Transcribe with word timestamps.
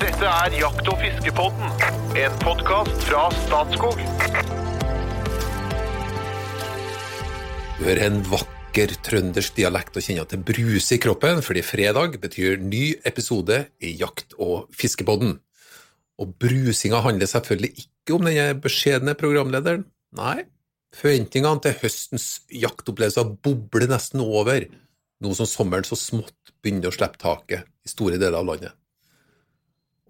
Dette 0.00 0.24
er 0.24 0.54
Jakt- 0.56 0.86
og 0.88 0.96
fiskepodden, 0.96 1.72
en 2.16 2.36
podkast 2.40 3.02
fra 3.04 3.26
Statskog. 3.42 3.98
Hør 7.82 8.00
en 8.06 8.16
vakker 8.30 8.94
trøndersk 9.04 9.58
dialekt 9.58 10.00
og 10.00 10.06
kjenner 10.06 10.24
at 10.24 10.32
det 10.32 10.40
bruser 10.48 10.96
i 10.96 11.00
kroppen, 11.04 11.42
fordi 11.44 11.66
fredag 11.68 12.16
betyr 12.24 12.56
ny 12.64 12.94
episode 13.04 13.60
i 13.84 13.92
Jakt- 14.00 14.32
og 14.40 14.72
fiskepodden. 14.72 15.36
Og 16.16 16.32
brusinga 16.40 17.04
handler 17.04 17.28
selvfølgelig 17.28 17.84
ikke 17.84 18.16
om 18.16 18.24
denne 18.24 18.56
beskjedne 18.56 19.18
programlederen. 19.20 19.84
Nei, 20.16 20.46
forventningene 20.96 21.60
til 21.68 21.76
høstens 21.84 22.30
jaktopplevelser 22.48 23.36
bobler 23.44 23.92
nesten 23.92 24.24
over, 24.24 24.64
nå 25.20 25.36
som 25.36 25.44
sommeren 25.44 25.84
så 25.84 26.00
smått 26.08 26.56
begynner 26.64 26.88
å 26.88 26.96
slippe 26.96 27.20
taket 27.20 27.68
i 27.84 27.98
store 27.98 28.16
deler 28.16 28.40
av 28.40 28.54
landet. 28.54 28.79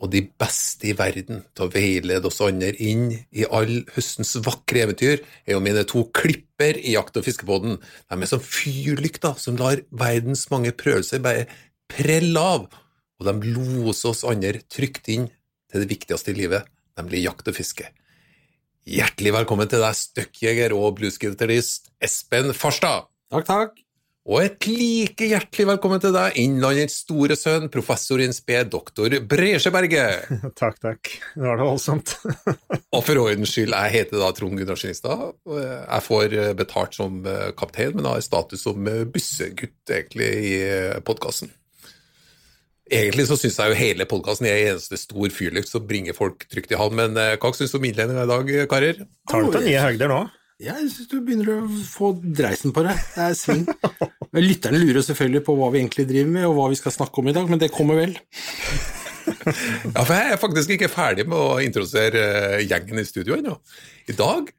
Og 0.00 0.08
de 0.14 0.22
beste 0.40 0.88
i 0.88 0.94
verden 0.96 1.42
til 1.52 1.66
å 1.66 1.72
veilede 1.72 2.30
oss 2.30 2.40
andre 2.44 2.72
inn 2.80 3.10
i 3.36 3.44
all 3.44 3.82
høstens 3.92 4.32
vakre 4.46 4.86
eventyr, 4.86 5.20
er 5.44 5.56
jo 5.56 5.60
mine 5.64 5.84
to 5.88 6.06
klipper 6.16 6.78
i 6.80 6.94
Jakt- 6.94 7.18
og 7.20 7.26
fiskebåten. 7.26 7.76
De 8.08 8.16
er 8.16 8.30
som 8.30 8.40
fyrlykter 8.40 9.36
som 9.40 9.58
lar 9.60 9.82
verdens 9.92 10.46
mange 10.52 10.72
prøvelser 10.72 11.20
bare 11.24 11.44
prelle 11.90 12.40
av, 12.40 12.66
og 13.20 13.28
de 13.28 13.52
loser 13.52 14.14
oss 14.14 14.24
andre 14.24 14.64
trygt 14.72 15.12
inn 15.12 15.28
til 15.70 15.84
det 15.84 15.90
viktigste 15.92 16.32
i 16.32 16.38
livet, 16.38 16.64
nemlig 16.98 17.26
jakt 17.26 17.52
og 17.52 17.58
fiske. 17.58 17.90
Hjertelig 18.88 19.34
velkommen 19.36 19.68
til 19.70 19.84
deg, 19.84 19.98
støkkjeger 19.98 20.74
og 20.74 20.96
bluesgitarist 20.98 21.92
Espen 22.02 22.54
Farstad. 22.56 23.10
Takk, 23.30 23.46
takk. 23.46 23.89
Og 24.28 24.42
et 24.44 24.66
like 24.68 25.30
hjertelig 25.30 25.64
velkommen 25.64 26.00
til 26.02 26.12
deg, 26.12 26.34
Innlandets 26.42 26.98
store 27.06 27.38
sønn, 27.40 27.70
professor 27.72 28.20
in 28.20 28.34
spe, 28.36 28.58
doktor 28.68 29.14
Bresjeberget. 29.24 30.26
Takk, 30.60 30.76
takk. 30.82 31.12
Nå 31.40 31.46
var 31.48 31.56
det 31.56 31.68
voldsomt. 31.70 32.12
Og 32.96 33.00
for 33.06 33.20
ordens 33.22 33.54
skyld, 33.54 33.72
jeg 33.72 33.94
heter 33.94 34.20
da 34.20 34.28
Trond 34.36 34.60
Gunnar 34.60 34.76
Skinstad. 34.76 35.22
Jeg 35.48 36.04
får 36.04 36.36
eh, 36.36 36.50
betalt 36.58 36.98
som 36.98 37.16
eh, 37.24 37.46
kaptein, 37.56 37.94
men 37.96 38.10
har 38.10 38.20
status 38.24 38.66
som 38.66 38.90
eh, 38.92 39.06
bussegutt 39.08 39.94
egentlig 39.96 40.28
i 40.50 40.52
podkasten. 41.06 41.54
Egentlig 42.90 43.24
så 43.30 43.38
syns 43.40 43.56
jeg 43.56 43.72
jo 43.72 43.78
hele 43.78 44.08
podkasten 44.10 44.50
er 44.50 44.58
en 44.58 44.74
eneste 44.74 44.98
stor 45.00 45.32
fyrlykt 45.32 45.70
som 45.70 45.86
bringer 45.88 46.12
folk 46.18 46.44
trygt 46.50 46.74
i 46.74 46.78
havn, 46.78 46.98
men 46.98 47.16
hva 47.16 47.52
syns 47.56 47.72
du 47.72 47.78
om 47.78 47.86
innledninga 47.88 48.26
i 48.26 48.30
dag, 48.34 48.52
karer? 48.68 49.04
Tar 49.30 49.46
du 49.46 49.54
til 49.54 49.68
nye 49.70 49.84
høgder 49.86 50.10
nå? 50.10 50.24
Jeg 50.60 50.90
syns 50.92 51.08
du 51.08 51.20
begynner 51.24 51.54
å 51.54 51.66
få 51.88 52.10
dreisen 52.20 52.74
på 52.76 52.82
det. 52.84 52.92
Det 53.14 53.26
er 53.30 53.36
sving. 53.38 53.62
Men 54.30 54.44
Lytterne 54.44 54.80
lurer 54.82 55.00
selvfølgelig 55.06 55.40
på 55.46 55.54
hva 55.56 55.70
vi 55.72 55.80
egentlig 55.80 56.04
driver 56.10 56.34
med, 56.34 56.48
og 56.50 56.56
hva 56.58 56.66
vi 56.68 56.76
skal 56.76 56.92
snakke 56.92 57.22
om 57.22 57.30
i 57.30 57.34
dag, 57.36 57.48
men 57.48 57.62
det 57.62 57.70
kommer 57.72 57.96
vel. 57.96 58.12
Ja, 59.40 60.02
for 60.02 60.12
jeg 60.12 60.34
er 60.34 60.40
faktisk 60.42 60.74
ikke 60.74 60.90
ferdig 60.92 61.24
med 61.30 61.38
å 61.38 61.60
introdusere 61.64 62.24
eh, 62.58 62.64
gjengen 62.68 63.00
i 63.00 63.06
studio 63.08 63.38
ennå. 63.38 63.54
I 64.10 64.16
dag 64.18 64.50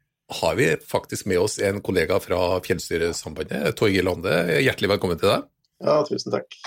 har 0.42 0.58
vi 0.58 0.72
faktisk 0.90 1.28
med 1.30 1.42
oss 1.44 1.60
en 1.62 1.84
kollega 1.86 2.18
fra 2.24 2.40
Fjellstyresambandet, 2.66 3.76
Torgeir 3.78 4.08
Lande. 4.08 4.34
Hjertelig 4.64 4.94
velkommen 4.96 5.22
til 5.22 5.30
deg. 5.36 5.46
Ja, 5.86 6.00
tusen 6.08 6.34
takk. 6.34 6.58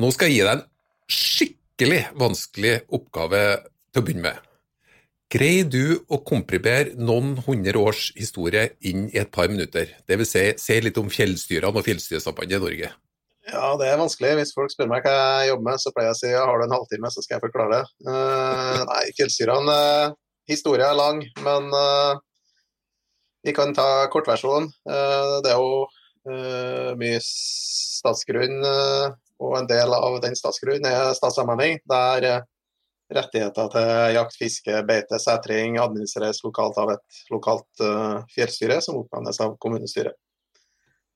Nå 0.00 0.10
skal 0.16 0.32
jeg 0.32 0.40
gi 0.40 0.48
deg 0.48 0.56
en 0.56 0.66
skikkelig 1.12 2.02
vanskelig 2.18 2.76
oppgave 2.98 3.44
til 3.62 4.02
å 4.02 4.08
begynne 4.08 4.26
med. 4.30 4.47
Greier 5.28 5.66
du 5.68 5.98
å 6.08 6.22
komprimere 6.24 6.94
noen 6.96 7.34
hundre 7.44 7.76
års 7.76 8.06
historie 8.16 8.70
inn 8.80 9.10
i 9.10 9.18
et 9.20 9.28
par 9.28 9.50
minutter? 9.52 9.90
Vil 10.08 10.24
si, 10.24 10.44
se 10.56 10.78
litt 10.80 10.96
om 10.96 11.10
fjellstyrene 11.12 11.68
og 11.68 11.84
Fjellstyresambandet 11.84 12.56
i 12.56 12.62
Norge. 12.62 12.88
Ja, 13.48 13.74
det 13.80 13.90
er 13.90 14.00
vanskelig. 14.00 14.38
Hvis 14.38 14.54
folk 14.56 14.72
spør 14.72 14.88
meg 14.88 15.04
hva 15.04 15.12
jeg 15.42 15.50
jobber 15.50 15.66
med, 15.68 15.82
så 15.82 15.92
pleier 15.92 16.08
jeg 16.08 16.16
å 16.16 16.20
si 16.22 16.32
ja, 16.32 16.46
har 16.48 16.56
du 16.56 16.64
en 16.64 16.74
halvtime, 16.78 17.12
så 17.12 17.24
skal 17.24 17.36
jeg 17.36 17.44
forklare 17.44 17.76
det. 17.76 17.84
Uh, 18.08 18.80
nei, 18.88 19.04
fjellstyrene 19.20 19.76
uh, 19.76 20.16
Historia 20.48 20.88
er 20.94 20.96
lang, 20.96 21.20
men 21.44 21.68
uh, 21.76 22.16
vi 23.44 23.52
kan 23.56 23.76
ta 23.76 24.08
kortversjonen. 24.12 24.72
Uh, 24.88 25.38
det 25.44 25.52
er 25.52 25.60
jo 25.60 25.86
mye 27.00 27.20
statsgrunn, 27.24 28.58
og 29.40 29.52
en 29.56 29.68
del 29.70 29.94
av 29.96 30.18
den 30.20 30.34
statsgrunnen 30.36 30.84
er 30.90 31.14
statssammenheng, 31.16 31.78
der 31.88 32.42
rettigheter 33.14 33.70
til 33.72 34.16
jakt, 34.16 34.36
fiske, 34.36 34.80
beite, 34.88 35.18
setring 35.22 35.78
administreres 35.80 36.42
lokalt 36.44 36.78
av 36.80 36.92
et 36.96 37.20
lokalt 37.32 37.84
uh, 37.84 38.24
fjellstyre 38.34 38.80
som 38.84 39.00
oppnevnes 39.00 39.40
av 39.44 39.54
kommunestyret. 39.62 40.16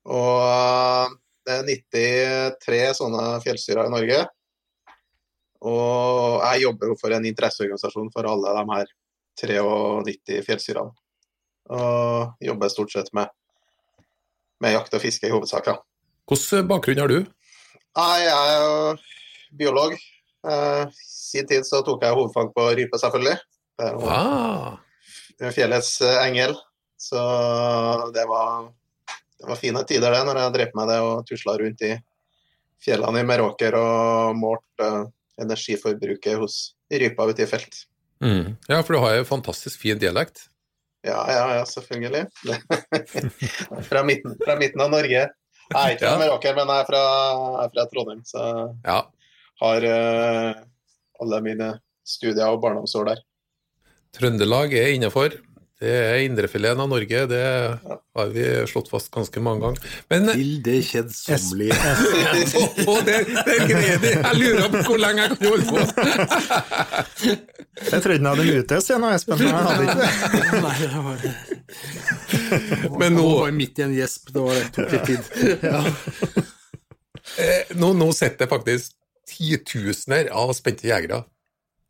Og 0.08 0.38
uh, 0.40 1.12
det 1.46 1.58
er 1.58 1.68
93 2.62 2.80
sånne 3.00 3.26
fjellstyrer 3.44 3.90
i 3.90 3.92
Norge. 3.92 4.22
Og 5.62 6.42
jeg 6.42 6.64
jobber 6.64 6.90
jo 6.90 6.98
for 6.98 7.14
en 7.14 7.28
interesseorganisasjon 7.28 8.10
for 8.14 8.26
alle 8.30 8.56
de 8.56 8.64
her 8.72 8.92
93 9.42 10.40
fjellstyrene. 10.46 10.94
Og 11.72 12.42
jobber 12.42 12.72
stort 12.72 12.94
sett 12.94 13.12
med, 13.14 13.30
med 14.62 14.74
jakt 14.74 14.94
og 14.96 15.02
fiske 15.04 15.28
i 15.28 15.34
hovedsak. 15.34 15.70
Ja. 15.70 15.78
Hvilken 16.30 16.68
bakgrunn 16.70 17.02
har 17.02 17.12
du? 17.12 17.20
Jeg 17.92 18.32
er 18.32 19.02
biolog. 19.58 19.94
I 20.42 20.90
sin 21.06 21.46
tid 21.46 21.66
så 21.66 21.82
tok 21.86 22.02
jeg 22.02 22.16
hovedfag 22.18 22.48
på 22.54 22.68
rype, 22.76 22.98
selvfølgelig. 22.98 23.36
Ah, 23.82 24.78
fjellets 25.54 26.00
eh, 26.02 26.18
engel. 26.26 26.56
Så 27.02 27.18
det 28.14 28.24
var, 28.30 28.68
det 29.38 29.48
var 29.48 29.58
fine 29.58 29.82
tider 29.88 30.14
det, 30.14 30.22
når 30.26 30.38
jeg 30.38 30.54
drev 30.54 30.76
med 30.78 30.90
det 30.92 30.98
og 31.02 31.24
tusla 31.26 31.56
rundt 31.58 31.82
i 31.86 31.96
fjellene 32.82 33.22
i 33.22 33.26
Meråker 33.26 33.74
og 33.78 34.36
målte 34.38 34.86
uh, 34.86 35.08
energiforbruket 35.42 36.38
hos 36.38 36.60
rypa 36.92 37.26
ute 37.26 37.42
i 37.42 37.50
felt. 37.50 37.84
mm. 38.22 38.56
Ja, 38.68 38.82
for 38.82 38.94
du 38.94 39.00
har 39.02 39.16
jo 39.18 39.26
fantastisk 39.26 39.82
fin 39.82 39.98
dialekt. 39.98 40.46
Ja, 41.02 41.24
ja, 41.26 41.46
ja, 41.58 41.64
selvfølgelig. 41.66 42.28
fra, 43.88 44.04
midten, 44.06 44.36
fra 44.44 44.54
midten 44.58 44.84
av 44.84 44.92
Norge. 44.94 45.24
Jeg 45.72 45.80
er 45.80 45.96
ikke 45.96 46.06
fra. 46.06 46.18
Meråker, 46.20 46.54
men 46.58 46.70
jeg 46.70 46.84
er 46.84 46.88
fra, 46.92 47.02
jeg 47.56 47.64
er 47.64 47.74
fra 47.74 47.86
Trondheim. 47.90 48.22
Så 48.28 48.44
Ja, 48.86 49.00
har 49.62 49.86
eh, 49.86 50.52
alle 51.22 51.40
mine 51.44 51.70
studier 52.06 52.50
og 52.50 52.60
barndomsår 52.64 53.12
der. 53.12 53.24
Trøndelag 54.12 54.74
er 54.76 54.92
innafor. 54.96 55.38
Det 55.82 55.90
er 55.90 56.20
indrefileten 56.22 56.78
av 56.78 56.86
Norge, 56.92 57.24
det 57.26 57.38
har 58.14 58.28
vi 58.30 58.44
slått 58.70 58.86
fast 58.92 59.08
ganske 59.10 59.40
mange 59.42 59.64
ganger. 59.64 59.80
Men 60.12 60.28
Til 60.30 60.52
det 60.62 60.76
kjedsommelige. 60.86 61.74
Å, 62.92 62.94
det, 63.02 63.16
det 63.26 63.56
greier 63.66 63.98
de! 64.04 64.12
Jeg 64.12 64.38
lurer 64.38 64.68
på 64.70 64.82
hvor 64.86 65.02
lenge 65.02 65.24
jeg 65.24 65.30
kan 65.32 65.42
holde 65.50 65.66
på. 65.72 65.78
Jeg 67.82 67.98
trodde 67.98 68.20
den 68.20 68.30
hadde 68.30 68.46
lutes 68.46 68.90
igjen, 68.92 69.08
Espen. 69.10 69.42
Men 69.42 69.50
jeg 69.50 69.64
hadde 69.66 69.82
ikke. 69.90 70.06
Nei, 70.62 70.76
det 70.78 70.90
var 71.08 71.18
Men 73.02 73.18
nå, 73.18 73.26
var 73.40 73.58
midt 73.58 73.82
i 73.82 73.86
en 73.88 73.98
gjesp, 73.98 74.30
det 74.36 74.46
var 74.46 74.54
det 74.60 74.66
tok 74.78 74.88
litt 74.94 75.06
tid. 75.10 75.22
Ja. 75.72 75.82
eh, 77.42 77.74
nå, 77.74 77.90
nå 77.98 78.12
sitter 78.14 78.46
jeg 78.46 78.54
faktisk 78.54 78.94
titusener 79.28 80.30
av 80.34 80.52
spente 80.56 80.88
jegere 80.88 81.22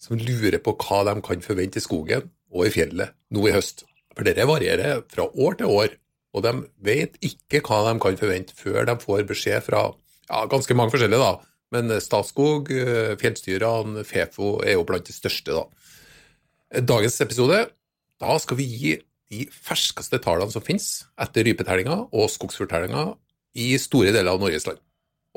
som 0.02 0.18
lurer 0.18 0.58
på 0.62 0.74
hva 0.82 1.02
de 1.08 1.16
kan 1.24 1.44
forvente 1.44 1.78
i 1.78 1.84
skogen 1.84 2.28
og 2.52 2.66
i 2.66 2.74
fjellet 2.74 3.14
nå 3.32 3.46
i 3.48 3.54
høst. 3.54 3.84
For 4.12 4.26
dette 4.26 4.46
varierer 4.48 5.04
fra 5.08 5.28
år 5.30 5.56
til 5.60 5.72
år, 5.72 5.94
og 6.32 6.44
de 6.44 6.52
vet 6.84 7.16
ikke 7.24 7.62
hva 7.64 7.82
de 7.86 7.94
kan 8.02 8.18
forvente 8.20 8.56
før 8.56 8.86
de 8.88 8.96
får 9.00 9.24
beskjed 9.28 9.64
fra 9.68 9.86
ja, 9.92 10.44
ganske 10.50 10.76
mange 10.76 10.92
forskjellige, 10.94 11.20
da. 11.22 11.48
Men 11.72 11.92
Statskog, 12.04 12.68
eh, 12.72 13.14
fjellstyrene, 13.20 14.04
Fefo 14.04 14.58
er 14.64 14.76
jo 14.76 14.84
blant 14.88 15.08
de 15.08 15.14
største, 15.16 15.56
da. 15.56 16.82
Dagens 16.82 17.18
episode, 17.24 17.64
da 18.20 18.36
skal 18.40 18.58
vi 18.60 18.68
gi 18.68 18.92
de 19.32 19.46
ferskeste 19.52 20.20
tallene 20.24 20.52
som 20.52 20.64
finnes 20.64 21.04
etter 21.20 21.46
rypetellinga 21.48 21.96
og 22.12 22.30
skogsfugltellinga 22.32 23.06
i 23.60 23.72
store 23.80 24.12
deler 24.12 24.32
av 24.34 24.40
Norges 24.40 24.66
land. 24.68 24.80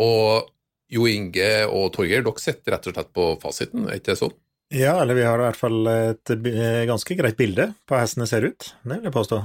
Og 0.04 0.52
Jo 0.94 1.07
Inge 1.09 1.66
og 1.66 1.91
Torgeir, 1.96 2.22
dere 2.25 2.41
sitter 2.44 2.76
rett 2.76 2.87
og 2.90 2.93
slett 2.97 3.14
på 3.16 3.28
fasiten, 3.41 3.87
er 3.90 3.97
ikke 3.99 4.11
det 4.14 4.20
sånn? 4.22 4.35
Ja, 4.76 4.96
eller 5.02 5.17
vi 5.17 5.23
har 5.26 5.40
i 5.40 5.46
hvert 5.46 5.59
fall 5.59 5.87
et 5.91 6.32
ganske 6.90 7.16
greit 7.17 7.37
bilde 7.37 7.67
på 7.85 7.93
hvordan 7.96 8.05
hestene 8.05 8.28
ser 8.29 8.46
ut. 8.49 8.67
Det 8.84 8.97
vil 8.99 9.08
jeg 9.09 9.14
påstå. 9.16 9.40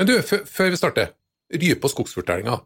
Men 0.00 0.08
du, 0.08 0.14
før 0.24 0.70
vi 0.72 0.78
starter, 0.80 1.12
rype- 1.52 1.88
og 1.88 1.92
skogsfortellinga. 1.94 2.58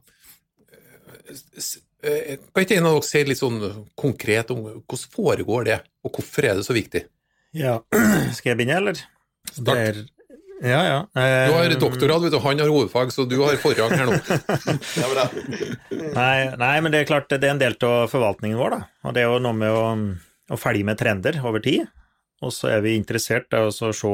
Kan 2.05 2.65
ikke 2.67 2.77
en 2.79 2.87
av 2.91 2.99
dere 2.99 3.07
si 3.09 3.23
litt 3.27 3.41
sånn 3.41 3.61
konkret 3.99 4.51
om 4.53 4.65
hvordan 4.67 5.11
foregår 5.15 5.69
det, 5.71 5.79
og 6.05 6.19
hvorfor 6.19 6.47
er 6.51 6.59
det 6.59 6.67
så 6.67 6.77
viktig? 6.77 7.05
Ja, 7.57 7.79
skal 8.37 8.53
jeg 8.53 8.59
begynne, 8.61 8.81
eller? 8.83 9.01
Start. 9.51 9.65
Det 9.71 9.79
er- 9.89 10.05
Ja, 10.63 10.81
ja. 10.87 10.99
Du 11.13 11.55
har 11.57 11.65
Eh, 11.67 11.79
doktorgrad, 11.81 12.23
vet 12.23 12.33
du, 12.33 12.39
han 12.39 12.61
har 12.63 12.71
hovedfag, 12.71 13.13
så 13.13 13.25
du 13.29 13.37
har 13.43 13.57
forrang 13.61 13.91
her 13.91 14.07
nå. 14.07 14.19
Nei, 16.15 16.37
nei, 16.61 16.75
men 16.81 16.93
det 16.95 17.03
er 17.03 17.09
klart 17.09 17.33
det 17.33 17.43
er 17.43 17.55
en 17.57 17.63
del 17.63 17.75
av 17.83 18.07
forvaltningen 18.13 18.59
vår, 18.61 18.77
da. 18.77 18.81
Og 19.05 19.17
det 19.17 19.25
er 19.25 19.33
jo 19.33 19.43
noe 19.43 19.59
med 19.59 19.75
å, 19.75 19.89
å 20.55 20.61
følge 20.61 20.87
med 20.87 21.01
trender 21.01 21.41
over 21.43 21.65
tid. 21.65 21.89
Og 22.45 22.53
så 22.55 22.71
er 22.75 22.85
vi 22.85 22.95
interessert 22.99 23.53
i 23.55 23.63
å 23.65 23.73
så 23.75 23.91
se 23.97 24.13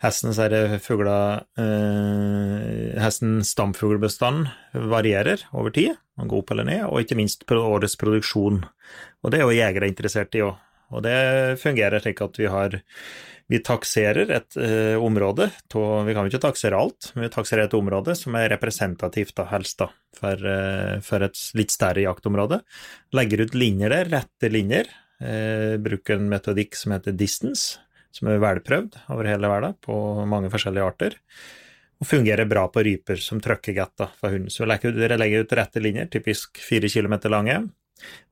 hestens 0.00 0.38
fugler 0.84 1.42
eh, 1.60 2.96
Hestens 3.00 3.52
stamfuglbestand 3.52 4.48
varierer 4.90 5.44
over 5.52 5.74
tid, 5.76 5.98
man 6.16 6.30
går 6.30 6.42
opp 6.42 6.54
eller 6.54 6.68
ned, 6.68 6.84
og 6.88 7.02
ikke 7.02 7.18
minst 7.18 7.44
årets 7.52 7.98
produksjon. 8.00 8.62
Og 9.20 9.32
det 9.32 9.40
er 9.40 9.46
jo 9.46 9.58
jegere 9.58 9.90
interessert 9.90 10.34
i 10.38 10.44
òg. 10.46 10.56
Og 10.90 11.04
det 11.06 11.18
fungerer 11.62 12.02
slik 12.02 12.22
at 12.24 12.38
vi 12.40 12.48
har 12.50 12.80
vi 13.50 13.58
takserer 13.66 14.30
et 14.30 14.56
eh, 14.62 14.94
område, 15.02 15.48
to, 15.72 15.82
vi 16.06 16.14
kan 16.14 16.26
jo 16.26 16.30
ikke 16.30 16.44
taksere 16.44 16.78
alt, 16.78 17.10
men 17.16 17.26
vi 17.26 17.32
takserer 17.34 17.66
et 17.66 17.74
område 17.74 18.14
som 18.14 18.36
er 18.38 18.52
representativt, 18.52 19.34
da, 19.40 19.48
helst, 19.50 19.80
da, 19.82 19.88
for, 20.14 20.44
eh, 20.46 21.00
for 21.02 21.26
et 21.26 21.40
litt 21.58 21.74
større 21.74 22.04
jaktområde. 22.04 22.60
Legger 23.18 23.42
ut 23.42 23.56
linjer 23.58 23.90
der, 23.90 24.12
rette 24.14 24.52
linjer. 24.52 24.92
Eh, 25.18 25.74
bruker 25.82 26.20
en 26.20 26.30
metodikk 26.30 26.78
som 26.78 26.94
heter 26.94 27.16
distance, 27.18 27.82
som 28.14 28.30
er 28.30 28.38
velprøvd 28.42 29.02
over 29.10 29.32
hele 29.32 29.50
verden 29.50 29.76
på 29.82 29.98
mange 30.30 30.52
forskjellige 30.54 30.86
arter. 30.86 31.18
Og 32.00 32.08
fungerer 32.08 32.48
bra 32.48 32.68
på 32.70 32.86
ryper 32.86 33.18
som 33.20 33.42
trøkker 33.42 33.74
godt 33.76 34.06
for 34.20 34.30
hunden. 34.30 34.48
Så 34.54 34.64
legger 34.68 34.94
ut, 34.94 35.02
legger 35.10 35.42
ut 35.42 35.58
rette 35.58 35.82
linjer, 35.82 36.06
typisk 36.08 36.62
fire 36.62 36.88
kilometer 36.88 37.34
lange, 37.34 37.64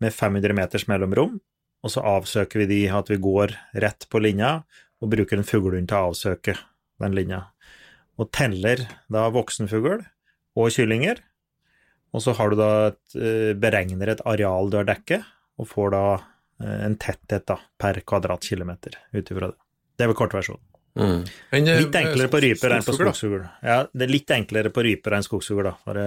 med 0.01 0.15
500 0.15 0.55
meters 0.57 0.87
mellomrom. 0.89 1.41
Og 1.85 1.93
så 1.93 2.03
avsøker 2.07 2.63
vi 2.63 2.71
de 2.71 2.85
at 2.95 3.11
vi 3.11 3.19
går 3.23 3.53
rett 3.83 4.07
på 4.11 4.23
linja, 4.23 4.63
og 5.03 5.13
bruker 5.13 5.39
en 5.39 5.47
fuglehund 5.47 5.89
til 5.91 5.99
å 5.99 6.11
avsøke 6.11 6.57
den 7.03 7.17
linja. 7.17 7.45
Og 8.19 8.31
teller 8.35 8.85
da 9.13 9.29
voksenfugl 9.35 10.03
og 10.59 10.73
kyllinger, 10.75 11.21
og 12.17 12.25
så 12.25 12.35
har 12.39 12.51
du 12.51 12.57
da 12.59 12.71
et, 12.89 13.03
eh, 13.15 13.53
beregner 13.55 14.11
et 14.11 14.25
areal 14.27 14.71
du 14.71 14.79
har 14.81 14.89
dekket, 14.89 15.27
og 15.59 15.69
får 15.69 15.93
da 15.95 16.05
eh, 16.15 16.81
en 16.87 16.97
tetthet 16.99 17.47
da, 17.47 17.59
per 17.79 18.01
kvadratkilometer 18.01 18.97
ut 19.13 19.31
ifra 19.31 19.53
det. 19.53 19.59
Det 19.99 20.07
er 20.07 20.11
vel 20.11 20.19
kortversjonen. 20.19 20.65
Mm. 20.99 21.21
Men, 21.53 21.69
eh, 21.69 21.81
Litt 21.85 21.99
enklere 22.01 22.33
på 22.33 22.41
ryper 22.43 22.75
enn 22.75 22.83
på 22.83 22.97
skogsfugl, 22.97 23.13
skogsfugl. 23.13 23.45
Ja, 23.63 23.79
det 23.93 24.09
er 24.09 24.13
litt 24.13 24.35
enklere 24.35 24.73
på 24.75 24.83
ryper 24.87 25.15
enn 25.15 25.27
skogsfugl, 25.27 25.69
da. 25.69 25.77
For 25.85 26.01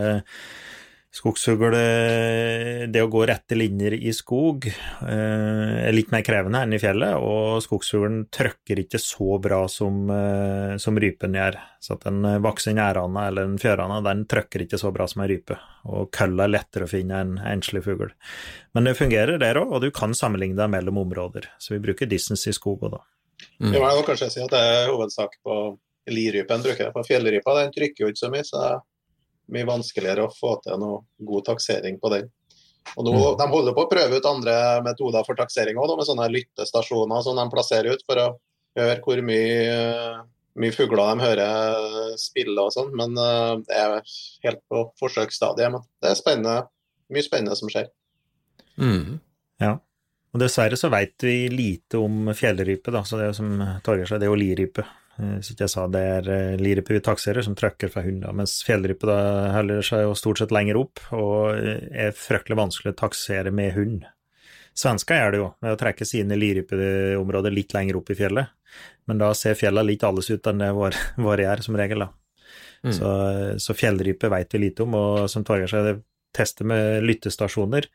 eh, 1.12 1.18
skogsfugl, 1.18 1.74
eh, 1.76 2.88
det 2.88 3.02
å 3.04 3.10
gå 3.12 3.26
rette 3.28 3.56
linjer 3.56 3.94
i 3.94 4.14
skog, 4.14 4.68
eh, 4.68 5.88
er 5.88 5.92
litt 5.92 6.12
mer 6.12 6.24
krevende 6.24 6.62
enn 6.64 6.74
i 6.74 6.80
fjellet, 6.80 7.20
og 7.20 7.62
skogsfuglen 7.62 8.30
trøkker 8.32 8.80
ikke 8.80 9.00
så 9.00 9.40
bra 9.42 9.68
som, 9.68 10.10
eh, 10.10 10.78
som 10.78 10.98
rypen 10.98 11.34
gjør. 11.34 11.60
Så 11.82 11.94
at 11.94 12.06
en 12.08 12.22
voksen 12.42 12.78
ærane 12.78 13.28
eller 13.28 13.44
en 13.44 13.58
fjørane, 13.58 14.04
den 14.04 14.26
trøkker 14.26 14.62
ikke 14.66 14.80
så 14.80 14.94
bra 14.94 15.08
som 15.08 15.22
en 15.22 15.30
rype, 15.30 15.58
og 15.86 16.12
kølla 16.12 16.46
er 16.46 16.56
lettere 16.56 16.86
å 16.86 16.90
finne 16.90 17.12
enn 17.20 17.38
en 17.40 17.60
enslig 17.60 17.84
fugl. 17.84 18.12
Men 18.74 18.86
det 18.86 18.98
fungerer 18.98 19.40
der 19.40 19.56
òg, 19.56 19.72
og 19.74 19.82
du 19.82 19.92
kan 19.92 20.14
sammenligne 20.14 20.56
deg 20.56 20.70
mellom 20.70 20.98
områder. 20.98 21.48
Så 21.60 21.76
vi 21.76 21.80
bruker 21.80 22.08
distance 22.08 22.48
i 22.48 22.54
skog 22.54 22.82
òg, 22.82 22.92
da. 22.92 23.04
Mm. 23.60 23.74
Jeg 23.74 23.82
må 23.82 24.06
kanskje 24.06 24.32
si 24.32 24.42
at 24.42 24.52
det 24.52 24.60
er 24.60 24.92
hovedsak 24.92 25.36
på 25.44 25.78
lirypen, 26.08 26.64
bruker 26.64 26.86
jeg. 26.86 26.94
På 26.94 27.04
fjellrypa 27.06 27.58
den 27.58 27.74
trykker 27.74 28.06
jo 28.06 28.08
ikke 28.08 28.24
så 28.24 28.32
mye, 28.32 28.46
så 28.46 28.82
mye 29.54 29.68
vanskeligere 29.68 30.26
å 30.26 30.34
få 30.34 30.58
til 30.64 30.80
noe 30.82 31.04
god 31.28 31.48
taksering 31.52 32.00
på 32.02 32.12
den. 32.16 32.30
Og 32.98 33.06
nå, 33.06 33.14
Mm. 33.14 33.38
De 33.38 33.48
holder 33.52 33.74
på 33.78 33.86
å 33.86 33.90
prøve 33.92 34.18
ut 34.18 34.26
andre 34.26 34.82
metoder 34.84 35.24
for 35.28 35.38
taksering 35.38 35.78
òg, 35.78 35.96
med 35.98 36.08
sånne 36.08 36.28
lyttestasjoner 36.34 37.22
som 37.24 37.38
de 37.38 37.48
plasserer 37.54 37.94
ut 37.94 38.04
for 38.08 38.18
å 38.18 38.28
høre 38.80 39.00
hvor 39.06 39.22
mye, 39.22 40.24
mye 40.56 40.76
fugler 40.76 41.12
de 41.12 41.26
hører 41.28 42.16
spille 42.18 42.60
og 42.60 42.74
sånn. 42.74 42.90
Men 42.98 43.16
eh, 43.18 43.56
det 43.68 43.78
er 43.78 43.98
helt 44.48 44.64
på 44.68 44.86
forsøksstadiet. 45.00 45.72
Men 45.72 45.86
det 46.02 46.10
er 46.10 46.20
spennende, 46.20 46.56
mye 47.14 47.28
spennende 47.28 47.60
som 47.60 47.70
skjer. 47.70 47.92
Mm. 48.82 49.22
Og 50.32 50.40
dessverre 50.40 50.78
så 50.80 50.88
veit 50.92 51.20
vi 51.26 51.50
lite 51.52 52.00
om 52.00 52.30
fjellrype, 52.36 52.92
da, 52.94 53.04
så 53.04 53.20
det 53.20 53.26
er 53.26 53.32
jo 53.34 53.40
som 53.42 53.50
Torgeir 53.84 54.08
sa, 54.08 54.20
det 54.20 54.30
er 54.30 54.32
jo 54.32 54.40
lirype. 54.40 54.86
Eh, 55.22 55.36
Hvis 55.40 55.54
ikke 55.54 55.66
jeg 55.68 55.74
sa 55.74 55.86
det 55.92 56.02
er 56.16 56.30
eh, 56.34 56.62
lirype 56.62 57.02
takserer 57.06 57.46
som 57.46 57.58
trøkker 57.58 57.92
fra 57.94 58.04
hunder, 58.06 58.34
mens 58.36 58.60
fjellrype 58.66 59.08
da 59.10 59.20
heller 59.58 59.86
seg 59.86 60.06
jo 60.06 60.18
stort 60.18 60.42
sett 60.42 60.54
lenger 60.56 60.80
opp 60.82 61.04
og 61.16 61.54
eh, 61.58 61.86
er 62.08 62.18
fryktelig 62.18 62.60
vanskelig 62.60 62.96
å 62.96 63.00
taksere 63.04 63.54
med 63.56 63.76
hund. 63.78 64.08
Svensker 64.78 65.20
gjør 65.20 65.34
det 65.34 65.42
jo, 65.42 65.50
med 65.62 65.76
å 65.76 65.80
trekke 65.80 66.08
sine 66.08 66.38
lirypeområder 66.40 67.54
litt 67.54 67.76
lenger 67.76 68.00
opp 68.00 68.14
i 68.14 68.18
fjellet, 68.18 68.54
men 69.10 69.20
da 69.20 69.34
ser 69.36 69.60
fjellene 69.60 69.90
litt 69.90 70.06
annerledes 70.08 70.32
ut 70.32 70.48
enn 70.48 70.64
det 70.64 70.72
vår, 70.78 71.00
våre 71.28 71.46
gjør, 71.48 71.64
som 71.68 71.80
regel, 71.80 72.06
da. 72.06 72.12
Mm. 72.82 72.94
Så, 72.98 73.10
så 73.62 73.76
fjellrype 73.78 74.32
veit 74.32 74.56
vi 74.56 74.64
lite 74.64 74.88
om, 74.88 74.96
og 74.98 75.28
som 75.30 75.44
Torgeir 75.46 75.70
sa, 75.70 75.84
det 75.86 76.00
tester 76.34 76.66
med 76.66 77.04
lyttestasjoner. 77.04 77.86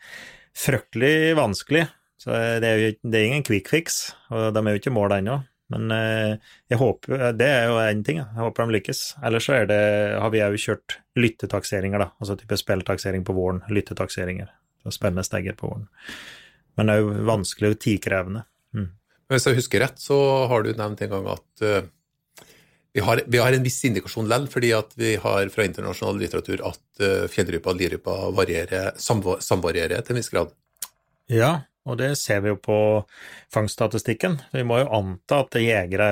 Fryktelig 0.57 1.33
vanskelig, 1.39 1.87
så 2.21 2.37
det 2.61 2.69
er 2.69 2.79
jo 2.79 2.93
det 3.09 3.19
er 3.19 3.31
ingen 3.31 3.45
quick 3.45 3.73
fix, 3.73 4.13
og 4.29 4.53
de 4.55 4.63
er 4.63 4.77
jo 4.77 4.83
ikke 4.83 4.95
mål 4.95 5.17
ennå. 5.17 5.41
Men 5.73 5.91
eh, 5.91 6.53
jeg 6.71 6.79
håper, 6.79 7.33
det 7.35 7.47
er 7.51 7.65
jo 7.71 7.81
én 7.83 8.05
ting, 8.07 8.21
jeg 8.23 8.39
håper 8.39 8.67
de 8.67 8.77
lykkes. 8.77 9.01
Ellers 9.27 9.49
så 9.49 9.59
det, 9.67 9.81
har 10.23 10.31
vi 10.35 10.45
òg 10.45 10.59
kjørt 10.63 11.01
lyttetakseringer, 11.19 12.03
da, 12.05 12.13
altså 12.23 12.37
type 12.39 12.59
spilltaksering 12.61 13.27
på 13.27 13.35
våren, 13.37 13.65
lyttetakseringer. 13.73 14.53
Så 14.85 14.95
Spennende 14.95 15.27
stegger 15.27 15.57
på 15.59 15.73
våren. 15.73 15.89
Men 16.79 16.87
det 16.87 16.95
er 16.95 17.03
jo 17.03 17.27
vanskelig 17.27 17.73
og 17.73 17.83
tidkrevende. 17.83 18.45
Mm. 18.77 18.89
Hvis 19.33 19.49
jeg 19.49 19.59
husker 19.59 19.83
rett, 19.83 19.99
så 19.99 20.19
har 20.51 20.63
du 20.63 20.75
nevnt 20.77 21.03
en 21.03 21.15
gang 21.17 21.31
at 21.33 21.65
uh, 21.65 21.89
vi, 22.95 23.03
har, 23.03 23.23
vi 23.27 23.41
har 23.43 23.57
en 23.57 23.65
viss 23.65 23.81
indikasjon 23.89 24.29
likevel, 24.29 24.47
fordi 24.53 24.71
at 24.77 24.95
vi 25.01 25.17
har 25.23 25.51
fra 25.51 25.67
internasjonal 25.67 26.21
litteratur 26.23 26.63
at 26.69 27.03
uh, 27.03 27.25
fjellrypa 27.33 27.73
og 27.73 27.81
lirypa 27.81 28.93
samvarierer 29.01 30.05
til 30.05 30.15
en 30.15 30.21
viss 30.21 30.31
grad. 30.31 30.55
Ja, 31.33 31.57
og 31.87 31.99
det 32.01 32.11
ser 32.19 32.43
vi 32.43 32.51
jo 32.51 32.59
på 32.59 32.79
fangststatistikken. 33.55 34.41
Vi 34.53 34.65
må 34.67 34.81
jo 34.83 34.91
anta 34.99 35.45
at 35.45 35.59
jegere 35.63 36.11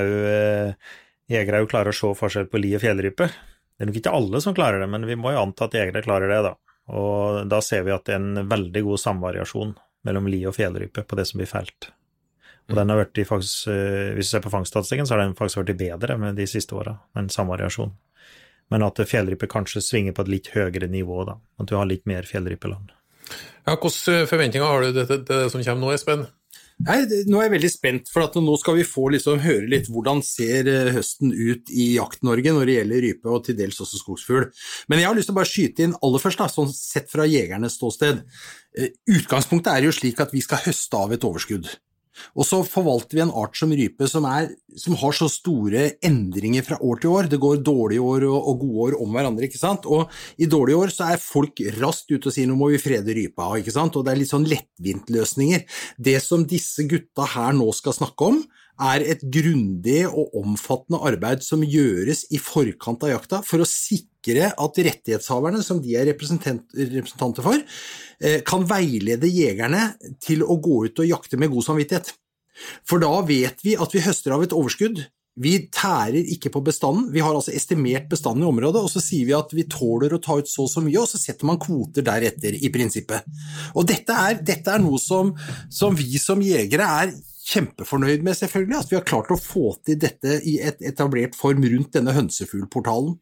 òg 1.60 1.70
klarer 1.70 1.90
å 1.90 1.96
se 1.96 2.12
forskjell 2.18 2.46
på 2.50 2.60
li 2.62 2.74
og 2.78 2.84
fjellrype. 2.84 3.26
Det 3.74 3.82
er 3.82 3.90
nok 3.90 3.98
ikke 3.98 4.14
alle 4.14 4.42
som 4.44 4.54
klarer 4.54 4.84
det, 4.84 4.88
men 4.92 5.06
vi 5.08 5.18
må 5.18 5.34
jo 5.34 5.42
anta 5.42 5.66
at 5.66 5.74
jegere 5.74 6.04
klarer 6.04 6.30
det, 6.30 6.40
da. 6.46 6.54
Og 6.94 7.42
da 7.50 7.58
ser 7.64 7.82
vi 7.86 7.94
at 7.94 8.06
det 8.06 8.14
er 8.14 8.22
en 8.22 8.48
veldig 8.50 8.84
god 8.86 9.02
samvariasjon 9.02 9.74
mellom 10.06 10.30
li 10.30 10.44
og 10.46 10.54
fjellrype 10.54 11.02
på 11.08 11.18
det 11.18 11.26
som 11.26 11.40
blir 11.40 11.50
felt. 11.50 11.90
Og 12.70 12.78
den 12.78 12.92
har 12.92 13.02
vært 13.02 13.18
i 13.20 13.26
faktisk, 13.28 13.68
eh, 13.68 14.14
Hvis 14.14 14.30
du 14.30 14.36
ser 14.36 14.40
på 14.40 14.52
fangststatistikken, 14.52 15.06
så 15.06 15.14
har 15.14 15.24
den 15.24 15.34
faktisk 15.34 15.64
vært 15.64 15.76
bedre 15.76 16.18
med 16.18 16.36
de 16.36 16.46
siste 16.46 16.72
åra, 16.72 16.98
en 17.16 17.28
samvariasjon. 17.28 17.92
Men 18.70 18.82
at 18.82 18.96
fjellrype 18.96 19.46
kanskje 19.46 19.82
svinger 19.82 20.12
på 20.12 20.22
et 20.22 20.28
litt 20.28 20.48
høyere 20.54 20.88
nivå, 20.88 21.26
da. 21.26 21.36
At 21.60 21.66
du 21.66 21.76
har 21.76 21.84
litt 21.84 22.06
mer 22.06 22.22
fjellrypeland. 22.22 22.92
Ja, 23.64 23.76
Hvilke 23.80 24.24
forventninger 24.28 24.66
har 24.66 24.84
du 24.84 25.04
til 25.04 25.22
det, 25.24 25.44
som 25.52 25.62
kommer 25.64 25.86
nå, 25.86 25.92
Espen? 25.96 26.26
Nei, 26.82 26.96
Nå 27.30 27.38
er 27.38 27.46
jeg 27.46 27.52
veldig 27.52 27.70
spent, 27.70 28.08
for 28.10 28.40
nå 28.42 28.56
skal 28.58 28.74
vi 28.80 28.86
få 28.86 29.06
liksom 29.14 29.38
høre 29.44 29.68
litt 29.70 29.86
hvordan 29.92 30.20
ser 30.26 30.66
eh, 30.70 30.90
høsten 30.96 31.30
ut 31.30 31.70
i 31.70 31.92
Jakt-Norge 31.94 32.54
når 32.56 32.66
det 32.66 32.74
gjelder 32.80 33.04
rype 33.04 33.30
og 33.30 33.44
til 33.46 33.56
dels 33.60 33.78
også 33.80 34.00
skogsfugl. 34.00 34.48
Men 34.90 35.00
jeg 35.00 35.08
har 35.08 35.16
lyst 35.16 35.30
til 35.30 35.36
å 35.36 35.38
bare 35.38 35.52
skyte 35.52 35.86
inn 35.86 35.94
aller 36.02 36.24
først, 36.24 36.42
da, 36.42 36.50
sånn 36.50 36.74
sett 36.74 37.06
fra 37.12 37.28
jegernes 37.30 37.78
ståsted. 37.78 38.24
Eh, 38.74 38.90
Utgangspunktet 39.14 39.70
er 39.70 39.86
jo 39.86 39.94
slik 39.94 40.20
at 40.24 40.34
vi 40.34 40.42
skal 40.44 40.64
høste 40.66 40.98
av 40.98 41.14
et 41.14 41.28
overskudd. 41.30 41.70
Og 42.34 42.46
så 42.48 42.60
forvalter 42.66 43.18
vi 43.18 43.24
en 43.24 43.34
art 43.34 43.58
som 43.58 43.72
rype 43.74 44.08
som, 44.10 44.26
er, 44.28 44.50
som 44.80 44.96
har 45.00 45.16
så 45.16 45.28
store 45.30 45.86
endringer 46.04 46.66
fra 46.66 46.78
år 46.82 47.02
til 47.02 47.14
år. 47.14 47.30
Det 47.30 47.40
går 47.42 47.62
dårlige 47.66 48.04
år 48.04 48.26
og, 48.30 48.38
og 48.38 48.64
gode 48.64 48.88
år 48.88 48.98
om 49.04 49.14
hverandre, 49.16 49.48
ikke 49.48 49.60
sant. 49.60 49.88
Og 49.88 50.10
i 50.40 50.48
dårlige 50.50 50.80
år 50.80 50.94
så 50.94 51.10
er 51.12 51.22
folk 51.22 51.62
raskt 51.78 52.12
ute 52.12 52.30
og 52.30 52.36
sier 52.36 52.50
nå 52.50 52.58
må 52.58 52.70
vi 52.72 52.82
frede 52.82 53.16
rypa, 53.16 53.52
ikke 53.60 53.74
sant. 53.74 53.96
Og 53.98 54.06
det 54.06 54.14
er 54.14 54.22
litt 54.22 54.32
sånn 54.32 54.48
lettvint-løsninger. 54.50 55.64
Det 56.10 56.18
som 56.24 56.46
disse 56.48 56.86
gutta 56.90 57.28
her 57.36 57.56
nå 57.56 57.70
skal 57.76 57.96
snakke 57.96 58.32
om, 58.32 58.44
er 58.82 59.04
et 59.06 59.22
grundig 59.22 60.02
og 60.08 60.34
omfattende 60.40 60.98
arbeid 61.06 61.44
som 61.46 61.62
gjøres 61.62 62.24
i 62.34 62.40
forkant 62.42 63.06
av 63.06 63.12
jakta 63.12 63.40
for 63.46 63.62
å 63.62 63.68
sikre 63.68 64.50
at 64.50 64.80
rettighetshaverne, 64.88 65.62
som 65.62 65.80
de 65.82 65.94
er 65.94 66.08
representanter 66.10 67.42
for, 67.44 67.62
eh, 68.20 68.40
kan 68.40 68.66
veilede 68.66 69.30
jegerne 69.30 69.94
til 70.20 70.42
å 70.42 70.60
gå 70.60 70.86
ut 70.86 70.98
og 70.98 71.06
jakte 71.06 71.38
med 71.38 71.50
god 71.50 71.64
samvittighet. 71.64 72.12
For 72.86 72.98
da 72.98 73.20
vet 73.22 73.62
vi 73.62 73.76
at 73.76 73.92
vi 73.92 74.00
høster 74.00 74.32
av 74.32 74.42
et 74.42 74.54
overskudd. 74.54 75.06
Vi 75.36 75.68
tærer 75.74 76.22
ikke 76.30 76.52
på 76.54 76.62
bestanden, 76.62 77.08
vi 77.10 77.18
har 77.18 77.34
altså 77.34 77.50
estimert 77.50 78.08
bestanden 78.08 78.44
i 78.44 78.46
området, 78.46 78.84
og 78.84 78.90
så 78.92 79.02
sier 79.02 79.26
vi 79.26 79.34
at 79.34 79.50
vi 79.50 79.64
tåler 79.66 80.14
å 80.14 80.22
ta 80.22 80.38
ut 80.38 80.46
så 80.46 80.62
og 80.62 80.70
så 80.70 80.80
mye, 80.80 81.00
og 81.00 81.08
så 81.10 81.18
setter 81.18 81.48
man 81.48 81.58
kvoter 81.58 82.06
deretter, 82.06 82.54
i 82.54 82.70
prinsippet. 82.70 83.26
Og 83.74 83.84
dette 83.84 84.14
er, 84.14 84.38
dette 84.46 84.70
er 84.70 84.78
noe 84.78 85.00
som, 85.02 85.34
som 85.68 85.96
vi 85.98 86.22
som 86.22 86.38
jegere 86.38 86.86
er 86.86 87.16
kjempefornøyd 87.44 88.24
med, 88.24 88.36
selvfølgelig, 88.38 88.78
at 88.78 88.90
vi 88.92 88.96
har 88.98 89.06
klart 89.06 89.32
å 89.34 89.38
få 89.40 89.74
til 89.84 89.98
dette 90.00 90.38
i 90.48 90.56
et 90.64 90.80
etablert 90.86 91.36
form 91.36 91.64
rundt 91.68 91.92
denne 91.96 92.14
hønsefuglportalen. 92.16 93.18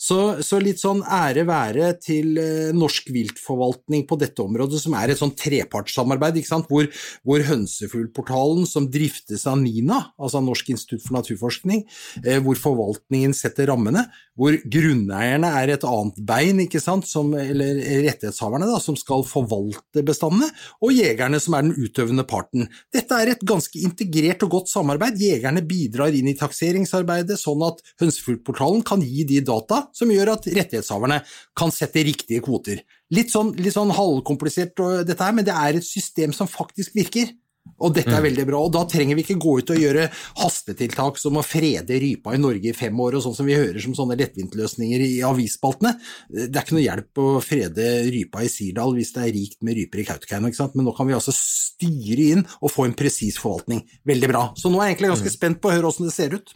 Så, 0.00 0.40
så 0.46 0.58
litt 0.62 0.80
sånn 0.82 1.02
ære 1.04 1.44
være 1.48 1.92
til 2.02 2.38
eh, 2.40 2.70
norsk 2.76 3.12
viltforvaltning 3.14 4.06
på 4.10 4.18
dette 4.20 4.42
området, 4.42 4.80
som 4.82 4.96
er 4.98 5.12
et 5.12 5.20
sånn 5.20 5.36
trepartssamarbeid? 5.38 6.40
Hvor, 6.70 6.88
hvor 7.26 7.44
hønsefuglportalen, 7.46 8.66
som 8.68 8.88
driftes 8.90 9.46
av 9.50 9.60
NINA, 9.60 10.00
altså 10.20 10.42
Norsk 10.42 10.72
institutt 10.72 11.04
for 11.04 11.18
naturforskning, 11.20 11.84
eh, 12.24 12.40
hvor 12.42 12.58
forvaltningen 12.58 13.34
setter 13.36 13.70
rammene, 13.70 14.06
hvor 14.40 14.56
grunneierne 14.72 15.50
er 15.60 15.74
et 15.74 15.84
annet 15.84 16.20
bein, 16.26 16.62
som, 17.06 17.32
eller 17.36 17.80
rettighetshaverne, 18.06 18.66
da, 18.70 18.78
som 18.82 18.96
skal 18.98 19.22
forvalte 19.28 20.02
bestandene, 20.06 20.48
og 20.80 20.94
jegerne, 20.96 21.40
som 21.42 21.56
er 21.56 21.66
den 21.66 21.76
utøvende 21.76 22.24
parten. 22.28 22.66
Dette 22.94 23.16
er 23.20 23.34
et 23.34 23.44
ganske 23.46 23.59
integrert 23.80 24.44
og 24.46 24.54
godt 24.54 24.70
samarbeid. 24.72 25.18
Jegerne 25.20 25.62
bidrar 25.66 26.14
inn 26.16 26.30
i 26.30 26.36
takseringsarbeidet, 26.38 27.36
sånn 27.40 27.64
at 27.66 27.82
hønsefuglportalen 28.02 28.84
kan 28.86 29.04
gi 29.04 29.26
de 29.28 29.42
data 29.44 29.84
som 29.96 30.12
gjør 30.12 30.34
at 30.36 30.48
rettighetshaverne 30.48 31.20
kan 31.58 31.74
sette 31.74 32.06
riktige 32.06 32.44
kvoter. 32.44 32.80
Litt 33.10 33.32
sånn, 33.32 33.52
litt 33.58 33.74
sånn 33.74 33.92
halvkomplisert 33.94 34.78
dette 35.08 35.24
her, 35.24 35.34
men 35.34 35.46
det 35.46 35.56
er 35.56 35.80
et 35.80 35.86
system 35.86 36.34
som 36.36 36.50
faktisk 36.50 36.94
virker. 36.94 37.34
Og 37.80 37.94
dette 37.96 38.12
er 38.12 38.24
veldig 38.24 38.44
bra. 38.48 38.60
Og 38.66 38.72
da 38.74 38.82
trenger 38.88 39.16
vi 39.16 39.24
ikke 39.24 39.38
gå 39.40 39.54
ut 39.60 39.72
og 39.72 39.80
gjøre 39.80 40.06
hastetiltak 40.42 41.18
som 41.20 41.38
å 41.40 41.44
frede 41.44 41.96
rypa 42.02 42.34
i 42.36 42.40
Norge 42.40 42.72
i 42.72 42.76
fem 42.76 42.96
år, 43.00 43.16
og 43.16 43.24
sånn 43.24 43.36
som 43.36 43.48
vi 43.48 43.56
hører 43.56 43.80
som 43.84 43.96
sånne 43.96 44.18
lettvintløsninger 44.20 45.04
i 45.06 45.10
avisspaltene. 45.26 45.94
Det 46.28 46.50
er 46.50 46.64
ikke 46.64 46.76
noe 46.76 46.84
hjelp 46.84 47.22
å 47.24 47.28
frede 47.44 47.90
rypa 48.12 48.44
i 48.44 48.52
Sirdal 48.52 48.96
hvis 48.96 49.14
det 49.16 49.26
er 49.26 49.34
rikt 49.36 49.60
med 49.66 49.78
ryper 49.80 50.02
i 50.02 50.06
Kautokeino, 50.08 50.50
ikke 50.50 50.60
sant. 50.60 50.76
Men 50.76 50.88
nå 50.88 50.96
kan 50.96 51.08
vi 51.08 51.16
altså 51.16 51.34
styre 51.36 52.32
inn 52.36 52.44
og 52.60 52.72
få 52.72 52.88
en 52.88 52.96
presis 52.96 53.40
forvaltning. 53.40 53.84
Veldig 54.08 54.32
bra. 54.32 54.48
Så 54.60 54.72
nå 54.72 54.80
er 54.80 54.90
jeg 54.90 54.98
egentlig 54.98 55.14
ganske 55.14 55.36
spent 55.36 55.62
på 55.62 55.70
å 55.70 55.76
høre 55.78 55.92
åssen 55.92 56.08
det 56.08 56.16
ser 56.16 56.36
ut. 56.36 56.52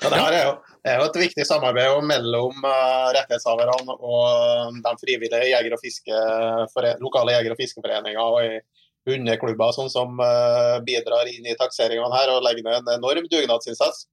Ja, 0.00 0.08
det 0.08 0.18
er 0.18 0.46
jo, 0.48 0.54
det 0.82 0.92
er 0.92 1.02
jo 1.02 1.08
et 1.10 1.18
viktig 1.20 1.44
samarbeid 1.44 2.06
mellom 2.08 2.64
uh, 2.64 3.12
rettighetshaverne 3.12 3.96
og 3.98 4.78
de 4.82 4.94
frivillige 5.02 5.50
jeger- 5.50 5.76
og 5.76 7.04
lokale 7.04 7.36
jeger- 7.36 7.52
og 7.52 7.60
fiskeforeninger 7.60 8.22
og 8.24 8.40
i 8.40 8.56
hundeklubber 9.06 9.74
sånn 9.76 9.92
som 9.92 10.18
uh, 10.20 10.78
bidrar 10.86 11.30
inn 11.30 11.46
i 11.46 11.56
takseringene 11.58 12.10
her 12.14 12.32
og 12.34 12.42
legger 12.46 12.66
ned 12.66 12.80
en 12.80 12.96
enorm 12.98 13.28
dugnadsinnsats. 13.30 14.06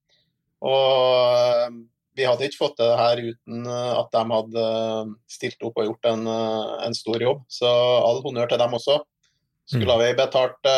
Og 0.63 1.33
uh, 1.33 1.73
vi 2.13 2.27
hadde 2.29 2.45
ikke 2.45 2.61
fått 2.61 2.77
til 2.77 2.91
det 2.91 2.99
her 2.99 3.21
uten 3.25 3.63
at 3.73 4.11
de 4.13 4.21
hadde 4.29 4.65
stilt 5.33 5.65
opp 5.65 5.79
og 5.81 5.87
gjort 5.87 6.05
en, 6.11 6.27
en 6.29 6.93
stor 6.93 7.23
jobb. 7.25 7.39
Så 7.49 7.65
all 7.65 8.21
honnør 8.21 8.51
til 8.51 8.61
dem 8.61 8.75
også. 8.77 8.99
Skulle 9.65 9.95
vi 9.97 10.11
betalt 10.19 10.69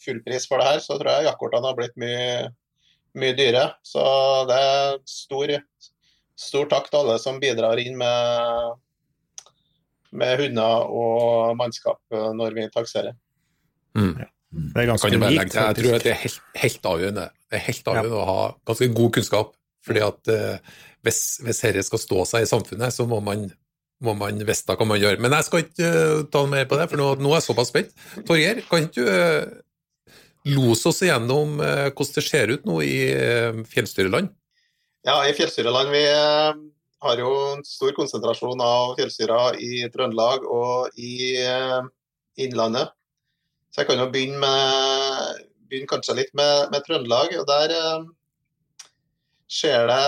fullpris 0.00 0.48
for 0.48 0.62
det 0.62 0.70
her, 0.70 0.80
så 0.80 0.96
tror 0.96 1.18
jeg 1.18 1.28
jakkortene 1.28 1.68
har 1.68 1.76
blitt 1.76 2.00
mye 2.00 2.48
mye 3.18 3.34
dyre. 3.36 3.66
Så 3.86 4.02
det 4.48 4.58
er 4.58 4.96
stor, 5.08 5.52
stor 6.38 6.70
takk 6.70 6.88
til 6.90 7.02
alle 7.02 7.18
som 7.22 7.40
bidrar 7.42 7.80
inn 7.82 7.98
med, 8.00 8.78
med 10.12 10.38
hunder 10.40 10.92
og 10.92 11.56
mannskap 11.56 12.00
når 12.10 12.56
vi 12.58 12.68
takserer. 12.72 13.16
Mm. 13.96 14.14
Det 14.52 14.82
er 14.82 14.88
ganske 14.90 15.08
jeg, 15.08 15.16
unikt, 15.20 15.38
legge 15.38 15.56
jeg 15.56 15.76
tror 15.78 15.96
at 15.96 16.04
det 16.04 16.12
er 16.12 16.20
helt, 16.20 16.40
helt 16.60 16.88
avgjørende, 16.90 17.26
det 17.48 17.58
er 17.58 17.64
helt 17.70 17.88
avgjørende 17.88 18.20
å 18.20 18.28
ha 18.28 18.38
ganske 18.68 18.88
god 18.98 19.12
kunnskap. 19.16 19.54
fordi 19.82 20.02
at 20.04 20.30
uh, 20.30 20.74
hvis, 21.02 21.20
hvis 21.42 21.60
dette 21.64 21.82
skal 21.82 21.98
stå 21.98 22.24
seg 22.28 22.44
i 22.44 22.50
samfunnet, 22.50 22.94
så 22.94 23.06
må 23.10 23.18
man, 23.24 23.48
må 24.04 24.12
man 24.14 24.38
vite 24.46 24.76
hva 24.78 24.86
man 24.86 25.00
gjør. 25.00 25.16
Men 25.18 25.34
jeg 25.38 25.48
skal 25.48 25.64
ikke 25.64 25.88
uh, 25.88 26.20
ta 26.30 26.44
mer 26.46 26.68
på 26.70 26.78
det, 26.78 26.86
for 26.92 27.00
nå, 27.00 27.08
nå 27.18 27.32
er 27.32 27.40
jeg 27.40 27.46
såpass 27.48 27.72
spent. 27.72 27.96
Torgeir, 28.28 28.60
kan 28.68 28.86
ikke 28.86 29.00
du 29.00 29.08
uh, 29.08 29.62
lose 30.48 30.88
oss 30.90 31.02
igjennom 31.04 31.60
eh, 31.62 31.88
hvordan 31.92 32.14
det 32.16 32.24
ser 32.26 32.52
ut 32.52 32.64
nå 32.66 32.80
i 32.84 32.96
eh, 33.14 33.62
fjellstyreland? 33.68 34.30
Ja, 35.06 35.20
i 35.26 35.34
fjellstyreland 35.36 35.92
vi 35.94 36.02
eh, 36.08 36.62
har 37.02 37.20
jo 37.20 37.30
en 37.52 37.62
stor 37.66 37.92
konsentrasjon 37.96 38.60
av 38.62 38.96
fjellstyrer 38.98 39.58
i 39.62 39.84
Trøndelag 39.92 40.44
og 40.46 40.98
i 40.98 41.34
eh, 41.42 41.80
Innlandet. 42.42 42.92
Så 43.72 43.82
jeg 43.82 43.88
kan 43.90 44.02
jo 44.02 44.10
begynne, 44.12 44.38
med, 44.42 45.46
begynne 45.70 45.90
kanskje 45.90 46.18
litt 46.20 46.34
med, 46.38 46.68
med 46.74 46.84
Trøndelag. 46.86 47.34
og 47.40 47.48
Der 47.48 47.74
eh, 47.78 48.04
ser 49.50 49.88
det 49.90 50.04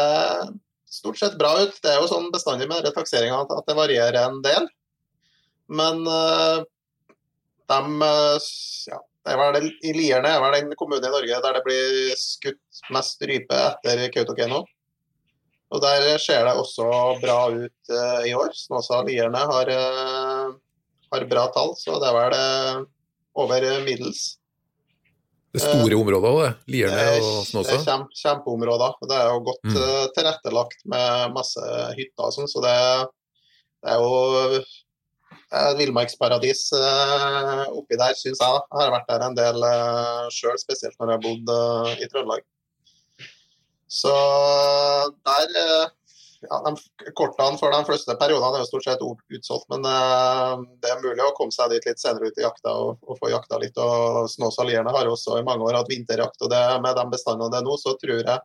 stort 0.94 1.18
sett 1.18 1.38
bra 1.40 1.56
ut. 1.62 1.80
Det 1.82 1.90
er 1.90 2.00
jo 2.00 2.10
sånn 2.10 2.30
bestandig 2.34 2.68
med 2.70 2.86
takseringa 2.94 3.42
at 3.44 3.66
det 3.68 3.78
varierer 3.78 4.20
en 4.22 4.38
del. 4.44 4.68
Men 5.72 6.04
eh, 6.06 6.62
de 7.72 7.80
eh, 8.06 8.48
ja, 8.92 9.00
det 9.24 9.32
er 9.32 9.40
vel 9.40 9.68
I 9.88 9.96
Lierne 9.96 10.34
er 10.36 10.42
vel 10.44 10.58
den 10.58 10.76
kommunen 10.78 11.08
i 11.08 11.12
Norge 11.12 11.40
der 11.46 11.56
det 11.56 11.64
blir 11.64 12.14
skutt 12.20 12.84
mest 12.92 13.22
rype 13.24 13.60
etter 13.70 14.06
Kautokeino. 14.12 14.64
Og 15.74 15.82
Der 15.82 16.18
ser 16.22 16.44
det 16.46 16.54
også 16.54 16.86
bra 17.22 17.38
ut 17.50 17.90
uh, 17.90 18.22
i 18.28 18.34
år. 18.38 18.52
Og 18.70 19.08
Lierne 19.08 19.40
har, 19.50 19.70
uh, 19.74 20.54
har 21.12 21.26
bra 21.30 21.48
tall, 21.54 21.74
så 21.80 21.98
det 22.02 22.10
er 22.10 22.18
vel 22.20 22.36
uh, 22.38 22.84
over 23.42 23.66
middels. 23.86 24.36
Det 25.54 25.62
er 25.62 25.66
store 25.70 25.98
områder 25.98 26.30
òg, 26.30 26.38
det. 26.42 26.52
Lierne 26.74 27.02
og 27.22 27.42
Snåsa? 27.46 27.74
det 27.74 27.80
er 27.80 27.84
kjempe, 27.88 28.16
kjempeområder. 28.22 28.96
og 29.02 29.10
Det 29.10 29.18
er 29.18 29.28
jo 29.32 29.42
godt 29.50 29.66
Mm. 29.66 29.76
uh, 29.82 30.06
tilrettelagt 30.14 30.80
med 30.94 31.34
masse 31.34 31.66
hytter 31.98 32.26
og 32.26 32.32
sånn, 32.34 32.50
så 32.50 32.62
det, 32.62 32.78
det 33.82 33.92
er 33.94 34.02
jo 34.02 34.62
et 35.54 35.78
villmarksparadis 35.78 36.66
uh, 36.74 37.66
oppi 37.70 37.98
der, 37.98 38.14
syns 38.18 38.42
jeg. 38.42 38.62
Jeg 38.70 38.80
har 38.80 38.94
vært 38.94 39.10
der 39.10 39.26
en 39.26 39.38
del 39.38 39.62
sjøl, 40.34 40.58
spesielt 40.58 40.98
når 40.98 41.14
jeg 41.14 41.18
har 41.18 41.24
bodd 41.28 41.98
i 42.02 42.10
Trøndelag. 42.10 42.46
Så 43.94 44.14
der 45.26 45.52
uh, 45.54 45.84
ja, 46.44 46.58
de 46.66 47.12
Kortene 47.16 47.60
for 47.60 47.72
de 47.72 47.82
fleste 47.88 48.16
periodene 48.20 48.58
er 48.58 48.64
jo 48.64 48.70
stort 48.72 48.88
sett 48.88 49.04
utsolgt, 49.04 49.68
men 49.72 49.86
uh, 49.86 50.64
det 50.82 50.90
er 50.90 51.04
mulig 51.04 51.22
å 51.24 51.34
komme 51.38 51.54
seg 51.54 51.70
dit 51.72 51.86
litt 51.88 52.02
senere 52.02 52.28
ut 52.28 52.40
i 52.40 52.44
jakta 52.44 52.74
og, 52.74 52.98
og 53.06 53.20
få 53.20 53.30
jakta 53.32 53.60
litt. 53.62 53.78
og 53.80 54.26
Snåsa 54.32 54.66
Lierne 54.66 54.92
har 54.94 55.08
også 55.08 55.38
i 55.38 55.46
mange 55.46 55.66
år 55.68 55.78
hatt 55.78 55.92
vinterjakt, 55.92 56.42
og 56.42 56.52
det, 56.52 56.64
med 56.84 56.98
de 56.98 57.06
bestandene 57.14 57.52
det 57.54 57.62
er 57.62 57.68
nå, 57.68 57.78
så 57.80 57.96
tror 58.00 58.20
jeg 58.20 58.40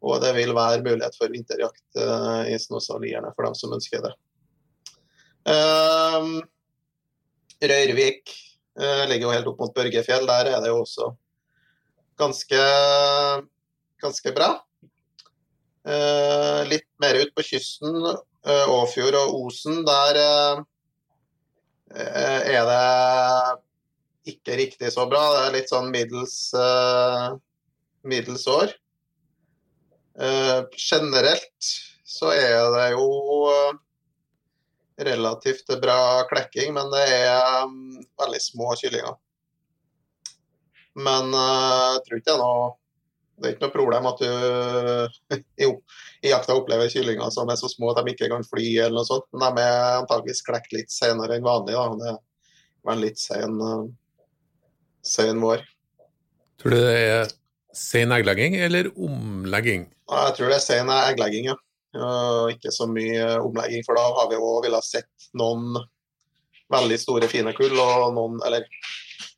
og 0.00 0.20
det 0.22 0.32
vil 0.36 0.54
være 0.56 0.84
mulighet 0.84 1.16
for 1.18 1.32
vinterjakt 1.32 2.00
uh, 2.00 2.44
i 2.48 2.56
Snåsa 2.60 2.96
Lierne 3.00 3.32
for 3.36 3.46
dem 3.46 3.56
som 3.56 3.74
ønsker 3.76 4.04
det. 4.06 4.12
Um, 5.44 6.40
Røyrvik 7.60 8.32
uh, 8.80 9.04
ligger 9.10 9.26
jo 9.26 9.34
helt 9.34 9.50
opp 9.52 9.60
mot 9.60 9.74
Børgefjell. 9.76 10.24
Der 10.28 10.54
er 10.54 10.64
det 10.64 10.72
jo 10.72 10.80
også 10.80 11.10
ganske, 12.20 12.62
ganske 14.02 14.32
bra. 14.36 14.54
Uh, 15.80 16.60
litt 16.68 16.84
mer 17.00 17.16
ut 17.16 17.30
på 17.32 17.44
kysten, 17.54 17.94
uh, 18.04 18.66
Åfjord 18.68 19.16
og 19.16 19.36
Osen, 19.46 19.80
der 19.86 20.18
uh, 20.20 20.60
er 21.96 22.66
det 22.68 24.34
ikke 24.34 24.58
riktig 24.60 24.90
så 24.92 25.06
bra. 25.08 25.22
Det 25.32 25.44
er 25.46 25.54
litt 25.56 25.72
sånn 25.72 25.88
middels, 25.94 26.36
uh, 26.54 27.32
middels 28.04 28.46
år. 28.50 28.76
Generelt 30.76 31.68
så 32.04 32.28
er 32.34 32.66
det 32.74 32.86
jo 32.92 33.04
relativt 35.00 35.70
bra 35.80 36.26
klekking, 36.28 36.74
men 36.76 36.90
det 36.92 37.06
er 37.08 37.62
um, 37.64 37.94
veldig 38.20 38.40
små 38.44 38.74
kyllinger. 38.76 39.16
Men 41.00 41.32
jeg 41.32 42.02
tror 42.04 42.20
ikke 42.20 42.28
det 42.28 42.34
er 42.34 42.42
noe 42.42 42.68
det 43.40 43.48
er 43.48 43.54
ikke 43.54 43.64
noe 43.66 43.74
problem 43.74 44.08
at 44.10 44.20
du 44.20 45.36
i, 45.64 45.68
i 46.26 46.32
jakta 46.32 46.56
opplever 46.58 46.90
kyllinger 46.92 47.32
som 47.32 47.48
er 47.48 47.58
så 47.60 47.70
små 47.72 47.92
at 47.92 48.02
de 48.04 48.12
ikke 48.12 48.28
kan 48.32 48.44
fly, 48.46 48.66
eller 48.84 48.98
noe 49.00 49.08
sånt. 49.08 49.28
men 49.32 49.56
de 49.56 49.64
er 49.64 50.00
antakeligvis 50.02 50.44
klekt 50.46 50.74
litt 50.76 50.92
senere 50.92 51.38
enn 51.38 51.46
vanlig. 51.46 51.76
Da. 51.76 51.86
Det 51.96 52.12
er 52.12 52.94
en 52.94 53.02
litt 53.04 53.22
sen, 53.22 53.56
uh, 53.60 53.86
sen 55.06 55.40
vår. 55.40 55.64
Tror 56.60 56.76
du 56.76 56.82
det 56.82 56.98
er 57.00 57.32
sen 57.76 58.12
egglegging 58.12 58.58
eller 58.60 58.90
omlegging? 58.92 59.88
Jeg 60.10 60.36
tror 60.36 60.52
det 60.52 60.58
er 60.58 60.64
sen 60.64 60.92
egglegging, 60.92 61.48
ja. 61.52 61.56
Ikke 62.52 62.70
så 62.74 62.86
mye 62.90 63.38
omlegging, 63.40 63.82
for 63.86 63.98
da 63.98 64.04
har 64.18 64.28
vi 64.30 64.38
òg 64.38 64.66
villet 64.66 64.86
sett 64.86 65.30
noen 65.38 65.78
veldig 66.70 66.98
store, 67.02 67.30
fine 67.30 67.54
kull, 67.56 67.74
og 67.82 68.12
noen, 68.14 68.38
eller 68.46 68.66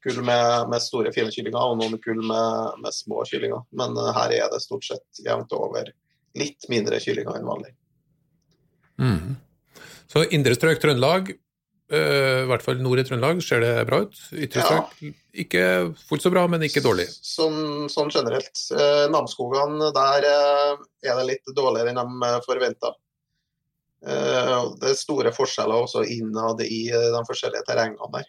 kull 0.02 0.22
med, 0.26 0.68
med 0.70 0.82
store, 0.82 1.12
fine 1.14 1.30
kyllinger, 1.32 1.60
og 1.62 1.78
noen 1.80 2.00
kull 2.02 2.20
med, 2.20 2.80
med 2.82 2.94
små 2.94 3.22
kyllinger. 3.28 3.62
Men 3.78 3.94
uh, 3.98 4.10
her 4.16 4.34
er 4.40 4.50
det 4.52 4.62
stort 4.64 4.86
sett 4.86 5.22
jevnt 5.22 5.52
over 5.56 5.92
litt 6.38 6.66
mindre 6.72 6.98
kyllinger 7.02 7.38
enn 7.38 7.48
vanlig. 7.48 7.72
Mm. 9.02 9.36
Så 10.12 10.26
indre 10.34 10.56
strøk 10.58 10.82
Trøndelag, 10.82 11.32
uh, 11.32 12.40
i 12.42 12.48
hvert 12.50 12.66
fall 12.66 12.82
nord 12.82 13.02
i 13.02 13.06
Trøndelag, 13.08 13.44
ser 13.44 13.62
det 13.64 13.72
bra 13.88 14.02
ut. 14.06 14.18
Ytre 14.34 14.66
Ja. 14.66 14.82
ikke 15.44 15.64
fullt 16.08 16.26
så 16.26 16.34
bra, 16.34 16.46
men 16.50 16.66
ikke 16.66 16.84
dårlig. 16.84 17.06
Sånn, 17.12 17.88
sånn 17.92 18.10
generelt. 18.12 18.52
Uh, 18.74 19.06
Namsskogene, 19.12 19.92
der 19.94 20.28
er 20.28 21.22
det 21.22 21.30
litt 21.30 21.56
dårligere 21.56 21.94
enn 21.94 22.02
de 22.02 22.34
forventa. 22.48 22.94
Det 24.02 24.88
er 24.90 24.96
store 24.98 25.30
forskjeller 25.30 25.84
også 25.84 26.00
innad 26.10 26.58
i 26.66 26.88
de 26.90 27.20
forskjellige 27.28 27.62
terrengene 27.68 28.08
der. 28.16 28.24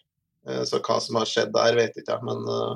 Eh, 0.47 0.63
så 0.67 0.79
hva 0.83 0.99
som 1.01 1.15
har 1.19 1.29
skjedd 1.29 1.53
der, 1.55 1.75
vet 1.79 1.97
ikke 1.99 2.17
jeg. 2.17 2.23
Men 2.29 2.47
eh, 2.55 2.73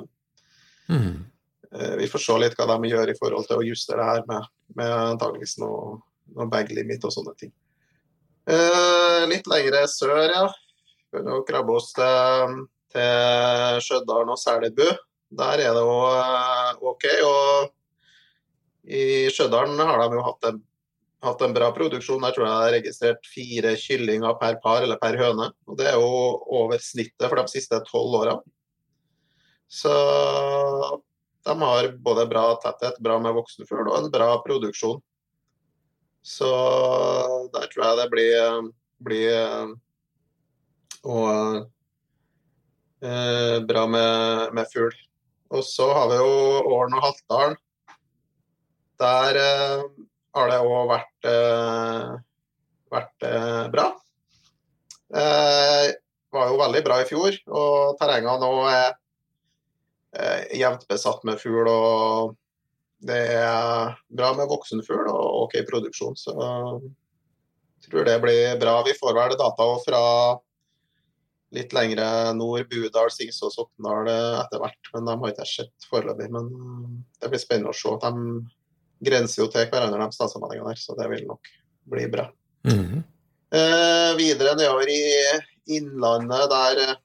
Mhm. 0.88 1.24
eh, 1.72 1.96
vi 2.00 2.06
får 2.08 2.22
se 2.24 2.38
litt 2.40 2.54
hva 2.56 2.66
de 2.70 2.88
gjør 2.88 3.10
i 3.12 3.16
forhold 3.18 3.46
til 3.46 3.58
å 3.60 3.66
justere 3.66 4.00
det 4.00 4.08
her 4.08 4.22
med, 4.30 4.46
med 4.74 4.92
antageligvis 5.12 5.58
noe, 5.60 5.98
noe 6.36 6.46
bag 6.48 6.70
limit 6.72 7.04
og 7.04 7.12
sånne 7.12 7.36
ting. 7.36 7.52
Litt 9.28 9.44
lengre 9.50 9.82
sør, 9.92 10.30
ja. 10.32 10.46
Vi 11.12 11.18
kan 11.20 11.26
jo 11.28 11.42
krabbe 11.44 11.74
oss 11.76 11.90
til, 11.92 12.54
til 12.94 13.80
Stjørdal 13.84 14.30
og 14.32 14.38
Selbu. 14.40 14.86
Der 15.36 15.60
er 15.66 15.74
det 15.76 15.82
jo 15.84 15.98
OK. 16.88 17.04
Og 17.28 17.68
i 18.88 19.28
Stjørdal 19.28 19.76
har 19.76 20.00
de 20.08 20.16
jo 20.16 20.24
hatt 20.24 20.48
en, 20.48 20.62
hatt 21.24 21.42
en 21.42 21.54
bra 21.56 21.70
produksjon. 21.74 22.22
Jeg 22.28 22.36
tror 22.36 22.46
jeg 22.46 22.68
er 22.68 22.76
registrert 22.78 23.28
fire 23.32 23.74
kyllinger 23.80 24.38
per 24.40 24.58
par 24.62 24.84
eller 24.86 25.00
per 25.00 25.18
høne. 25.18 25.50
Og 25.66 25.78
Det 25.78 25.90
er 25.90 25.98
jo 25.98 26.12
over 26.60 26.78
snittet 26.82 27.26
for 27.26 27.40
de 27.40 27.52
siste 27.52 27.80
tolv 27.88 28.20
åra. 28.22 28.36
Så 29.68 29.92
de 31.44 31.56
har 31.60 31.90
både 32.04 32.28
bra 32.28 32.44
tetthet, 32.62 33.00
bra 33.04 33.18
med 33.20 33.36
voksenfugl 33.36 33.88
og 33.88 33.98
en 33.98 34.12
bra 34.12 34.30
produksjon. 34.44 35.00
Så 36.24 36.48
der 37.54 37.68
tror 37.72 37.84
jeg 37.84 37.98
det 38.00 38.08
blir, 38.12 38.70
blir 39.04 39.74
og, 41.04 41.68
Eh, 43.02 43.60
bra 43.62 43.86
med, 43.86 44.54
med 44.54 44.66
fugl. 44.72 44.94
Og 45.54 45.64
så 45.64 45.86
har 45.94 46.08
vi 46.10 46.16
jo 46.18 46.30
Åren 46.74 46.96
og 46.98 47.04
Haltdalen. 47.04 47.56
Der 48.98 49.38
eh, 49.38 49.84
har 50.36 50.50
det 50.50 50.58
òg 50.62 50.90
vært, 50.90 51.28
eh, 51.30 52.10
vært 52.92 53.26
eh, 53.28 53.64
bra. 53.72 53.86
Eh, 55.14 55.86
var 56.34 56.50
jo 56.50 56.60
veldig 56.60 56.82
bra 56.84 57.00
i 57.00 57.06
fjor, 57.08 57.36
og 57.48 57.96
terrengene 58.00 58.36
nå 58.42 58.52
er 58.68 58.96
jevnt 60.56 60.86
besatt 60.88 61.24
med 61.28 61.38
fugl. 61.40 61.68
og 61.68 62.36
det 62.98 63.18
er 63.30 63.94
bra 64.10 64.32
med 64.34 64.48
voksenfugl 64.50 65.06
og 65.06 65.44
OK 65.44 65.60
produksjon, 65.68 66.16
så 66.18 66.34
jeg 67.78 67.92
tror 67.92 68.08
det 68.08 68.16
blir 68.20 68.58
bra. 68.58 68.82
Vi 68.82 68.96
får 68.98 69.14
vel 69.14 69.36
data 69.38 69.66
fra 69.84 70.02
litt 71.54 71.72
lengre 71.72 72.34
nord, 72.34 72.66
Budal, 72.68 73.12
Singsås, 73.14 73.58
Oppdal 73.62 74.10
etter 74.10 74.60
hvert. 74.60 74.90
Men 74.94 75.06
de 75.06 75.14
har 75.20 75.32
ikke 75.32 75.46
jeg 75.46 75.52
sett 75.52 75.88
foreløpig. 75.88 76.28
Men 76.34 76.50
det 77.20 77.30
blir 77.30 77.40
spennende 77.40 77.72
å 77.72 77.78
se. 77.78 77.94
De 78.02 78.57
grenser 79.04 79.44
jo 79.44 79.48
til 79.52 79.68
hverandre, 79.70 80.06
de 80.06 80.16
statssammenhengene 80.16 80.74
der, 80.74 80.80
så 80.82 80.96
det 80.98 81.08
vil 81.12 81.26
nok 81.28 81.50
bli 81.88 82.06
bra. 82.12 82.28
Mhm. 82.68 83.04
Eh, 83.48 84.10
videre 84.18 84.56
nedover 84.58 84.90
i 84.92 85.02
Innlandet, 85.78 86.50
der 86.50 86.82
eh, 86.84 86.96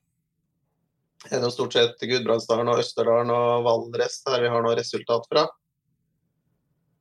er 1.30 1.40
det 1.40 1.48
jo 1.48 1.54
stort 1.56 1.78
sett 1.78 2.04
Gudbrandsdalen 2.04 2.68
og 2.72 2.82
Østerdalen 2.84 3.32
og 3.32 3.64
Valdres 3.64 4.20
der 4.26 4.44
vi 4.44 4.52
har 4.52 4.64
noe 4.66 4.76
resultat 4.76 5.28
fra. 5.32 5.46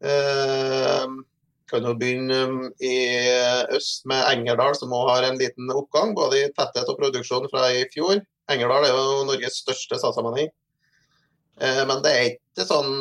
Eh, 0.02 1.06
kan 1.72 1.88
jo 1.88 1.94
begynne 1.96 2.38
um, 2.50 2.58
i 2.84 2.96
øst 3.72 4.04
med 4.10 4.26
Engerdal, 4.28 4.76
som 4.76 4.92
også 4.92 5.14
har 5.14 5.28
en 5.30 5.38
liten 5.40 5.70
oppgang, 5.72 6.12
både 6.14 6.42
i 6.42 6.50
tetthet 6.52 6.90
og 6.90 6.98
produksjon 7.00 7.48
fra 7.52 7.70
i 7.72 7.86
fjor. 7.94 8.20
Engerdal 8.52 8.86
er 8.86 8.92
jo 8.92 9.22
Norges 9.30 9.62
største 9.62 9.96
statssammenheng. 9.96 10.50
Eh, 11.62 11.82
men 11.88 12.02
det 12.04 12.12
er 12.12 12.28
ikke 12.34 12.66
sånn 12.68 12.92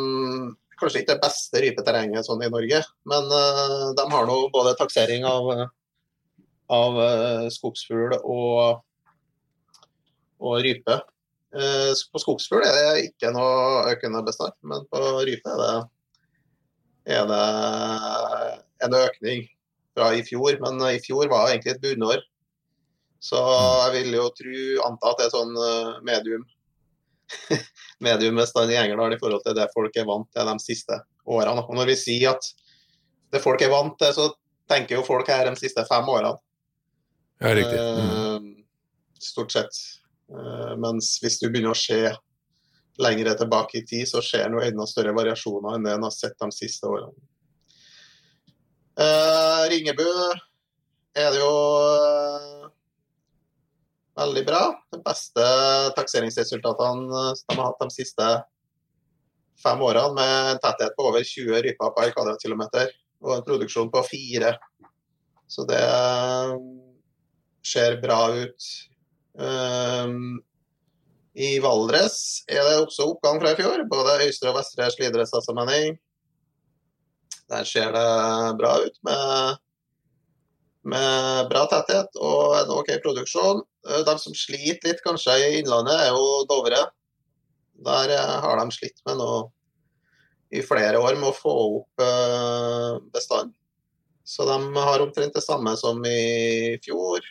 Kanskje 0.81 1.03
ikke 1.03 1.13
det 1.13 1.23
beste 1.23 1.61
rypeterrenget 1.61 2.27
sånn 2.27 2.41
i 2.45 2.50
Norge, 2.51 2.81
men 3.09 3.29
uh, 3.29 3.91
de 3.97 4.05
har 4.13 4.27
nå 4.27 4.38
både 4.53 4.73
taksering 4.79 5.27
av, 5.29 5.50
av 6.73 6.97
uh, 6.97 7.45
skogsfugl 7.53 8.17
og, 8.19 8.81
og 10.41 10.57
rype. 10.65 10.97
Uh, 11.53 11.91
På 12.09 12.23
skogsfugl 12.23 12.65
er 12.65 12.77
det 12.79 13.05
ikke 13.11 13.33
noe 13.35 13.85
økende 13.93 14.23
bestand, 14.25 14.57
men 14.65 14.88
på 14.89 15.05
rype 15.27 15.53
er 15.53 15.61
det, 15.61 15.71
er 17.19 17.29
det 17.29 17.45
en 18.88 18.97
økning 18.97 19.45
fra 19.93 20.11
i 20.17 20.23
fjor. 20.25 20.57
Men 20.63 20.81
i 20.89 21.00
fjor 21.03 21.29
var 21.31 21.51
egentlig 21.51 21.75
et 21.75 21.83
bunnår. 21.83 22.25
Så 23.21 23.38
jeg 23.38 23.93
vil 24.00 24.15
jo 24.17 24.25
tro, 24.33 24.57
anta 24.88 25.11
at 25.11 25.19
det 25.19 25.27
er 25.27 25.33
sånn 25.35 25.53
eh, 25.61 25.89
medium 28.01 28.34
mediumbestand 28.34 28.74
i 28.74 28.77
Engerdal 28.81 29.13
i 29.13 29.20
forhold 29.22 29.43
til 29.46 29.55
det 29.58 29.70
folk 29.74 29.98
er 29.98 30.08
vant 30.10 30.29
til 30.34 30.50
de 30.50 30.55
siste 30.63 30.98
årene. 31.25 31.63
Og 31.63 31.77
når 31.77 31.91
vi 31.91 31.98
sier 32.00 32.34
at 32.34 32.48
det 33.31 33.41
folk 33.43 33.62
er 33.62 33.72
vant 33.72 33.98
til, 34.00 34.13
så 34.15 34.27
tenker 34.72 34.98
jo 34.98 35.05
folk 35.05 35.29
her 35.31 35.50
de 35.50 35.55
siste 35.60 35.86
fem 35.88 36.10
årene. 36.10 36.36
Ja, 37.41 37.53
riktig. 37.58 37.79
Mhm. 37.79 38.12
Eh, 38.17 38.58
Stort 39.22 39.51
sett. 39.53 39.75
Eh, 40.31 40.75
Mens 40.81 41.20
hvis 41.22 41.39
du 41.39 41.50
begynner 41.50 41.75
å 41.75 41.77
se 41.77 42.15
lengre 43.01 43.36
tilbake 43.38 43.77
i 43.79 43.86
tid, 43.86 44.08
så 44.10 44.22
ser 44.22 44.46
en 44.46 44.58
jo 44.58 44.63
enda 44.65 44.86
større 44.89 45.13
variasjoner 45.13 45.75
enn 45.75 45.86
det 45.86 45.93
en 45.93 46.08
har 46.08 46.13
sett 46.15 46.38
de 46.41 46.50
siste 46.51 46.89
årene. 46.89 47.13
Eh, 48.98 49.62
Ringebu 49.72 50.08
er 51.15 51.29
det 51.31 51.39
jo 51.39 51.51
eh, 51.51 52.50
veldig 54.22 54.46
bra. 54.48 54.63
De 54.94 55.01
beste 55.06 55.46
takseringsresultatene 55.98 57.25
de 57.42 57.58
har 57.58 57.68
hatt 57.68 57.84
de 57.84 57.90
siste 57.94 58.30
fem 59.62 59.82
årene, 59.86 60.16
med 60.18 60.51
en 60.54 60.62
tetthet 60.62 60.96
på 60.98 61.07
over 61.10 61.25
20 61.25 61.64
ryper 61.66 61.96
per 61.98 62.14
kvadratkilometer 62.16 62.94
og 63.22 63.36
en 63.36 63.44
produksjon 63.46 63.92
på 63.94 64.03
fire. 64.07 64.55
Så 65.51 65.66
det 65.70 65.84
ser 67.68 68.00
bra 68.01 68.22
ut. 68.34 68.70
Um, 69.38 70.40
I 71.38 71.60
Valdres 71.64 72.44
er 72.50 72.64
det 72.66 72.79
også 72.81 73.12
oppgang 73.14 73.42
fra 73.42 73.53
i 73.53 73.60
fjor. 73.60 73.84
Både 73.92 74.22
øystre 74.25 74.51
og 74.51 74.57
vestre 74.60 74.90
slidrettsammenheng. 74.96 76.00
Der 77.51 77.68
ser 77.68 77.92
det 77.92 78.07
bra 78.60 78.77
ut 78.79 78.98
med, 79.03 79.60
med 80.94 81.51
bra 81.51 81.66
tetthet 81.72 82.16
og 82.16 82.55
en 82.62 82.74
OK 82.79 82.96
produksjon. 83.03 83.62
Eh, 83.87 84.03
De 84.05 84.17
som 84.20 84.35
sliter 84.37 84.91
litt 84.91 85.03
kanskje 85.05 85.37
i 85.39 85.59
Innlandet, 85.61 85.98
er 85.98 86.13
jo 86.13 86.46
Dovre. 86.50 86.83
Der 87.81 88.13
eh, 88.17 88.37
har 88.46 88.61
de 88.61 88.75
slitt 88.75 89.01
med 89.07 89.20
noe 89.22 89.50
i 90.51 90.61
flere 90.65 91.00
år 91.00 91.15
med 91.15 91.29
å 91.29 91.35
få 91.35 91.53
opp 91.79 92.03
eh, 92.03 92.98
bestanden. 93.13 93.55
Så 94.27 94.46
de 94.48 94.57
har 94.77 95.01
omtrent 95.03 95.33
det 95.35 95.44
samme 95.44 95.74
som 95.79 96.03
i 96.05 96.77
fjor. 96.83 97.24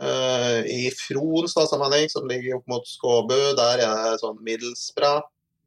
I 0.00 0.88
Fron 0.96 1.44
da, 1.44 1.66
som 2.08 2.24
ligger 2.26 2.56
opp 2.56 2.70
mot 2.72 2.86
Skåbu, 2.88 3.52
der 3.58 3.82
er 3.84 3.98
det 4.06 4.22
sånn 4.22 4.38
middels 4.40 4.86
bra. 4.96 5.18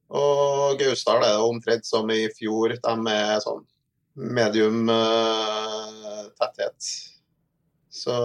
Og 0.10 0.74
Gausdal 0.82 1.22
er 1.22 1.36
det 1.36 1.46
omtrent 1.46 1.86
som 1.86 2.10
i 2.12 2.26
fjor. 2.34 2.74
De 2.74 3.14
er 3.14 3.44
sånn 3.46 3.62
medium 4.18 4.90
tetthet. 6.42 6.90
Så 7.94 8.18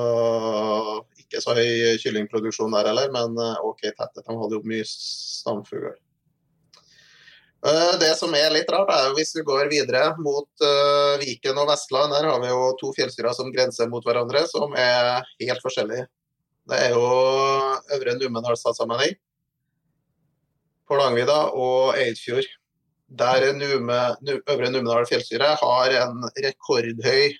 ikke 1.28 1.42
så 1.44 1.54
høy 1.56 1.98
kyllingproduksjon 2.02 2.72
der 2.72 2.88
heller, 2.90 3.10
men 3.14 3.36
eh, 3.36 3.64
OK 3.68 3.84
tettet, 3.86 4.24
De 4.24 4.36
hadde 4.40 4.56
jo 4.56 4.64
mye 4.68 4.84
stamfugl. 4.88 5.90
Eh, 7.66 7.94
Det 8.00 8.12
som 8.16 8.34
er 8.38 8.52
litt 8.54 8.70
rart, 8.72 8.90
er 8.94 9.08
jo 9.08 9.16
hvis 9.18 9.34
vi 9.36 9.44
går 9.46 9.68
videre 9.72 10.12
mot 10.22 10.48
eh, 10.64 11.18
Viken 11.22 11.58
og 11.60 11.68
Vestland. 11.72 12.14
Der 12.14 12.28
har 12.30 12.40
vi 12.42 12.52
jo 12.52 12.70
to 12.80 12.92
fjellstyrer 12.96 13.36
som 13.36 13.52
grenser 13.54 13.90
mot 13.92 14.04
hverandre, 14.06 14.46
som 14.50 14.72
er 14.78 15.26
helt 15.42 15.64
forskjellige. 15.64 16.06
Det 16.68 16.78
er 16.84 16.92
jo 16.92 17.04
Øvre 17.96 18.14
Numedalssammenheng, 18.20 19.16
Porlangvidda 20.88 21.38
og 21.56 21.96
Eidfjord. 21.96 22.48
Der 23.08 23.52
Nume, 23.56 24.00
Øvre 24.52 24.70
Numedal 24.70 25.06
fjellstyre 25.08 25.54
har 25.56 25.94
en 25.96 26.26
rekordhøy 26.44 27.32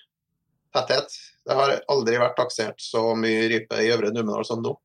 tetthet. 0.73 1.13
Det 1.49 1.55
har 1.57 1.71
aldri 1.89 2.19
vært 2.21 2.35
taksert 2.37 2.81
så 2.83 3.01
mye 3.17 3.47
rype 3.49 3.79
i 3.81 3.89
Øvre 3.89 4.11
Numedal 4.13 4.45
som 4.45 4.59
nå. 4.61 4.75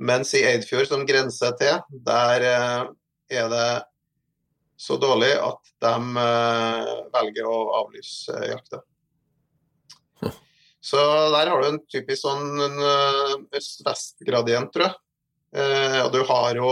Mens 0.00 0.32
i 0.32 0.40
Eidfjord, 0.48 0.86
som 0.88 1.02
grenser 1.04 1.52
til, 1.60 1.82
der 2.06 2.44
eh, 2.48 2.84
er 3.42 3.50
det 3.52 3.66
så 4.80 4.96
dårlig 4.96 5.34
at 5.36 5.60
de 5.84 6.22
eh, 6.22 6.94
velger 7.12 7.50
å 7.50 7.58
avlyse 7.82 8.32
eh, 8.38 8.54
jakta. 8.54 8.80
Så 10.80 10.96
der 11.36 11.52
har 11.52 11.60
du 11.60 11.68
en 11.68 11.82
typisk 11.92 12.22
sånn 12.22 12.56
øst-vest-gradient, 13.52 14.72
tror 14.72 14.86
jeg. 14.86 14.94
Og 16.06 16.08
du 16.14 16.22
har 16.24 16.56
jo 16.56 16.70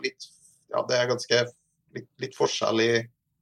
litt 0.00 0.30
Ja, 0.72 0.80
det 0.88 0.96
er 0.96 1.10
ganske 1.10 1.40
litt, 1.92 2.08
litt 2.22 2.36
forskjell 2.38 2.80
i, 2.80 2.92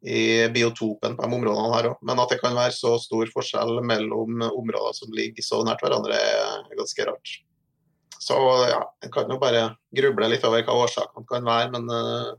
i 0.00 0.48
biotopen 0.54 1.16
på 1.16 1.26
de 1.26 1.36
områdene 1.36 1.74
her 1.76 1.90
òg. 1.90 2.00
Men 2.08 2.20
at 2.22 2.32
det 2.32 2.40
kan 2.40 2.56
være 2.56 2.72
så 2.72 2.94
stor 3.02 3.28
forskjell 3.34 3.82
mellom 3.84 4.40
områder 4.48 4.96
som 4.96 5.12
ligger 5.12 5.44
så 5.44 5.60
nært 5.66 5.84
hverandre, 5.84 6.16
er 6.16 6.78
ganske 6.78 7.06
rart. 7.08 7.34
Så 8.20 8.36
ja, 8.68 8.80
en 9.04 9.12
kan 9.12 9.30
jo 9.32 9.38
bare 9.40 9.70
gruble 9.96 10.28
litt 10.28 10.44
over 10.44 10.64
hva 10.64 10.76
årsakene 10.84 11.28
kan 11.28 11.46
være, 11.46 11.70
men 11.72 11.86
eh, 11.96 12.32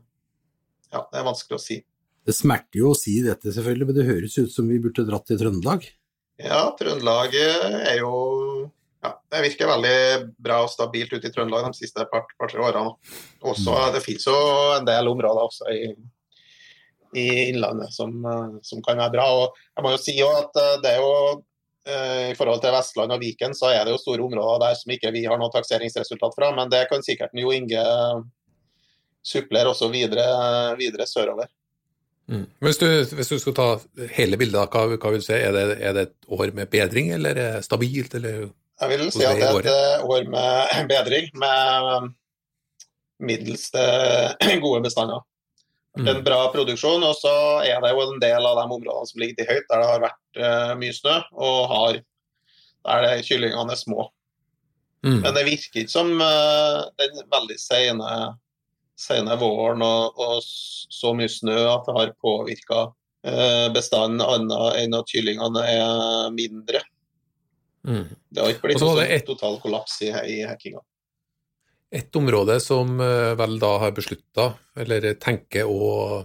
ja, 0.92 1.00
det 1.10 1.18
er 1.18 1.26
vanskelig 1.26 1.58
å 1.58 1.62
si. 1.62 1.80
Det 2.22 2.34
smerter 2.36 2.78
jo 2.78 2.92
å 2.92 2.98
si 2.98 3.16
dette, 3.24 3.50
selvfølgelig, 3.50 3.88
men 3.88 3.96
det 3.98 4.06
høres 4.06 4.38
ut 4.38 4.52
som 4.54 4.68
vi 4.70 4.78
burde 4.82 5.02
dratt 5.08 5.26
til 5.26 5.40
Trøndelag. 5.40 5.88
Ja, 6.42 6.68
Trøndelag 6.78 7.34
er 7.34 7.98
jo 7.98 8.12
ja, 9.02 9.10
Det 9.30 9.42
virker 9.42 9.70
veldig 9.72 9.96
bra 10.38 10.60
og 10.62 10.70
stabilt 10.70 11.10
ute 11.16 11.26
i 11.26 11.34
Trøndelag 11.34 11.66
de 11.66 11.80
siste 11.80 12.06
par- 12.10 12.30
par-tre 12.38 12.62
årene. 12.62 12.94
Også, 13.42 13.74
det 13.94 14.04
finnes 14.04 14.26
jo 14.30 14.36
en 14.76 14.86
del 14.86 15.10
områder 15.10 15.48
også 15.48 15.66
i, 15.74 15.90
i 17.16 17.48
Innlandet 17.48 17.92
som, 17.92 18.24
eh, 18.24 18.58
som 18.62 18.82
kan 18.82 18.98
være 18.98 19.14
bra. 19.16 19.26
og 19.32 19.56
jeg 19.76 19.84
må 19.84 19.94
jo 19.94 20.00
si 20.00 20.16
at 20.24 20.60
eh, 20.60 20.76
det 20.82 20.92
er 20.94 21.00
jo 21.02 21.16
eh, 21.86 22.30
I 22.32 22.36
forhold 22.38 22.62
til 22.62 22.74
Vestland 22.74 23.12
og 23.12 23.20
Viken 23.20 23.56
så 23.56 23.72
er 23.72 23.84
det 23.84 23.94
jo 23.94 24.00
store 24.00 24.24
områder 24.24 24.66
der 24.66 24.78
som 24.78 24.94
ikke 24.94 25.12
vi 25.14 25.24
har 25.26 25.40
noe 25.40 25.52
takseringsresultat 25.52 26.38
fra, 26.38 26.52
men 26.56 26.70
det 26.72 26.86
kan 26.90 27.04
sikkert 27.04 27.34
Jo 27.36 27.52
Inge 27.52 27.82
supplere 29.22 29.70
også 29.70 29.86
videre, 29.92 30.24
videre 30.78 31.06
sørover. 31.06 31.46
Mm. 32.26 32.46
Hvis, 32.58 32.78
du, 32.80 32.86
hvis 33.14 33.28
du 33.28 33.36
skal 33.38 33.54
ta 33.54 33.66
hele 34.16 34.38
bildet, 34.38 34.72
hva, 34.72 34.96
hva 34.96 35.12
vil 35.12 35.22
du 35.22 35.26
si? 35.26 35.36
Er 35.36 35.54
det, 35.54 35.62
er 35.78 35.94
det 35.94 36.02
et 36.08 36.30
år 36.32 36.50
med 36.56 36.70
bedring, 36.72 37.12
eller 37.14 37.30
er 37.30 37.38
det 37.58 37.66
stabilt, 37.66 38.14
eller 38.18 38.48
Jeg 38.80 38.90
vil 38.90 39.04
si 39.14 39.22
at 39.26 39.38
det 39.38 39.46
er 39.46 39.60
et 39.60 40.02
år 40.02 40.26
med 40.32 40.88
bedring, 40.94 41.28
med 41.38 42.08
middels 43.22 43.68
gode 44.64 44.82
bestander. 44.82 45.22
Mm. 45.98 46.06
En 46.08 46.22
bra 46.24 46.46
produksjon, 46.54 47.02
og 47.04 47.16
så 47.18 47.32
er 47.68 47.76
det 47.84 47.90
jo 47.92 48.00
en 48.06 48.20
del 48.22 48.46
av 48.48 48.56
de 48.56 48.62
områdene 48.64 49.08
som 49.10 49.20
ligger 49.20 49.42
til 49.42 49.48
høyt, 49.50 49.66
der 49.68 49.82
det 49.82 49.88
har 49.90 50.04
vært 50.06 50.38
eh, 50.40 50.70
mye 50.80 50.94
snø, 50.96 51.16
og 51.36 51.58
har, 51.68 51.98
der 52.88 53.04
det, 53.04 53.10
kyllingene 53.28 53.74
er 53.74 53.80
små. 53.80 54.06
Mm. 55.04 55.18
Men 55.18 55.36
det 55.36 55.42
virker 55.50 55.82
ikke 55.82 55.92
som 55.92 56.14
eh, 56.24 56.78
den 57.02 57.20
veldig 57.34 57.58
sene, 57.60 58.14
sene 58.96 59.36
våren 59.36 59.84
og, 59.84 60.16
og 60.16 60.40
så 60.46 61.12
mye 61.18 61.28
snø 61.28 61.58
at 61.74 61.84
det 61.88 61.96
har 61.98 62.16
påvirka 62.22 62.88
bestanden 63.70 64.18
annet 64.24 64.80
enn 64.80 64.96
at 64.98 65.10
kyllingene 65.12 65.60
er 65.62 66.32
mindre. 66.34 66.80
Mm. 67.86 68.08
Det 68.30 68.42
har 68.42 68.50
ikke 68.50 68.66
blitt 68.66 68.82
sånn 68.82 68.98
et- 69.04 69.26
total 69.26 69.60
kollaps 69.62 70.00
i, 70.02 70.08
i 70.10 70.40
hackinga. 70.46 70.80
Et 71.92 72.16
område 72.16 72.56
som 72.64 72.94
eh, 73.04 73.32
vel 73.36 73.58
da 73.60 73.74
har 73.82 73.92
beslutta, 73.96 74.52
eller 74.80 75.12
tenker 75.20 75.68
å 75.68 76.22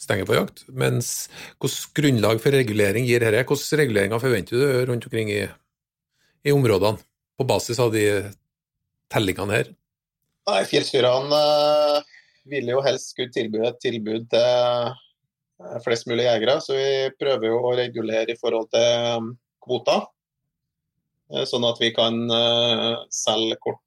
stenge 0.00 0.26
på 0.28 0.34
jakt, 0.36 0.64
mens 0.68 1.28
hvilket 1.62 1.92
grunnlag 1.96 2.40
for 2.42 2.54
regulering 2.54 3.06
gir 3.06 3.22
dette? 3.22 3.44
Hvilke 3.46 3.78
reguleringer 3.80 4.22
forventer 4.22 4.58
du 4.58 4.90
rundt 4.90 5.06
omkring 5.08 5.30
i, 5.32 5.44
i 6.46 6.54
områdene, 6.54 7.00
på 7.36 7.46
basis 7.46 7.78
av 7.82 7.92
de 7.94 8.04
tellingene 9.12 9.54
her? 9.54 9.72
Nei, 10.46 10.60
Fjellstyrene 10.68 11.40
ville 12.46 12.74
jo 12.74 12.82
helst 12.84 13.12
skulle 13.12 13.34
tilby 13.34 13.62
et 13.66 13.78
tilbud 13.82 14.28
til 14.32 14.42
eh, 14.42 15.78
flest 15.86 16.10
mulig 16.10 16.26
jegere, 16.26 16.58
så 16.62 16.76
vi 16.76 17.14
prøver 17.18 17.50
jo 17.50 17.62
å 17.62 17.74
regulere 17.78 18.34
i 18.34 18.38
forhold 18.40 18.70
til 18.74 18.86
eh, 18.86 19.32
kvoter. 19.62 20.06
Eh, 21.32 21.46
Sånn 21.46 21.66
at 21.68 21.78
vi 21.82 21.90
kan 21.94 22.22
eh, 22.26 22.92
selge 23.14 23.58
kort 23.62 23.85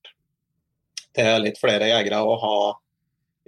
til 1.18 1.44
litt 1.44 1.60
flere 1.60 1.90
jegere 1.90 2.22
og 2.26 2.38
ha 2.44 2.56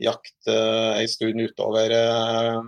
jakt 0.02 0.50
uh, 0.50 0.98
en 0.98 1.10
stund 1.10 1.42
utover, 1.42 1.94
uh, 1.94 2.64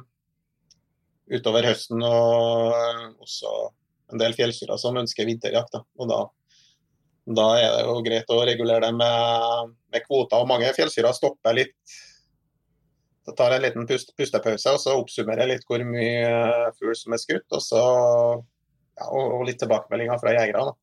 utover 1.34 1.68
høsten. 1.70 2.04
Og 2.04 3.24
også 3.24 3.54
en 4.14 4.22
del 4.22 4.36
fjellsyrer 4.38 4.80
som 4.82 5.00
ønsker 5.02 5.28
vinterjakt. 5.30 5.74
Da. 5.74 5.84
Og 5.98 6.10
da, 6.12 6.22
da 7.42 7.50
er 7.60 7.70
det 7.78 7.86
jo 7.88 8.00
greit 8.06 8.34
å 8.34 8.42
regulere 8.46 8.88
det 8.88 8.94
med, 8.98 9.76
med 9.94 10.06
kvoter. 10.08 10.44
Og 10.44 10.50
mange 10.52 10.74
fjellsyrer 10.78 11.16
stopper 11.18 11.58
litt. 11.58 11.78
Så 13.24 13.32
tar 13.40 13.56
en 13.56 13.64
liten 13.64 13.88
pust, 13.88 14.12
pustepause 14.20 14.72
og 14.76 14.82
så 14.84 14.98
oppsummerer 15.00 15.48
litt 15.48 15.64
hvor 15.70 15.80
mye 15.88 16.72
fugl 16.76 16.96
som 17.00 17.16
er 17.16 17.22
skutt. 17.24 17.48
Og, 17.56 17.62
så, 17.64 17.84
ja, 19.00 19.10
og, 19.10 19.38
og 19.40 19.46
litt 19.48 19.62
tilbakemeldinger 19.64 20.22
fra 20.22 20.36
jegerne. 20.36 20.78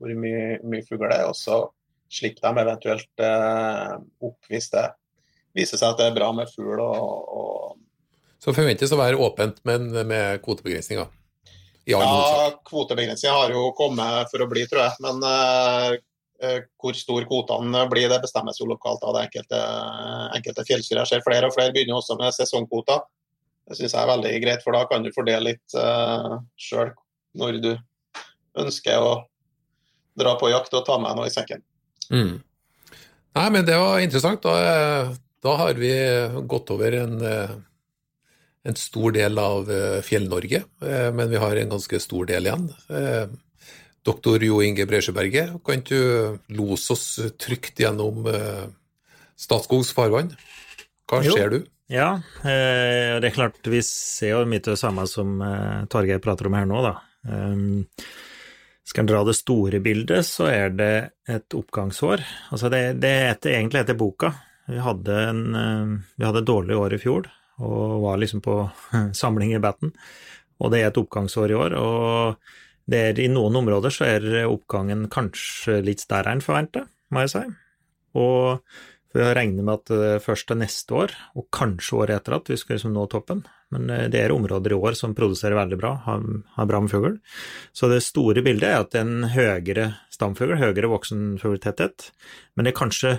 Hvor 0.00 0.14
mye, 0.18 0.44
mye 0.64 0.86
fugl 0.88 1.04
det 1.06 1.18
er. 1.20 1.28
Og 1.28 1.36
så 1.38 1.60
slipper 2.14 2.48
dem 2.48 2.60
eventuelt 2.62 3.22
eh, 3.22 3.96
opp 4.28 4.50
hvis 4.50 4.70
det 4.72 4.86
viser 5.54 5.80
seg 5.80 5.92
at 5.92 6.00
det 6.00 6.08
er 6.10 6.16
bra 6.16 6.30
med 6.36 6.50
fugl. 6.50 6.80
Og, 6.82 7.34
og 7.34 8.40
Så 8.42 8.54
forventes 8.54 8.92
å 8.94 9.00
være 9.00 9.20
åpent, 9.20 9.60
men 9.68 9.90
med 10.06 10.42
kvotebegrensninger. 10.44 11.10
Ja, 11.88 12.00
kvotebegrensninger 12.64 13.36
har 13.36 13.52
jo 13.52 13.68
kommet 13.76 14.30
for 14.32 14.44
å 14.44 14.48
bli, 14.50 14.64
tror 14.70 14.86
jeg. 14.86 15.00
Men 15.04 15.26
eh, 15.28 15.96
eh, 16.42 16.60
hvor 16.80 16.96
stor 16.96 17.26
kvotene 17.28 17.84
blir, 17.90 18.08
det 18.12 18.22
bestemmes 18.24 18.60
jo 18.60 18.68
lokalt 18.70 19.04
av 19.04 19.18
det 19.18 19.26
enkelte, 19.28 19.60
enkelte 20.38 20.64
fjellstyret. 20.70 21.04
Jeg 21.04 21.18
ser 21.18 21.26
flere 21.26 21.50
og 21.50 21.56
flere 21.56 21.74
begynner 21.74 22.00
også 22.00 22.16
med 22.20 22.34
sesongkvoter. 22.36 23.04
Det 23.64 23.78
syns 23.78 23.94
jeg 23.94 24.00
er 24.02 24.10
veldig 24.10 24.32
greit, 24.44 24.64
for 24.64 24.76
da 24.76 24.84
kan 24.88 25.04
du 25.04 25.12
fordele 25.14 25.54
litt 25.54 25.76
uh, 25.78 26.36
sjøl 26.60 26.90
når 27.40 27.60
du 27.64 27.70
ønsker 28.60 29.00
å 29.00 29.14
dra 30.20 30.34
på 30.38 30.50
jakt 30.52 30.74
og 30.76 30.84
ta 30.86 30.98
med 31.00 31.16
noe 31.16 31.30
i 31.30 31.32
sekken. 31.32 31.64
Mm. 32.10 32.40
Nei, 33.34 33.46
men 33.50 33.64
det 33.66 33.76
var 33.80 33.98
interessant. 34.02 34.44
Da, 34.44 35.14
da 35.42 35.54
har 35.58 35.78
vi 35.78 35.92
gått 36.48 36.70
over 36.70 36.94
en, 37.00 37.16
eh, 37.26 37.54
en 38.64 38.78
stor 38.78 39.14
del 39.16 39.40
av 39.42 39.70
eh, 39.70 39.98
Fjell-Norge, 40.06 40.62
eh, 40.86 41.08
men 41.12 41.32
vi 41.32 41.40
har 41.42 41.58
en 41.58 41.74
ganske 41.74 42.00
stor 42.00 42.30
del 42.30 42.46
igjen. 42.48 42.68
Doktor 44.04 44.42
Jo 44.44 44.60
Inge 44.62 44.84
Bresjeberget, 44.86 45.54
kan 45.64 45.80
du 45.88 46.38
lose 46.52 46.92
oss 46.92 47.06
trygt 47.40 47.80
gjennom 47.80 48.26
Statskogs 49.40 49.94
farvann? 49.96 50.34
Hva 51.08 51.22
Jo. 51.24 51.32
ser 51.36 51.54
du? 51.54 51.62
Ja, 51.92 52.20
eh, 52.44 53.16
det 53.20 53.28
er 53.30 53.34
klart 53.36 53.66
vi 53.68 53.80
ser 53.84 54.34
jo 54.34 54.44
mye 54.48 54.62
av 54.62 54.74
det 54.74 54.80
samme 54.80 55.08
som 55.08 55.40
Torgeir 55.92 56.20
prater 56.24 56.48
om 56.48 56.56
her 56.56 56.68
nå, 56.68 56.84
da. 56.84 56.94
Skal 58.84 59.04
en 59.04 59.08
dra 59.08 59.22
det 59.24 59.36
store 59.38 59.80
bildet, 59.80 60.26
så 60.28 60.50
er 60.52 60.74
det 60.76 60.94
et 61.30 61.56
oppgangsår. 61.56 62.20
Altså 62.52 62.68
det, 62.72 62.82
det 63.00 63.12
heter, 63.30 63.56
egentlig 63.56 63.80
etter 63.80 63.96
boka. 63.96 64.34
Vi 64.68 64.80
hadde, 64.80 65.16
en, 65.30 65.42
eh, 65.56 65.94
vi 66.20 66.26
hadde 66.26 66.42
et 66.44 66.50
dårlig 66.50 66.76
år 66.76 66.96
i 66.96 67.00
fjor, 67.00 67.30
og 67.64 68.04
var 68.04 68.20
liksom 68.20 68.44
på 68.44 68.58
samling 69.22 69.54
i 69.56 69.62
batten. 69.62 69.94
Og 70.60 70.72
det 70.72 70.82
er 70.82 70.90
et 70.90 71.00
oppgangsår 71.00 71.54
i 71.54 71.58
år, 71.58 71.76
og 71.80 72.90
det 72.90 73.00
er, 73.00 73.20
i 73.24 73.30
noen 73.32 73.56
områder 73.62 73.92
så 73.92 74.06
er 74.06 74.44
oppgangen 74.44 75.08
kanskje 75.12 75.80
litt 75.84 76.04
større 76.04 76.36
enn 76.36 76.44
forventet, 76.44 76.90
må 77.08 77.24
jeg 77.24 77.32
si. 77.32 77.44
Og 78.20 78.60
vi 79.16 79.24
regner 79.24 79.64
med 79.64 79.80
at 79.80 80.20
først 80.22 80.50
til 80.50 80.60
neste 80.60 80.96
år, 81.06 81.16
og 81.38 81.48
kanskje 81.54 82.02
året 82.02 82.20
etter 82.20 82.36
at 82.36 82.52
vi 82.52 82.58
skal 82.60 82.76
liksom 82.76 82.94
nå 82.94 83.08
toppen. 83.10 83.44
Men 83.74 83.90
eh, 83.90 84.06
det 84.12 84.22
er 84.22 84.34
områder 84.34 84.74
i 84.74 84.78
år 84.78 84.98
som 84.98 85.16
produserer 85.16 85.58
veldig 85.58 85.78
bra, 85.80 85.94
har, 86.06 86.22
har 86.56 86.68
bra 86.70 86.82
med 86.84 86.92
fugl. 86.92 87.18
Så 87.76 87.90
det 87.90 88.04
store 88.06 88.44
bildet 88.46 88.70
er 88.70 88.84
at 88.84 88.92
det 88.94 89.02
er 89.02 89.08
en 89.08 89.32
høyere 89.34 89.88
stamfugl, 90.14 90.56
høyere 90.60 90.92
voksenfugltetthet. 90.92 92.10
Men 92.54 92.66
det 92.66 92.74
er 92.74 92.80
kanskje, 92.80 93.14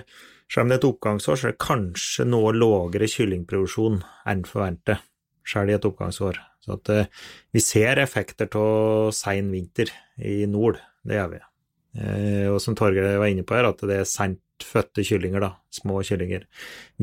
selv 0.48 0.66
om 0.66 0.72
det 0.72 0.78
er 0.78 0.82
et 0.82 0.90
oppgangsår, 0.90 1.38
så 1.38 1.48
er 1.48 1.54
det 1.54 1.66
kanskje 1.66 2.28
noe 2.28 2.54
lavere 2.56 3.10
kyllingproduksjon 3.10 4.00
enn 4.32 4.46
forventet, 4.48 5.04
selv 5.46 5.70
i 5.70 5.76
et 5.76 5.88
oppgangsår. 5.88 6.40
Så 6.64 6.78
at 6.80 6.94
eh, 6.94 7.12
vi 7.54 7.62
ser 7.62 8.00
effekter 8.02 8.50
av 8.58 9.12
sein 9.14 9.52
vinter 9.52 9.92
i 10.18 10.40
nord, 10.50 10.80
det 11.06 11.20
gjør 11.20 11.36
vi. 11.36 11.44
Eh, 11.96 12.48
og 12.50 12.58
som 12.62 12.76
Torgeir 12.78 13.20
var 13.20 13.30
inne 13.30 13.46
på 13.46 13.56
her, 13.56 13.68
at 13.70 13.84
det 13.86 14.02
er 14.02 14.08
sent 14.08 14.40
fødte 14.64 15.04
kyllinger, 15.04 15.42
da, 15.42 15.52
små 15.74 16.00
kyllinger. 16.06 16.46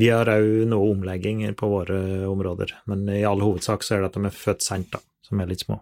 Vi 0.00 0.10
har 0.10 0.30
òg 0.32 0.64
noe 0.70 0.92
omlegging 0.94 1.44
på 1.58 1.70
våre 1.70 1.98
områder, 2.26 2.74
men 2.90 3.06
i 3.12 3.24
all 3.28 3.42
hovedsak 3.44 3.84
så 3.84 3.96
er 3.96 4.04
det 4.04 4.12
at 4.12 4.18
de 4.18 4.30
er 4.30 4.38
født 4.38 4.64
sent, 4.66 4.90
da, 4.94 5.02
som 5.26 5.42
er 5.42 5.50
litt 5.50 5.66
små. 5.66 5.80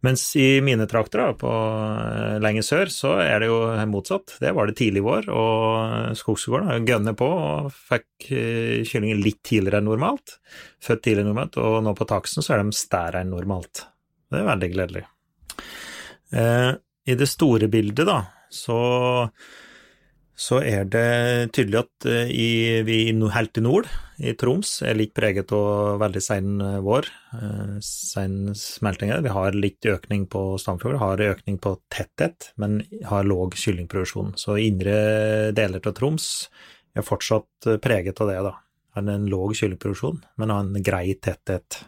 Mens 0.00 0.22
i 0.38 0.60
mine 0.64 0.86
trakter, 0.88 1.20
da, 1.20 1.36
på 1.36 1.50
eh, 1.50 2.36
lenger 2.42 2.64
sør, 2.64 2.92
så 2.92 3.14
er 3.20 3.42
det 3.42 3.50
jo 3.50 3.58
motsatt. 3.90 4.36
Det 4.40 4.52
var 4.56 4.70
det 4.70 4.76
tidlig 4.78 5.02
vår, 5.04 5.28
og 5.34 6.16
skogsgården 6.18 6.86
gønner 6.88 7.16
på 7.18 7.28
og 7.28 7.70
fikk 7.74 8.30
eh, 8.32 8.80
kyllinger 8.88 9.20
litt 9.20 9.42
tidligere 9.46 9.82
enn 9.82 9.90
normalt. 9.90 10.38
Født 10.82 11.04
tidligere 11.04 11.26
enn 11.26 11.32
normalt, 11.34 11.58
og 11.60 11.80
nå 11.84 11.94
på 11.98 12.08
taksten 12.08 12.46
så 12.46 12.56
er 12.56 12.62
de 12.64 12.76
stærere 12.76 13.24
enn 13.24 13.34
normalt. 13.34 13.84
Det 14.30 14.40
er 14.40 14.48
veldig 14.48 14.70
gledelig. 14.76 15.04
Eh, 16.32 16.70
I 17.10 17.18
det 17.18 17.28
store 17.28 17.68
bildet, 17.72 18.06
da, 18.08 18.22
så 18.54 18.78
så 20.40 20.62
er 20.64 20.86
det 20.88 21.50
tydelig 21.52 21.82
at 21.82 22.06
eh, 22.08 22.30
i, 22.32 22.48
vi 22.86 23.02
helt 23.34 23.58
i 23.60 23.64
nord, 23.64 23.90
i 24.20 24.32
Troms, 24.40 24.78
er 24.88 24.96
litt 24.96 25.12
preget 25.16 25.52
av 25.52 26.00
veldig 26.00 26.22
sein 26.24 26.54
eh, 26.64 26.78
vår, 26.84 27.10
sen 27.34 27.82
sein 27.84 28.56
smelting. 28.56 29.12
Vi 29.26 29.34
har 29.36 29.56
litt 29.56 29.84
økning 29.84 30.24
på 30.32 30.56
stamfugl, 30.60 30.96
har 31.00 31.20
økning 31.20 31.60
på 31.60 31.74
tetthet, 31.92 32.54
men 32.60 32.80
har 33.10 33.28
låg 33.28 33.58
kyllingproduksjon. 33.60 34.32
Så 34.40 34.56
indre 34.64 35.52
deler 35.56 35.84
av 35.84 35.96
Troms 35.98 36.32
er 36.96 37.04
fortsatt 37.04 37.68
eh, 37.68 37.80
preget 37.82 38.24
av 38.24 38.32
det, 38.32 38.40
da. 38.48 38.56
Har 38.96 39.12
en 39.12 39.28
låg 39.30 39.52
kyllingproduksjon, 39.60 40.24
men 40.40 40.56
har 40.56 40.64
en 40.64 40.84
grei 40.84 41.18
tetthet. 41.20 41.82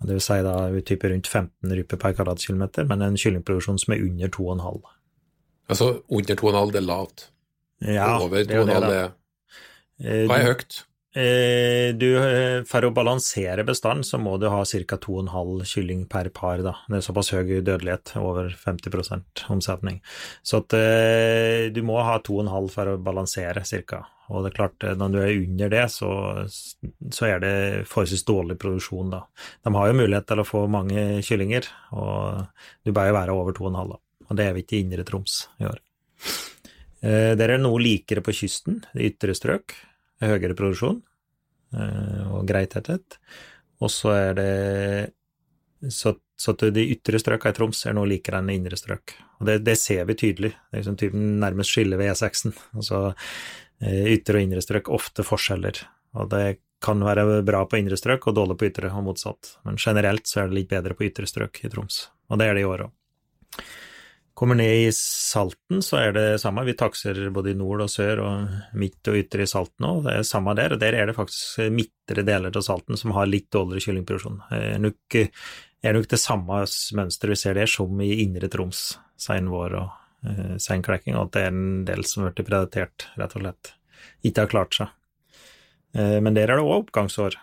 Det 0.00 0.12
vil 0.12 0.24
si 0.24 0.40
da 0.44 0.54
typer 0.84 1.12
rundt 1.12 1.28
15 1.28 1.72
ryper 1.76 2.00
per 2.00 2.20
kvadratkilometer, 2.20 2.84
men 2.88 3.04
en 3.04 3.20
kyllingproduksjon 3.20 3.80
som 3.80 3.96
er 3.96 4.04
under 4.04 4.32
2,5. 4.36 4.96
Altså 5.70 6.02
under 6.10 6.36
2,5 6.36 6.72
det 6.74 6.82
er 6.82 6.86
lavt. 6.86 7.26
Ja, 7.80 8.18
Over 8.20 8.44
det 8.44 8.50
er 8.50 8.64
2,5 8.64 8.66
det, 8.66 8.88
det 8.90 9.00
er 9.06 9.12
Eh, 10.00 10.26
Hva 10.26 10.38
er 10.38 10.44
du- 10.46 10.48
høyt? 10.54 10.84
Eh, 11.12 11.92
du, 11.92 12.06
eh, 12.16 12.62
for 12.64 12.80
å 12.86 12.92
balansere 12.94 13.64
bestanden, 13.66 14.04
så 14.06 14.16
må 14.18 14.38
du 14.40 14.48
ha 14.48 14.62
ca. 14.64 14.96
2,5 14.96 15.60
kylling 15.66 16.08
per 16.08 16.30
par. 16.30 16.62
Da. 16.62 16.72
Det 16.88 16.96
er 17.02 17.12
såpass 17.12 17.30
høy 17.34 17.60
dødelighet, 17.66 18.16
over 18.16 18.48
50% 18.48 19.42
omsetning. 19.50 20.00
Så 20.42 20.58
at, 20.62 20.72
eh, 20.72 21.68
du 21.68 21.82
må 21.82 22.02
ha 22.02 22.18
2,5 22.20 22.70
for 22.70 22.86
å 22.86 23.02
balansere, 23.02 23.60
ca. 23.86 24.06
Og 24.30 24.44
det 24.44 24.52
er 24.54 24.56
klart, 24.62 24.84
eh, 24.88 24.94
når 24.94 25.12
du 25.12 25.18
er 25.18 25.42
under 25.42 25.68
det, 25.68 25.84
så, 25.90 26.48
så 27.10 27.26
er 27.26 27.40
det 27.40 27.86
forholdsvis 27.88 28.24
dårlig 28.24 28.56
produksjon, 28.58 29.10
da. 29.10 29.24
De 29.64 29.74
har 29.74 29.88
jo 29.92 29.98
mulighet 29.98 30.26
til 30.26 30.36
å 30.38 30.46
få 30.46 30.68
mange 30.70 31.20
kyllinger, 31.26 31.66
og 31.92 32.46
du 32.86 32.92
bør 32.92 33.08
jo 33.10 33.18
være 33.18 33.34
over 33.34 33.52
2,5, 33.52 33.88
da. 33.90 33.98
Og 34.30 34.38
det 34.38 34.46
er 34.46 34.56
vi 34.56 34.64
ikke 34.64 34.78
i 34.78 34.82
Indre 34.84 35.04
Troms 35.06 35.42
i 35.60 35.66
år. 35.68 35.80
Eh, 37.02 37.32
Der 37.36 37.46
er 37.48 37.56
det 37.56 37.62
noe 37.64 37.80
likere 37.82 38.22
på 38.24 38.34
kysten, 38.36 38.82
i 38.94 39.10
ytre 39.10 39.34
strøk 39.36 39.74
høyere 40.20 40.56
produksjon 40.56 41.00
eh, 41.74 42.24
og 42.30 42.46
grei 42.48 42.66
tetthet. 42.70 43.18
Og 43.80 43.90
så 43.92 44.12
er 44.16 44.34
det 44.36 44.50
så, 45.88 46.12
så 46.36 46.52
de 46.60 46.82
ytre 46.92 47.18
strøkene 47.20 47.54
i 47.54 47.56
Troms 47.56 47.86
er 47.88 47.96
noe 47.96 48.08
likere 48.10 48.42
enn 48.42 48.52
indre 48.52 48.76
strøk. 48.76 49.14
Og 49.40 49.48
det, 49.48 49.60
det 49.64 49.78
ser 49.80 50.04
vi 50.08 50.18
tydelig. 50.20 50.52
Det 50.52 50.76
er 50.76 50.82
liksom 50.82 50.98
typen 51.00 51.30
nærmest 51.40 51.72
skille 51.72 51.96
ved 52.00 52.12
E6-en. 52.12 52.52
Altså 52.76 53.06
eh, 53.80 54.10
ytre 54.12 54.40
og 54.40 54.44
indre 54.44 54.64
strøk, 54.64 54.92
ofte 54.92 55.24
forskjeller. 55.24 55.80
Og 56.20 56.28
det 56.34 56.60
kan 56.84 57.00
være 57.04 57.42
bra 57.44 57.64
på 57.68 57.80
indre 57.80 57.96
strøk 58.00 58.28
og 58.28 58.36
dårlig 58.36 58.58
på 58.60 58.68
ytre, 58.70 58.92
og 58.92 59.04
motsatt. 59.08 59.56
Men 59.64 59.80
generelt 59.80 60.28
så 60.28 60.42
er 60.42 60.50
det 60.50 60.60
litt 60.60 60.70
bedre 60.72 60.96
på 60.96 61.08
ytre 61.08 61.28
strøk 61.28 61.62
i 61.64 61.72
Troms. 61.72 62.06
Og 62.28 62.40
det 62.40 62.48
er 62.48 62.56
det 62.56 62.64
i 62.64 62.68
år 62.68 62.86
òg. 62.88 62.92
Kommer 64.40 64.56
ned 64.56 64.86
i 64.86 64.92
Salten, 64.96 65.82
så 65.84 65.98
er 66.00 66.14
det 66.16 66.22
samme. 66.40 66.62
Vi 66.64 66.72
takser 66.72 67.18
både 67.28 67.50
i 67.52 67.58
nord 67.60 67.82
og 67.84 67.90
sør 67.92 68.22
og 68.24 68.76
midt 68.80 69.10
og 69.12 69.18
ytre 69.18 69.44
i 69.44 69.50
Salten 69.50 69.84
òg. 69.84 69.98
Det 70.06 70.14
er 70.16 70.22
samme 70.24 70.54
der. 70.56 70.72
Og 70.72 70.80
der 70.80 70.96
er 70.96 71.10
det 71.10 71.14
faktisk 71.18 71.58
midtre 71.76 72.24
deler 72.24 72.48
av 72.48 72.64
Salten 72.64 72.96
som 72.96 73.12
har 73.12 73.28
litt 73.28 73.50
dårligere 73.52 73.84
kyllingproduksjon. 73.84 74.38
Det 74.48 74.60
er 74.70 74.80
nok, 74.80 75.18
er 75.84 75.98
nok 75.98 76.08
det 76.08 76.20
samme 76.22 76.62
mønsteret 76.96 77.34
vi 77.34 77.38
ser 77.42 77.60
der 77.60 77.68
som 77.68 78.00
i 78.00 78.08
indre 78.24 78.48
Troms 78.48 78.80
sein 79.20 79.52
vår 79.52 79.76
og 79.82 80.32
eh, 80.32 80.56
sein 80.56 80.86
klekking, 80.88 81.18
og 81.20 81.28
at 81.28 81.36
det 81.36 81.44
er 81.44 81.52
en 81.52 81.84
del 81.92 82.08
som 82.08 82.24
har 82.24 82.32
blitt 82.32 82.48
predatert 82.48 83.10
rett 83.20 83.36
og 83.36 83.44
slett. 83.44 83.74
Ikke 84.24 84.46
har 84.46 84.54
klart 84.56 84.80
seg. 84.80 84.96
Eh, 85.92 86.16
men 86.24 86.32
der 86.32 86.48
er 86.48 86.62
det 86.62 86.64
òg 86.64 86.86
oppgangsår. 86.86 87.36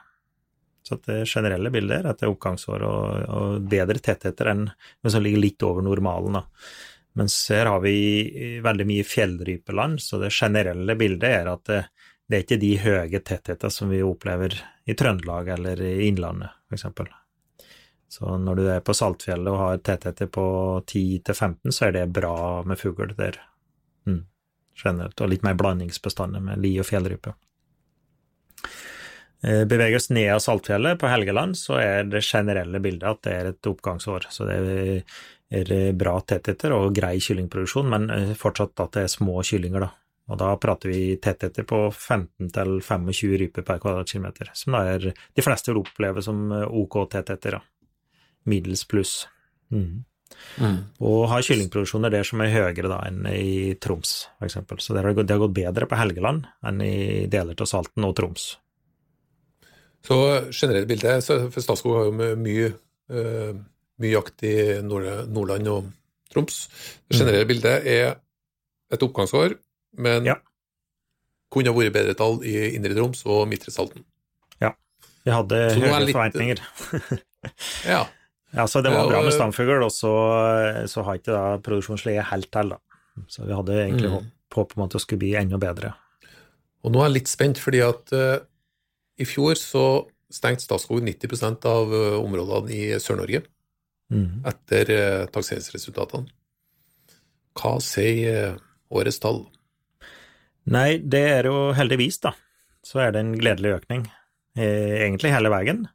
Så 0.88 0.96
det 1.04 1.26
generelle 1.28 1.72
bildet 1.74 1.98
er 2.00 2.12
at 2.12 2.22
det 2.22 2.28
er 2.28 2.32
oppgangsår 2.32 2.84
og, 2.88 3.24
og 3.28 3.66
bedre 3.68 4.00
tettheter 4.00 4.48
enn 4.54 4.68
men 4.70 5.12
som 5.12 5.24
ligger 5.26 5.44
litt 5.44 5.66
over 5.68 5.84
normalen. 5.84 6.40
da. 6.40 6.46
Mens 7.20 7.36
her 7.52 7.68
har 7.68 7.82
vi 7.84 8.62
veldig 8.64 8.86
mye 8.88 9.04
fjellrypeland, 9.04 10.00
så 10.02 10.20
det 10.22 10.32
generelle 10.32 10.96
bildet 10.96 11.34
er 11.42 11.50
at 11.52 11.64
det, 11.68 11.80
det 12.28 12.38
er 12.38 12.44
ikke 12.46 12.60
de 12.62 12.74
høye 12.84 13.22
tettheter 13.26 13.74
som 13.74 13.92
vi 13.92 14.04
opplever 14.06 14.56
i 14.88 14.96
Trøndelag 14.96 15.50
eller 15.58 15.82
i 15.82 15.96
Innlandet, 16.08 16.54
f.eks. 16.70 16.86
Så 18.08 18.38
når 18.40 18.56
du 18.56 18.64
er 18.72 18.84
på 18.86 18.96
Saltfjellet 18.96 19.52
og 19.52 19.60
har 19.60 19.82
tettheter 19.84 20.30
på 20.32 20.46
10-15, 20.86 21.72
så 21.72 21.90
er 21.90 21.98
det 21.98 22.06
bra 22.16 22.64
med 22.68 22.80
fugl 22.80 23.12
der. 23.18 23.42
Mm, 24.08 24.22
generelt. 24.78 25.20
Og 25.20 25.34
litt 25.34 25.44
mer 25.44 25.58
blandingsbestander 25.60 26.44
med 26.44 26.64
li 26.64 26.78
og 26.80 26.88
fjellrype. 26.88 27.34
Eh, 29.44 29.66
beveger 29.70 29.96
oss 30.00 30.10
ned 30.10 30.34
av 30.34 30.40
Saltfjellet 30.40 31.00
på 31.00 31.10
Helgeland, 31.12 31.58
så 31.58 31.78
er 31.82 32.10
det 32.10 32.24
generelle 32.26 32.82
bildet 32.82 33.10
at 33.10 33.24
det 33.28 33.36
er 33.36 33.52
et 33.52 33.70
oppgangsår. 33.70 34.28
Så 34.34 34.48
det 34.50 34.58
er 35.54 35.94
bra 35.98 36.18
tettheter 36.26 36.74
og 36.76 36.96
grei 36.98 37.18
kyllingproduksjon, 37.22 37.90
men 37.92 38.10
eh, 38.14 38.34
fortsatt 38.38 38.80
at 38.84 38.98
det 38.98 39.06
er 39.06 39.14
små 39.14 39.40
kyllinger, 39.46 39.88
da. 39.88 39.94
Og 40.28 40.42
da 40.42 40.50
prater 40.60 40.92
vi 40.92 41.16
tettheter 41.24 41.64
på 41.64 41.86
15-25 41.88 43.38
ryper 43.44 43.64
per 43.64 43.80
kvadratkilometer, 43.80 44.52
som 44.58 44.76
da 44.76 44.84
er 44.98 45.08
de 45.14 45.46
fleste 45.46 45.72
vil 45.72 45.86
oppleve 45.86 46.24
som 46.26 46.52
eh, 46.52 46.68
OK 46.68 47.00
tettheter, 47.14 47.60
da. 47.60 47.64
Middels 48.48 48.84
pluss. 48.88 49.22
Mm. 49.72 50.04
Mm. 50.60 50.78
Og 51.08 51.28
har 51.32 51.46
kyllingproduksjoner 51.46 52.12
der 52.12 52.28
som 52.28 52.42
er 52.44 52.52
høyere 52.52 52.90
da 52.90 53.00
enn 53.08 53.26
i 53.32 53.76
Troms, 53.80 54.28
f.eks. 54.42 54.60
Så 54.84 54.96
det 54.96 55.04
har, 55.04 55.14
gått, 55.16 55.30
det 55.30 55.38
har 55.38 55.46
gått 55.46 55.56
bedre 55.56 55.88
på 55.88 56.00
Helgeland 56.00 56.48
enn 56.68 56.84
i 56.84 57.28
deler 57.32 57.56
av 57.56 57.70
Salten 57.70 58.08
og 58.08 58.16
Troms. 58.18 58.56
Så 60.06 60.18
generelt 60.54 60.88
bilde, 60.90 61.18
for 61.26 61.64
Statskog 61.64 61.98
har 61.98 62.10
jo 62.10 62.36
mye, 62.40 62.70
uh, 63.12 63.54
mye 64.02 64.14
jakt 64.14 64.44
i 64.48 64.56
Nordland 64.86 65.72
og 65.72 65.90
Troms. 66.32 66.68
Det 67.08 67.18
generelle 67.18 67.48
mm. 67.48 67.52
bildet 67.52 67.88
er 67.88 68.18
et 68.94 69.04
oppgangsår, 69.04 69.58
men 70.04 70.28
ja. 70.28 70.38
kunne 71.52 71.72
ha 71.72 71.78
vært 71.78 71.96
bedre 71.96 72.16
tall 72.20 72.40
i 72.48 72.56
Indre 72.76 72.96
Troms 72.98 73.24
og 73.28 73.46
Midtre 73.52 73.74
Salten. 73.74 74.06
Ja, 74.64 74.74
vi 75.26 75.34
hadde 75.34 75.62
høye 75.76 76.02
litt... 76.06 76.16
forventninger. 76.16 76.64
ja. 77.94 78.02
ja. 78.56 78.68
Så 78.68 78.84
det 78.86 78.94
var 78.96 79.10
bra 79.12 79.24
med 79.26 79.36
stamfugl, 79.36 79.80
og 79.84 79.94
så, 79.94 80.14
så 80.92 81.08
har 81.08 81.20
ikke 81.20 81.34
da 81.36 81.46
produksjonen 81.64 82.28
helt 82.32 82.52
til, 82.54 82.76
da. 82.76 82.82
Så 83.32 83.48
vi 83.48 83.56
hadde 83.56 83.80
egentlig 83.82 84.12
mm. 84.14 84.28
håp 84.56 84.76
om 84.78 84.86
at 84.86 84.94
det 84.94 85.02
skulle 85.04 85.24
bli 85.24 85.34
enda 85.40 85.60
bedre. 85.62 85.96
Og 86.86 86.94
nå 86.94 87.02
er 87.02 87.10
jeg 87.10 87.18
litt 87.18 87.32
spent, 87.32 87.60
fordi 87.60 87.82
at 87.84 88.14
i 89.18 89.26
fjor 89.26 89.58
så 89.60 89.86
stengte 90.34 90.66
Statskog 90.66 91.04
90 91.04 91.68
av 91.68 91.94
eh, 91.94 92.16
områdene 92.20 92.74
i 92.74 92.82
Sør-Norge 93.02 93.44
mm. 94.14 94.44
etter 94.50 94.94
eh, 94.94 95.26
takseringsresultatene. 95.34 96.28
Hva 97.58 97.78
sier 97.82 98.52
eh, 98.52 98.58
årets 98.94 99.22
tall? 99.24 99.46
Nei, 100.68 101.00
det 101.00 101.24
er 101.32 101.48
jo 101.48 101.72
heldigvis, 101.78 102.20
da, 102.26 102.34
så 102.84 103.06
er 103.06 103.16
det 103.16 103.24
en 103.24 103.38
gledelig 103.40 103.78
økning. 103.80 104.08
Egentlig 104.58 105.32
hele 105.32 105.52
veien. 105.54 105.86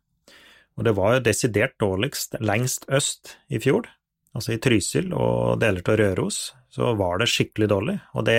Og 0.78 0.86
det 0.86 0.94
var 0.96 1.16
jo 1.16 1.24
desidert 1.26 1.74
dårligst 1.82 2.38
lengst 2.40 2.86
øst 2.88 3.34
i 3.52 3.60
fjor. 3.60 3.90
Altså 4.32 4.54
i 4.54 4.60
Trysil 4.62 5.10
og 5.12 5.60
deler 5.60 5.84
av 5.84 5.98
Røros 6.00 6.38
så 6.72 6.94
var 6.96 7.20
det 7.20 7.28
skikkelig 7.28 7.68
dårlig. 7.68 7.98
Og 8.16 8.24
det 8.30 8.38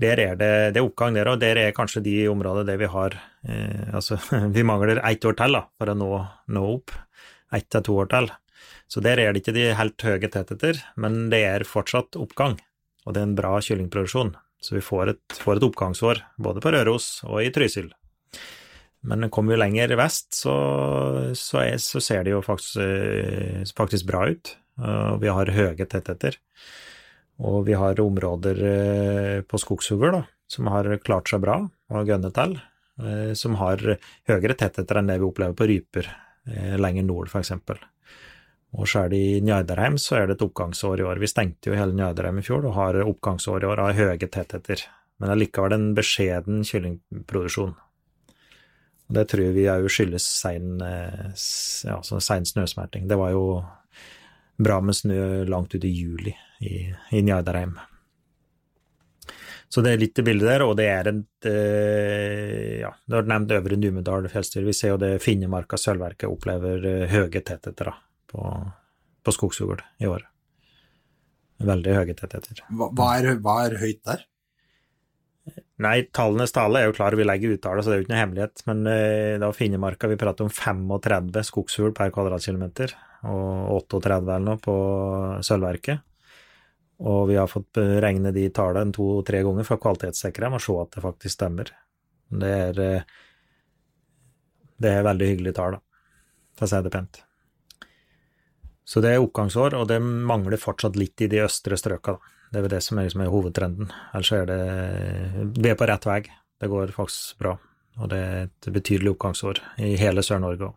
der 0.00 0.20
er 0.22 0.36
det, 0.38 0.50
det 0.74 0.80
er 0.80 0.86
oppgang 0.86 1.16
der, 1.16 1.28
og 1.28 1.40
der 1.42 1.58
er 1.60 1.74
kanskje 1.76 2.02
de 2.04 2.14
områdene 2.30 2.68
der 2.70 2.80
vi 2.80 2.88
har 2.88 3.16
eh, 3.44 3.90
Altså, 3.92 4.16
vi 4.56 4.64
mangler 4.64 5.02
ett 5.04 5.24
år 5.24 5.36
til 5.36 5.58
da, 5.58 5.64
for 5.78 5.92
å 5.92 5.96
nå, 5.98 6.10
nå 6.56 6.66
opp. 6.76 6.94
Ett 7.52 7.68
til 7.72 7.84
to 7.84 7.98
år 8.00 8.10
til. 8.12 8.30
Så 8.90 9.02
der 9.04 9.20
er 9.22 9.32
det 9.32 9.42
ikke 9.42 9.54
de 9.54 9.70
helt 9.78 10.02
høye 10.02 10.30
tettheter, 10.30 10.80
men 10.98 11.28
det 11.30 11.42
er 11.46 11.66
fortsatt 11.68 12.18
oppgang, 12.18 12.56
og 13.04 13.14
det 13.14 13.22
er 13.22 13.28
en 13.28 13.36
bra 13.38 13.52
kyllingproduksjon. 13.62 14.34
Så 14.60 14.76
vi 14.76 14.82
får 14.84 15.12
et, 15.14 15.36
får 15.40 15.58
et 15.58 15.66
oppgangsår, 15.68 16.20
både 16.42 16.62
på 16.62 16.72
Røros 16.74 17.08
og 17.28 17.40
i 17.44 17.52
Trysil. 17.54 17.92
Men 19.06 19.30
kommer 19.32 19.54
vi 19.54 19.60
lenger 19.62 19.94
vest, 19.96 20.34
så, 20.42 20.54
så, 21.38 21.62
er, 21.62 21.78
så 21.80 22.02
ser 22.04 22.26
det 22.26 22.34
jo 22.34 22.42
faktisk, 22.44 22.80
eh, 22.82 23.62
faktisk 23.76 24.10
bra 24.10 24.26
ut. 24.28 24.56
Og 24.80 25.20
vi 25.20 25.28
har 25.28 25.50
høye 25.52 25.84
tettheter. 25.84 26.38
Og 27.40 27.64
vi 27.68 27.76
har 27.78 28.00
områder 28.00 28.58
på 29.48 29.58
på 29.58 30.10
da, 30.12 30.24
som 30.50 30.68
har 30.68 30.88
klart 31.04 31.30
seg 31.30 31.40
bra 31.44 31.56
og 31.64 32.08
gønnet 32.08 32.34
til, 32.36 32.58
eh, 33.00 33.32
som 33.34 33.56
har 33.60 33.80
høyere 34.28 34.56
tettheter 34.56 35.00
enn 35.00 35.08
det 35.08 35.20
vi 35.20 35.28
opplever 35.28 35.56
på 35.56 35.68
ryper 35.70 36.10
eh, 36.50 36.76
lenger 36.76 37.06
nord, 37.06 37.30
f.eks. 37.30 37.52
Og 38.70 38.86
selv 38.86 39.14
i 39.16 39.40
Njardarheim 39.42 39.96
så 39.98 40.20
er 40.20 40.28
det 40.28 40.36
et 40.36 40.44
oppgangsår 40.46 41.00
i 41.00 41.06
år. 41.06 41.18
Vi 41.18 41.30
stengte 41.30 41.70
jo 41.70 41.78
hele 41.78 41.96
Njardarheim 41.96 42.38
i 42.38 42.44
fjor 42.46 42.68
og 42.68 42.76
har 42.76 43.00
oppgangsår 43.02 43.64
i 43.64 43.70
år 43.70 43.82
av 43.86 43.96
høye 43.98 44.18
tettheter. 44.18 44.84
Men 45.18 45.32
allikevel 45.34 45.74
en 45.74 45.88
beskjeden 45.96 46.62
kyllingproduksjon. 46.64 47.74
Det 49.10 49.24
tror 49.32 49.56
vi 49.56 49.66
òg 49.66 49.88
skyldes 49.90 50.22
sein, 50.22 50.78
ja, 50.78 51.96
sein 52.06 52.46
snøsmelting. 52.46 53.08
Det 53.10 53.18
var 53.18 53.34
jo 53.34 53.42
bra 54.62 54.78
med 54.84 54.94
snø 54.94 55.42
langt 55.50 55.74
ut 55.74 55.84
i 55.84 55.90
juli 55.90 56.36
i, 56.60 56.90
i 57.16 57.22
Njardarheim. 57.24 57.78
Så 59.70 59.84
det 59.86 59.92
er 59.94 60.00
litt 60.02 60.18
i 60.18 60.24
bildet 60.26 60.48
der, 60.48 60.64
og 60.66 60.74
det 60.80 60.88
er 60.90 61.08
et 61.12 61.46
eh, 61.46 62.80
Ja, 62.82 62.90
du 63.06 63.16
har 63.20 63.28
nevnt 63.30 63.52
Øvre 63.54 63.78
Numedal 63.78 64.26
fjellstyre. 64.32 64.66
Vi 64.66 64.74
ser 64.74 64.96
jo 64.96 64.98
det 64.98 65.12
Finnemarka 65.22 65.78
Sølvverket 65.78 66.26
opplever 66.26 66.82
eh, 66.90 67.12
høye 67.12 67.30
tettheter 67.38 67.92
på, 68.32 68.48
på 69.22 69.36
skogsugl 69.36 69.78
i 70.02 70.10
år. 70.10 70.26
Veldig 71.62 71.94
høye 72.00 72.18
tettheter. 72.18 72.64
Hva, 72.66 72.90
hva, 72.98 73.12
hva 73.44 73.56
er 73.68 73.78
høyt 73.78 74.02
der? 74.10 74.26
Nei, 75.80 75.96
tallenes 76.12 76.52
tale 76.52 76.82
er 76.82 76.90
jo 76.90 76.96
klar, 76.98 77.14
vi 77.16 77.24
legger 77.24 77.54
uttale, 77.54 77.82
så 77.82 77.92
det 77.92 77.94
er 77.94 78.00
jo 78.00 78.04
ikke 78.08 78.14
noe 78.16 78.22
hemmelighet. 78.24 78.66
Men 78.66 78.84
eh, 78.90 79.38
da 79.40 79.54
Finnemarka, 79.54 80.10
vi 80.10 80.18
prater 80.18 80.48
om 80.48 80.50
35 80.50 81.46
skogsfugl 81.46 81.94
per 81.94 82.10
kvadratkilometer, 82.16 82.98
og 83.30 83.86
38 83.92 84.10
eller 84.18 84.46
noe 84.50 84.60
på 84.66 84.76
Sølvverket. 85.46 86.02
Og 87.00 87.28
vi 87.30 87.38
har 87.40 87.48
fått 87.48 87.70
beregne 87.76 88.32
de 88.36 88.44
tallene 88.52 88.92
to-tre 88.92 89.40
ganger 89.46 89.64
for 89.64 89.78
å 89.78 89.82
kvalitetssikre 89.86 90.46
dem 90.46 90.58
og 90.58 90.64
se 90.64 90.76
at 90.82 90.92
det 90.96 91.04
faktisk 91.04 91.36
stemmer. 91.38 91.72
Det 92.30 92.50
er, 92.66 92.80
eh, 92.84 93.02
det 94.80 94.90
er 94.90 95.06
veldig 95.06 95.30
hyggelige 95.30 95.56
tall, 95.56 95.78
for 96.56 96.66
å 96.66 96.70
si 96.70 96.82
det 96.84 96.92
pent. 96.92 97.22
Så 98.84 99.00
det 99.00 99.14
er 99.14 99.22
oppgangsår, 99.22 99.74
og 99.78 99.88
det 99.88 100.00
mangler 100.02 100.58
fortsatt 100.58 100.96
litt 100.98 101.20
i 101.22 101.28
de 101.30 101.44
østre 101.44 101.78
strøka. 101.78 102.18
Det 102.50 102.58
er 102.58 102.64
vel 102.66 102.72
det 102.74 102.82
som 102.82 102.98
er, 102.98 103.06
liksom 103.06 103.22
er 103.22 103.30
hovedtrenden. 103.30 103.92
Ellers 104.12 104.32
er 104.34 104.46
det 104.46 104.60
Vi 105.56 105.70
er 105.70 105.76
på 105.78 105.86
rett 105.86 106.06
vei. 106.06 106.22
Det 106.60 106.68
går 106.68 106.92
faktisk 106.96 107.38
bra. 107.38 107.54
Og 108.00 108.10
det 108.10 108.18
er 108.18 108.42
et 108.48 108.72
betydelig 108.74 109.14
oppgangsår 109.14 109.60
i 109.78 109.94
hele 110.00 110.24
Sør-Norge 110.26 110.72
òg. 110.72 110.76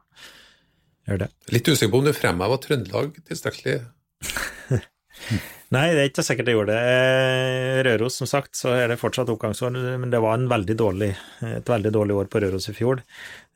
Litt 1.52 1.68
usikker 1.68 1.92
på 1.92 2.00
om 2.00 2.06
du 2.06 2.14
fremhever 2.16 2.62
Trøndelag 2.64 3.18
tilstrekkelig? 3.28 3.82
Nei, 5.74 5.88
det 5.96 6.02
er 6.04 6.10
ikke 6.12 6.24
sikkert 6.26 6.50
jeg 6.52 6.58
gjorde 6.58 6.74
det. 6.76 6.82
Eh, 6.94 7.80
Røros, 7.88 8.20
som 8.20 8.28
sagt, 8.30 8.52
så 8.60 8.76
er 8.78 8.92
det 8.92 9.00
fortsatt 9.02 9.32
oppgangsår, 9.34 9.74
men 9.98 10.12
det 10.14 10.20
var 10.22 10.44
veldig 10.52 10.76
dårlig, 10.78 11.10
et 11.48 11.72
veldig 11.72 11.92
dårlig 11.96 12.18
år 12.20 12.30
på 12.30 12.44
Røros 12.44 12.70
i 12.70 12.76
fjor. 12.78 13.02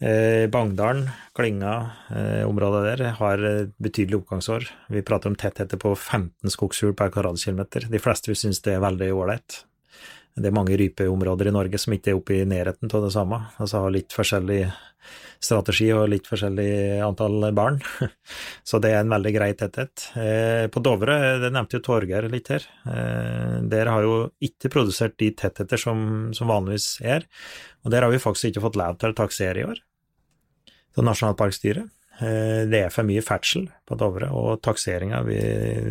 Eh, 0.01 0.47
Bangdalen, 0.49 1.05
Klinga, 1.37 1.75
eh, 2.09 2.41
området 2.47 2.81
der, 2.87 3.05
har 3.19 3.45
betydelig 3.77 4.23
oppgangsår. 4.23 4.65
Vi 4.89 5.05
prater 5.05 5.29
om 5.29 5.37
tettheter 5.37 5.77
på 5.77 5.93
15 5.93 6.49
skogshjul 6.49 6.95
per 6.97 7.13
kvadratkilometer. 7.13 7.85
De 7.91 8.01
fleste 8.01 8.31
vil 8.31 8.39
synes 8.39 8.63
det 8.65 8.73
er 8.73 8.85
veldig 8.87 9.11
ålreit. 9.13 9.61
Det 10.37 10.51
er 10.51 10.53
mange 10.53 10.77
rypeområder 10.77 11.49
i 11.49 11.55
Norge 11.55 11.79
som 11.81 11.95
ikke 11.95 12.11
er 12.13 12.19
oppe 12.19 12.35
i 12.37 12.45
nærheten 12.45 12.91
av 12.93 13.07
det 13.07 13.13
samme, 13.15 13.39
altså 13.57 13.81
har 13.83 13.93
litt 13.95 14.13
forskjellig 14.13 14.61
strategi 15.41 15.87
og 15.93 16.07
litt 16.11 16.27
forskjellig 16.29 16.99
antall 17.05 17.49
barn. 17.57 17.79
Så 18.67 18.81
det 18.83 18.91
er 18.93 19.01
en 19.01 19.13
veldig 19.13 19.33
grei 19.33 19.49
tetthet. 19.57 20.09
Eh, 20.17 20.65
på 20.73 20.81
Dovre, 20.83 21.17
det 21.41 21.51
nevnte 21.53 21.79
jo 21.79 21.85
Torgeir 21.87 22.29
litt 22.29 22.51
her, 22.53 22.65
eh, 22.89 23.57
der 23.69 23.91
har 23.91 24.05
jo 24.05 24.15
ikke 24.43 24.71
produsert 24.73 25.17
de 25.21 25.31
tettheter 25.37 25.81
som, 25.81 26.29
som 26.37 26.53
vanligvis 26.53 26.89
er, 27.05 27.27
og 27.85 27.93
der 27.93 28.05
har 28.05 28.13
vi 28.13 28.21
faktisk 28.21 28.51
ikke 28.51 28.65
fått 28.67 28.81
lov 28.81 29.01
til 29.01 29.13
å 29.13 29.17
taksere 29.17 29.63
i 29.63 29.67
år. 29.67 29.81
Så 30.93 31.05
Nasjonalparkstyret 31.05 31.93
det 32.17 32.79
er 32.79 32.89
for 32.89 33.05
mye 33.05 33.21
ferdsel 33.21 33.67
på 33.85 33.95
Dovre, 33.99 34.31
og 34.33 34.61
takseringa 34.65 35.19
Vi 35.27 35.37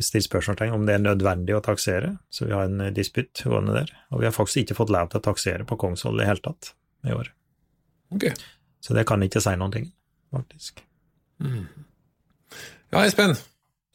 stiller 0.03 0.25
spørsmålstegn 0.27 0.75
om 0.75 0.87
det 0.89 0.97
er 0.97 1.05
nødvendig 1.05 1.55
å 1.55 1.63
taksere, 1.63 2.17
så 2.35 2.49
vi 2.49 2.55
har 2.57 2.67
en 2.67 2.89
disputt 2.97 3.45
gående 3.47 3.77
der. 3.77 3.93
Og 4.11 4.23
vi 4.23 4.27
har 4.27 4.35
faktisk 4.35 4.65
ikke 4.65 4.79
fått 4.81 4.91
lov 4.95 5.13
til 5.13 5.23
å 5.23 5.27
taksere 5.29 5.69
på 5.69 5.79
Kongsvoll 5.79 6.19
i 6.19 6.25
det 6.25 6.31
hele 6.33 6.43
tatt 6.49 6.73
i 7.07 7.15
år. 7.15 7.31
Okay. 8.17 8.35
Så 8.83 8.95
det 8.95 9.07
kan 9.07 9.23
ikke 9.23 9.43
si 9.43 9.55
noen 9.59 9.75
ting, 9.75 9.87
faktisk. 10.35 10.83
Ja, 12.95 13.03
Espen, 13.03 13.35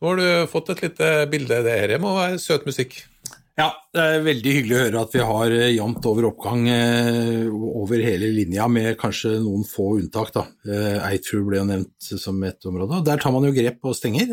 nå 0.02 0.12
har 0.12 0.20
du 0.20 0.52
fått 0.52 0.72
et 0.74 0.84
lite 0.88 1.14
bilde. 1.32 1.62
Det 1.68 1.78
her 1.84 2.00
må 2.04 2.16
være 2.18 2.40
søt 2.42 2.68
musikk. 2.68 2.98
Ja, 3.60 3.68
det 3.92 4.00
er 4.00 4.22
veldig 4.24 4.52
hyggelig 4.56 4.76
å 4.78 4.82
høre 4.86 5.00
at 5.04 5.16
vi 5.16 5.24
har 5.28 5.54
eh, 5.54 5.74
jevnt 5.74 6.06
over 6.08 6.30
oppgang 6.30 6.62
eh, 6.72 7.50
over 7.52 8.00
hele 8.00 8.30
linja, 8.32 8.64
med 8.72 8.96
kanskje 9.00 9.34
noen 9.44 9.66
få 9.68 9.90
unntak. 9.98 10.32
da. 10.38 10.46
Eh, 10.64 10.96
Eidfjord 11.10 11.50
ble 11.50 11.60
jo 11.60 11.66
nevnt 11.68 12.08
som 12.22 12.40
et 12.48 12.70
område, 12.70 13.02
og 13.02 13.10
der 13.10 13.20
tar 13.20 13.36
man 13.36 13.50
jo 13.50 13.52
grep 13.56 13.84
og 13.84 13.98
stenger. 13.98 14.32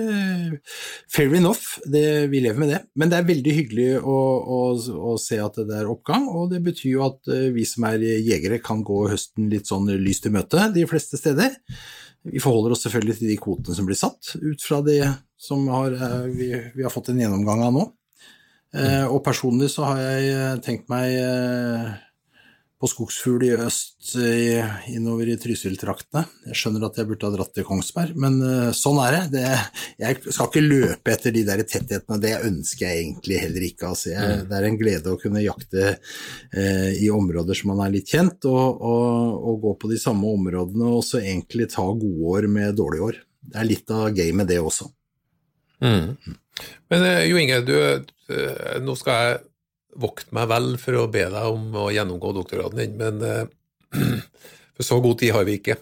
Fair 1.11 1.35
enough, 1.35 1.81
det, 1.91 2.05
vi 2.31 2.45
lever 2.47 2.63
med 2.63 2.73
det. 2.77 2.81
Men 2.95 3.11
det 3.11 3.19
er 3.19 3.29
veldig 3.33 3.57
hyggelig 3.59 3.89
å, 3.99 4.17
å, 4.39 4.63
å 5.11 5.19
se 5.19 5.41
at 5.43 5.59
det 5.67 5.83
er 5.83 5.91
oppgang, 5.91 6.31
og 6.31 6.55
det 6.55 6.63
betyr 6.71 6.93
jo 6.95 7.05
at 7.11 7.35
vi 7.57 7.67
som 7.67 7.91
er 7.91 8.07
jegere 8.23 8.63
kan 8.63 8.87
gå 8.87 9.03
høsten 9.11 9.51
litt 9.51 9.67
sånn 9.67 9.91
lyst 9.99 10.31
i 10.31 10.35
møte 10.35 10.71
de 10.77 10.87
fleste 10.87 11.19
steder. 11.19 11.59
Vi 12.29 12.39
forholder 12.43 12.77
oss 12.77 12.87
selvfølgelig 12.87 13.19
til 13.19 13.35
de 13.35 13.43
kvotene 13.43 13.75
som 13.75 13.87
blir 13.89 13.99
satt, 13.99 14.37
ut 14.39 14.63
fra 14.63 14.79
det 14.87 15.03
som 15.39 15.67
har, 15.71 15.95
vi, 16.31 16.53
vi 16.75 16.87
har 16.87 16.95
fått 16.95 17.11
en 17.11 17.19
gjennomgang 17.19 17.67
av 17.67 17.75
nå. 17.75 17.89
Eh, 18.77 19.07
og 19.09 19.23
personlig 19.25 19.71
så 19.73 19.87
har 19.89 20.03
jeg 20.03 20.29
eh, 20.35 20.59
tenkt 20.65 20.91
meg 20.93 21.15
eh, 21.17 21.87
på 22.79 22.89
skogsfugl 22.93 23.47
i 23.47 23.55
øst 23.59 24.13
innover 24.93 25.33
i 25.33 25.39
Trysil-traktene. 25.41 26.21
Jeg 26.47 26.59
skjønner 26.61 26.85
at 26.87 27.01
jeg 27.01 27.09
burde 27.09 27.27
ha 27.27 27.35
dratt 27.35 27.51
til 27.57 27.67
Kongsberg, 27.67 28.15
men 28.23 28.37
sånn 28.77 29.01
er 29.03 29.17
det. 29.17 29.23
det. 29.33 29.57
Jeg 29.99 30.21
skal 30.29 30.47
ikke 30.47 30.63
løpe 30.63 31.11
etter 31.11 31.35
de 31.35 31.43
der 31.49 31.65
tettighetene, 31.65 32.21
det 32.23 32.37
ønsker 32.47 32.87
jeg 32.87 33.01
egentlig 33.03 33.41
heller 33.43 33.67
ikke. 33.67 33.91
Altså, 33.91 34.13
jeg, 34.13 34.39
det 34.47 34.61
er 34.61 34.69
en 34.69 34.79
glede 34.79 35.11
å 35.11 35.19
kunne 35.19 35.43
jakte 35.43 35.89
eh, 35.91 36.93
i 37.03 37.11
områder 37.11 37.59
som 37.59 37.73
man 37.75 37.83
er 37.89 37.97
litt 37.97 38.15
kjent, 38.15 38.47
og, 38.47 38.79
og, 38.79 39.37
og 39.51 39.61
gå 39.67 39.75
på 39.83 39.91
de 39.91 39.99
samme 39.99 40.31
områdene 40.39 40.95
og 41.01 41.03
så 41.09 41.19
egentlig 41.19 41.67
ta 41.75 41.83
gode 41.83 42.35
år 42.37 42.47
med 42.53 42.79
dårlige 42.79 43.11
år. 43.11 43.23
Det 43.49 43.59
er 43.59 43.73
litt 43.75 43.91
av 43.91 44.13
gamet, 44.15 44.53
det 44.55 44.63
også. 44.63 44.87
Men 46.93 47.05
eh, 47.07 47.25
Jo 47.29 47.41
Inge, 47.41 47.61
du, 47.67 47.75
eh, 47.79 48.79
nå 48.83 48.97
skal 48.99 49.25
jeg 49.25 49.41
vokte 49.99 50.35
meg 50.37 50.49
vel 50.51 50.71
for 50.81 51.01
å 51.01 51.09
be 51.13 51.27
deg 51.33 51.51
om 51.51 51.75
å 51.79 51.89
gjennomgå 51.95 52.33
doktorgraden 52.37 52.83
din, 52.83 52.97
men 53.01 53.25
eh, 53.27 53.45
for 54.77 54.87
så 54.87 55.01
god 55.05 55.21
tid 55.23 55.35
har 55.37 55.47
vi 55.49 55.59
ikke. 55.61 55.79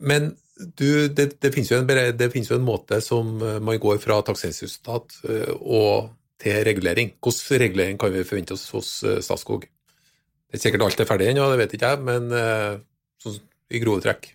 Men 0.00 0.32
du, 0.56 1.08
det, 1.08 1.30
det, 1.40 1.52
finnes 1.54 1.72
en, 1.72 1.88
det 1.88 2.30
finnes 2.32 2.50
jo 2.50 2.58
en 2.58 2.66
måte 2.66 2.98
som 3.04 3.38
man 3.40 3.78
går 3.80 3.96
fra 4.02 4.18
takseringsresultat 4.24 5.14
til 5.24 6.58
regulering. 6.68 7.14
Hvordan 7.16 7.62
regulering 7.62 8.00
kan 8.00 8.12
vi 8.12 8.26
forvente 8.28 8.58
oss 8.58 8.66
hos 8.74 8.90
Statskog? 9.24 9.64
Det 9.64 10.58
er 10.58 10.64
sikkert 10.66 10.84
alt 10.84 11.00
er 11.00 11.08
ferdig 11.08 11.30
ennå, 11.30 11.46
det 11.48 11.62
vet 11.62 11.78
ikke 11.78 11.94
jeg, 11.94 12.04
men 12.04 12.28
sånn 13.22 13.40
i 13.72 13.80
grove 13.80 14.04
trekk. 14.04 14.28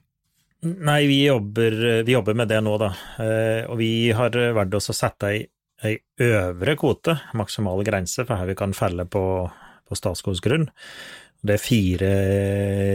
Nei, 0.65 1.06
vi 1.06 1.19
jobber, 1.28 1.75
vi 2.04 2.15
jobber 2.15 2.34
med 2.34 2.49
det 2.49 2.62
nå, 2.65 2.78
da. 2.82 2.88
Eh, 3.21 3.67
Og 3.69 3.78
vi 3.78 4.10
har 4.17 4.34
valgt 4.34 4.73
oss 4.80 4.89
å 4.89 4.95
sette 4.97 5.30
ei, 5.30 5.43
ei 5.86 5.99
øvre 6.25 6.73
kvote, 6.80 7.19
maksimal 7.38 7.84
grense, 7.86 8.25
for 8.25 8.39
her 8.39 8.49
vi 8.49 8.58
kan 8.58 8.73
felle 8.73 9.06
på, 9.06 9.21
på 9.86 9.97
Statskogs 9.99 10.41
grunn. 10.41 10.65
Det 11.45 11.60
er 11.60 11.62
fire 11.62 12.10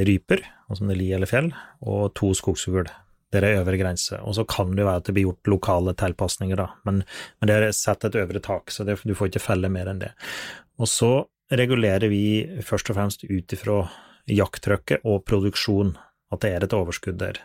ryper, 0.08 0.42
altså 0.66 0.88
det 0.88 0.96
er 0.96 0.98
li 0.98 1.12
eller 1.14 1.30
fjell, 1.30 1.52
og 1.86 2.10
to 2.18 2.32
skogsfugl. 2.34 2.90
Det 3.30 3.38
er 3.38 3.60
øvre 3.60 3.78
grense. 3.78 4.18
Og 4.26 4.34
så 4.34 4.42
kan 4.50 4.74
det 4.74 4.88
være 4.88 5.04
at 5.04 5.06
det 5.06 5.14
blir 5.14 5.28
gjort 5.28 5.54
lokale 5.54 5.94
tilpasninger, 5.94 6.58
da, 6.58 6.72
men, 6.88 7.04
men 7.38 7.50
det 7.52 7.58
er 7.60 7.70
satt 7.76 8.08
et 8.08 8.18
øvre 8.18 8.42
tak, 8.42 8.74
så 8.74 8.82
det, 8.88 8.98
du 9.06 9.14
får 9.14 9.30
ikke 9.30 9.46
felle 9.46 9.70
mer 9.70 9.92
enn 9.92 10.02
det. 10.02 10.10
Og 10.82 10.90
så 10.90 11.12
regulerer 11.54 12.10
vi 12.10 12.24
først 12.66 12.90
og 12.90 12.98
fremst 12.98 13.22
ut 13.30 13.54
ifra 13.54 13.84
jakttrykket 14.30 15.06
og 15.06 15.22
produksjon, 15.26 15.94
at 16.30 16.44
det 16.44 16.54
er 16.54 16.66
et 16.66 16.76
overskudd 16.76 17.18
der. 17.20 17.40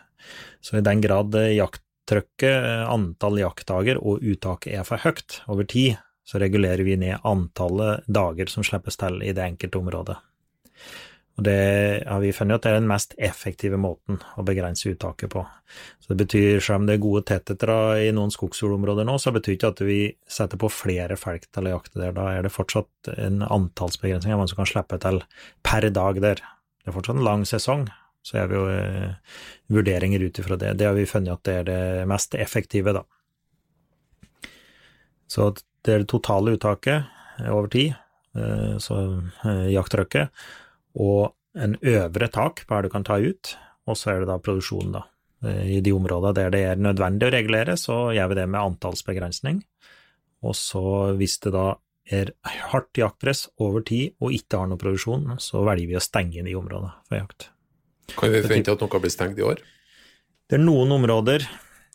Så 0.64 0.78
i 0.78 0.84
den 0.84 1.02
grad 1.04 1.34
jakttrykket, 1.34 2.50
eh, 2.50 2.84
antall 2.90 3.40
jaktdager 3.42 4.00
og 4.02 4.24
uttaket 4.24 4.78
er 4.78 4.86
for 4.88 5.02
høyt 5.02 5.40
over 5.46 5.66
tid, 5.68 5.98
så 6.26 6.40
regulerer 6.42 6.82
vi 6.86 6.96
ned 6.98 7.22
antallet 7.24 8.06
dager 8.10 8.50
som 8.50 8.64
slippes 8.66 8.98
til 8.98 9.20
i 9.22 9.34
det 9.34 9.44
enkelte 9.44 9.78
området. 9.78 10.16
Og 11.36 11.44
det 11.44 12.02
har 12.08 12.22
vi 12.22 12.32
funnet 12.32 12.56
at 12.56 12.64
det 12.64 12.70
er 12.70 12.78
den 12.78 12.88
mest 12.88 13.12
effektive 13.20 13.76
måten 13.80 14.16
å 14.40 14.44
begrense 14.46 14.88
uttaket 14.88 15.34
på. 15.34 15.42
Så 16.00 16.14
det 16.14 16.22
betyr, 16.22 16.62
selv 16.64 16.80
om 16.80 16.86
det 16.88 16.96
er 16.96 17.02
gode 17.04 17.26
tettheter 17.28 17.72
i 18.00 18.08
noen 18.16 18.32
skogsfuglområder 18.32 19.04
nå, 19.04 19.18
så 19.20 19.34
betyr 19.36 19.58
ikke 19.58 19.72
at 19.74 19.82
vi 19.84 19.98
setter 20.32 20.60
på 20.60 20.72
flere 20.72 21.18
felk 21.20 21.44
til 21.52 21.68
å 21.68 21.74
jakte 21.74 22.00
der. 22.00 22.16
Da 22.16 22.30
er 22.32 22.46
det 22.46 22.54
fortsatt 22.54 23.12
en 23.18 23.44
antallsbegrensning 23.44 24.32
av 24.32 24.40
hvem 24.40 24.50
som 24.52 24.62
kan 24.62 24.70
slippe 24.72 25.00
til 25.02 25.20
per 25.66 25.88
dag 25.92 26.22
der. 26.24 26.40
Det 26.40 26.88
er 26.88 26.96
fortsatt 26.96 27.20
en 27.20 27.28
lang 27.28 27.44
sesong, 27.48 27.84
så 28.26 28.40
gjør 28.40 28.48
vi 28.50 28.58
jo 28.58 28.64
eh, 28.74 29.34
vurderinger 29.70 30.24
ut 30.26 30.40
ifra 30.42 30.58
det. 30.58 30.72
Det 30.80 30.88
har 30.88 30.96
vi 30.96 31.06
funnet 31.06 31.36
at 31.36 31.44
det 31.46 31.54
er 31.60 31.68
det 31.68 32.08
mest 32.10 32.34
effektive, 32.34 32.96
da. 32.96 33.04
Så 35.30 35.52
det 35.86 35.94
er 35.94 36.02
det 36.02 36.10
totale 36.10 36.56
uttaket 36.56 37.06
eh, 37.38 37.52
over 37.52 37.70
tid, 37.70 37.94
eh, 38.34 38.74
så 38.82 38.98
jakttrykket, 39.70 40.46
og 40.98 41.36
en 41.56 41.78
øvre 41.86 42.28
tak 42.32 42.66
på 42.66 42.74
hva 42.74 42.82
du 42.82 42.90
kan 42.92 43.06
ta 43.06 43.20
ut, 43.22 43.54
og 43.86 43.96
så 43.98 44.12
er 44.12 44.24
det 44.24 44.30
da 44.32 44.40
produksjonen, 44.42 44.98
da. 44.98 45.06
I 45.46 45.78
de 45.84 45.92
områdene 45.92 46.32
der 46.34 46.50
det 46.50 46.62
er 46.66 46.78
nødvendig 46.80 47.28
å 47.28 47.32
regulere, 47.34 47.76
så 47.78 48.08
gjør 48.16 48.32
vi 48.32 48.38
det 48.40 48.46
med 48.50 48.72
antallsbegrensning. 48.72 49.60
Og 50.48 50.56
så 50.58 50.82
hvis 51.20 51.36
det 51.44 51.52
da 51.54 51.66
er 52.08 52.32
hardt 52.72 52.98
jaktpress 52.98 53.44
over 53.62 53.84
tid 53.86 54.16
og 54.18 54.34
ikke 54.34 54.62
har 54.62 54.72
noe 54.72 54.80
produksjon, 54.80 55.36
så 55.38 55.62
velger 55.68 55.92
vi 55.92 56.00
å 56.00 56.02
stenge 56.02 56.46
de 56.46 56.56
områdene 56.58 56.96
for 57.06 57.20
jakt. 57.20 57.50
Kan 58.14 58.32
vi 58.32 58.42
forvente 58.44 58.74
at 58.74 58.82
noe 58.84 59.00
blir 59.02 59.12
stengt 59.12 59.40
i 59.40 59.46
år? 59.46 59.62
Det 60.46 60.58
er 60.58 60.62
noen 60.62 60.92
områder, 60.94 61.42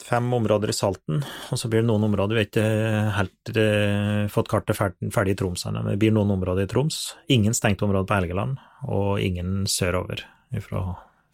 fem 0.04 0.34
områder 0.36 0.74
i 0.74 0.76
Salten, 0.76 1.22
og 1.24 1.60
så 1.60 1.70
blir 1.72 1.84
det 1.84 1.88
noen 1.88 2.04
områder, 2.10 2.36
vi 2.36 2.42
har 2.42 2.50
ikke 2.50 3.14
helt 3.16 3.52
eh, 3.62 4.26
fått 4.34 4.50
kartet 4.52 4.76
ferdig, 4.76 5.12
ferdig 5.16 5.38
i 5.38 5.40
Troms 5.40 5.64
ennå, 5.70 5.86
men 5.86 5.96
det 5.96 6.02
blir 6.02 6.16
noen 6.16 6.34
områder 6.36 6.68
i 6.68 6.72
Troms. 6.72 7.00
Ingen 7.32 7.56
stengte 7.56 7.88
områder 7.88 8.10
på 8.10 8.18
Helgeland, 8.20 8.60
og 8.90 9.22
ingen 9.24 9.64
sørover 9.72 10.26
fra, 10.66 10.84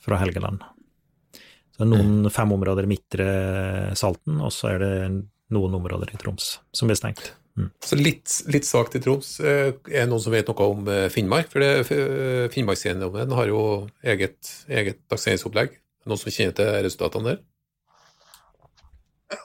fra 0.04 0.22
Helgeland. 0.22 0.62
Så 1.74 1.82
det 1.82 1.88
er 1.88 1.94
noen 1.96 2.30
fem 2.34 2.54
områder 2.54 2.86
i 2.86 2.92
midtre 2.92 3.28
Salten, 3.98 4.38
og 4.42 4.54
så 4.54 4.76
er 4.76 4.84
det 4.84 4.94
noen 5.54 5.78
områder 5.80 6.14
i 6.14 6.22
Troms 6.22 6.58
som 6.76 6.90
blir 6.90 7.00
stengt. 7.00 7.32
Så 7.82 7.98
litt, 7.98 8.30
litt 8.54 8.68
svakt 8.68 8.96
i 8.96 9.02
Troms. 9.02 9.40
Eh, 9.42 9.72
Er 9.90 10.06
det 10.06 10.10
noen 10.12 10.22
som 10.22 10.34
vet 10.34 10.48
noe 10.50 10.66
om 10.70 10.88
eh, 10.94 11.08
Finnmark? 11.10 11.50
For 11.50 11.60
det- 11.64 11.90
eh, 11.92 12.48
Finnmarkseiendommen 12.54 13.32
har 13.34 13.48
jo 13.50 13.62
eget, 14.04 14.38
eget 14.70 15.00
takseringsopplegg. 15.10 15.74
Noen 16.06 16.20
som 16.22 16.32
kjenner 16.32 16.54
til 16.56 16.70
resultatene 16.86 17.32
der? 17.32 17.40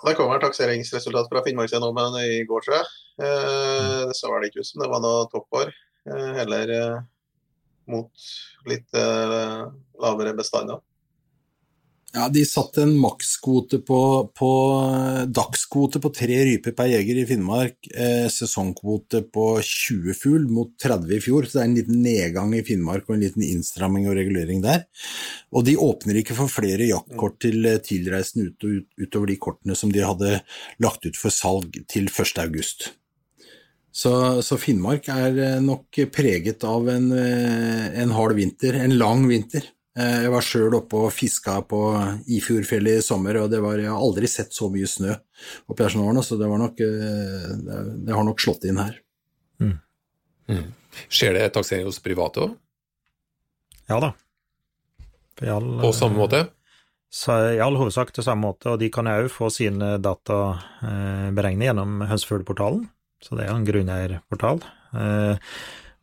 Det 0.04 0.14
kommer 0.18 0.38
takseringsresultat 0.42 1.30
fra 1.30 1.42
Finnmarkseiendommen 1.42 2.18
i 2.20 2.44
går, 2.44 2.60
tror 2.66 2.76
jeg. 2.76 2.86
Eh, 3.24 4.04
det 4.06 4.14
så 4.18 4.30
vel 4.30 4.44
ikke 4.50 4.60
ut 4.60 4.66
som 4.68 4.82
det 4.84 4.90
var 4.92 5.00
noe 5.00 5.26
toppår. 5.32 5.72
Eh, 6.06 6.32
heller 6.42 6.70
eh, 6.76 7.00
mot 7.88 8.10
litt 8.66 8.86
lavere 8.92 10.36
bestander. 10.36 10.78
Ja, 12.12 12.26
de 12.28 12.42
satte 12.44 12.82
en 12.84 12.92
makskvote 13.00 13.78
på, 13.88 13.98
på 14.36 14.48
dagskvote 15.32 16.00
på 16.04 16.10
tre 16.12 16.42
ryper 16.44 16.74
per 16.76 16.90
jeger 16.90 17.22
i 17.22 17.24
Finnmark, 17.30 17.88
eh, 17.88 18.26
sesongkvote 18.28 19.22
på 19.32 19.46
20 19.64 20.18
fugl 20.20 20.44
mot 20.52 20.74
30 20.76 21.16
i 21.16 21.22
fjor, 21.24 21.48
så 21.48 21.56
det 21.56 21.62
er 21.62 21.70
en 21.70 21.78
liten 21.78 22.02
nedgang 22.04 22.52
i 22.52 22.60
Finnmark 22.68 23.08
og 23.08 23.16
en 23.16 23.24
liten 23.24 23.46
innstramming 23.46 24.10
og 24.10 24.18
regulering 24.20 24.60
der. 24.60 24.84
Og 25.56 25.64
de 25.64 25.78
åpner 25.80 26.20
ikke 26.20 26.36
for 26.36 26.52
flere 26.52 26.90
jaktkort 26.90 27.40
til 27.46 27.64
eh, 27.64 27.80
tilreisende 27.80 28.50
ut, 28.50 28.68
ut, 28.68 28.88
utover 29.06 29.32
de 29.32 29.40
kortene 29.48 29.78
som 29.78 29.94
de 29.94 30.04
hadde 30.04 30.42
lagt 30.84 31.08
ut 31.08 31.16
for 31.16 31.32
salg 31.32 31.80
til 31.88 32.12
1. 32.12 32.36
august. 32.44 32.90
Så, 33.92 34.12
så 34.44 34.60
Finnmark 34.60 35.08
er 35.12 35.36
eh, 35.36 35.60
nok 35.64 36.04
preget 36.12 36.64
av 36.68 36.92
en, 36.92 37.08
eh, 37.16 37.88
en 38.04 38.12
hard 38.16 38.36
vinter, 38.36 38.76
en 38.84 39.00
lang 39.00 39.24
vinter. 39.32 39.72
Eh, 39.98 40.22
Jeg 40.24 40.32
var 40.32 40.44
sjøl 40.46 40.74
oppe 40.78 40.96
og 40.96 41.12
fiska 41.12 41.58
på 41.68 41.80
Ifjordfjellet 42.32 43.02
i 43.02 43.04
sommer, 43.04 43.36
og 43.42 43.50
det 43.52 43.60
var, 43.60 43.76
jeg 43.80 43.92
har 43.92 44.00
aldri 44.00 44.30
sett 44.30 44.54
så 44.56 44.70
mye 44.72 44.88
snø 44.88 45.12
oppi 45.68 45.84
her 45.84 45.92
som 45.92 46.06
nå, 46.06 46.24
så 46.24 46.38
det, 46.40 46.48
var 46.48 46.62
nok, 46.62 46.80
eh, 46.80 47.50
det, 48.06 48.14
har 48.16 48.24
nok 48.24 48.40
slått 48.40 48.64
inn 48.68 48.80
her. 48.80 48.96
Skjer 51.12 51.36
det 51.36 51.52
taksering 51.54 51.86
hos 51.88 52.00
private 52.04 52.46
òg, 52.46 52.58
Ja 53.90 53.98
da. 54.00 54.12
All, 55.42 55.68
på 55.82 55.90
samme 55.96 56.20
måte? 56.20 56.44
I 57.28 57.60
all 57.60 57.76
hovedsak 57.76 58.12
til 58.14 58.24
samme 58.24 58.46
måte, 58.46 58.72
og 58.72 58.80
de 58.80 58.88
kan 58.92 59.08
òg 59.10 59.28
få 59.32 59.50
sine 59.52 59.96
data 60.00 60.38
eh, 60.86 61.28
beregnet 61.36 61.68
gjennom 61.68 62.04
Hønsefuglportalen, 62.08 62.86
så 63.20 63.36
det 63.36 63.44
er 63.44 63.52
en 63.52 63.66
grunneierportal. 63.68 64.62
Eh, 64.96 65.52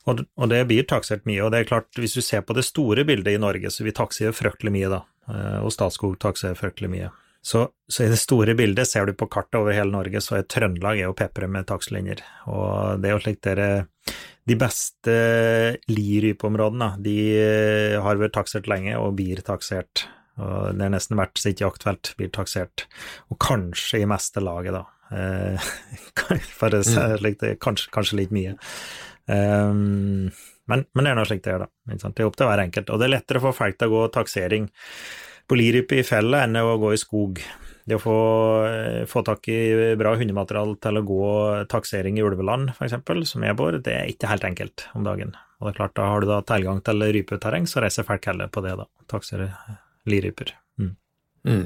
og, 0.08 0.24
og 0.40 0.52
det 0.52 0.64
blir 0.70 0.86
taksert 0.88 1.26
mye, 1.28 1.42
og 1.44 1.52
det 1.54 1.64
er 1.64 1.72
klart, 1.72 1.90
hvis 2.00 2.16
du 2.16 2.22
ser 2.24 2.46
på 2.46 2.56
det 2.58 2.66
store 2.68 3.04
bildet 3.08 3.36
i 3.36 3.42
Norge, 3.42 3.72
så 3.74 3.86
vi 3.86 3.96
takser 3.96 4.36
fryktelig 4.36 4.74
mye, 4.76 4.92
da, 4.92 5.02
eh, 5.32 5.58
og 5.64 5.74
Statskog 5.76 6.16
takser 6.24 6.56
fryktelig 6.60 6.92
mye. 6.94 7.10
Så, 7.42 7.70
så, 7.88 8.04
i 8.04 8.12
det 8.12 8.20
store 8.20 8.56
bildet, 8.58 8.88
ser 8.90 9.08
du 9.08 9.14
på 9.16 9.30
kartet 9.32 9.60
over 9.62 9.76
hele 9.76 9.94
Norge, 9.94 10.22
så 10.24 10.40
er 10.40 10.48
Trøndelag 10.50 11.00
er 11.00 11.08
jo 11.08 11.16
pepret 11.18 11.52
med 11.52 11.68
takstlinjer. 11.70 12.24
Og 12.52 13.00
det 13.00 13.10
er 13.10 13.16
jo 13.16 13.24
slik 13.24 13.40
dere 13.48 13.70
De 14.50 14.58
beste 14.60 15.16
lirypeområdene, 15.88 16.90
de 17.06 17.18
har 18.02 18.20
vært 18.20 18.34
taksert 18.36 18.68
lenge 18.68 18.96
og 18.98 19.14
blir 19.20 19.44
taksert. 19.46 20.08
Og 20.40 20.76
det 20.80 20.88
er 20.88 20.94
nesten 20.96 21.20
hvert 21.20 21.40
sitt 21.40 21.62
jaktfelt 21.62 22.14
blir 22.18 22.32
taksert. 22.34 22.88
Og 23.30 23.40
kanskje 23.44 24.02
i 24.02 24.10
meste 24.10 24.44
laget, 24.44 24.76
da. 24.76 24.84
Eh, 25.10 25.70
for 26.60 26.76
å 26.76 26.82
si 26.86 26.98
det 26.98 27.22
slik, 27.22 27.46
kanskje, 27.64 27.92
kanskje 27.94 28.20
litt 28.24 28.36
mye. 28.36 28.56
Um, 29.30 30.30
men, 30.70 30.86
men, 30.94 31.06
det 31.06 31.12
er 31.12 31.18
nå 31.18 31.26
slik 31.30 31.44
det 31.46 31.56
er, 31.56 31.66
da. 31.66 31.96
Det 31.96 32.22
er 32.22 32.28
opp 32.28 32.38
til 32.38 32.50
hver 32.50 32.64
enkelt. 32.66 32.92
Og 32.94 33.02
det 33.02 33.08
er 33.08 33.16
lettere 33.16 33.42
for 33.44 33.58
folk 33.58 33.78
til 33.78 33.90
å 33.90 33.96
gå 33.96 34.06
taksering 34.14 34.70
på 35.50 35.58
lirype 35.58 35.98
i 35.98 36.06
fjellet 36.06 36.46
enn 36.46 36.62
å 36.62 36.78
gå 36.82 36.94
i 36.94 37.02
skog. 37.02 37.42
Det 37.90 37.98
å 37.98 38.02
få, 38.04 38.18
eh, 38.70 39.06
få 39.10 39.24
tak 39.26 39.48
i 39.50 39.96
bra 39.98 40.14
hundemateriale 40.18 40.78
til 40.78 41.00
å 41.00 41.06
gå 41.06 41.30
taksering 41.72 42.20
i 42.20 42.26
ulveland, 42.26 42.76
f.eks., 42.76 43.00
som 43.32 43.46
jeg 43.46 43.58
bor, 43.58 43.80
det 43.82 43.96
er 43.96 44.12
ikke 44.12 44.30
helt 44.30 44.46
enkelt 44.46 44.86
om 44.94 45.08
dagen. 45.08 45.34
Og 45.60 45.68
det 45.68 45.74
er 45.74 45.80
klart, 45.80 45.96
da 45.98 46.10
har 46.12 46.22
du 46.22 46.30
da 46.30 46.42
tilgang 46.46 46.84
til 46.86 47.02
rypeterreng, 47.02 47.66
så 47.68 47.82
reiser 47.82 48.06
folk 48.06 48.30
heller 48.30 48.52
på 48.54 48.62
det, 48.64 48.78
da. 48.78 48.86
Taksere 49.10 49.50
liryper. 50.10 50.54
Mm. 50.78 50.94
Mm. 51.50 51.66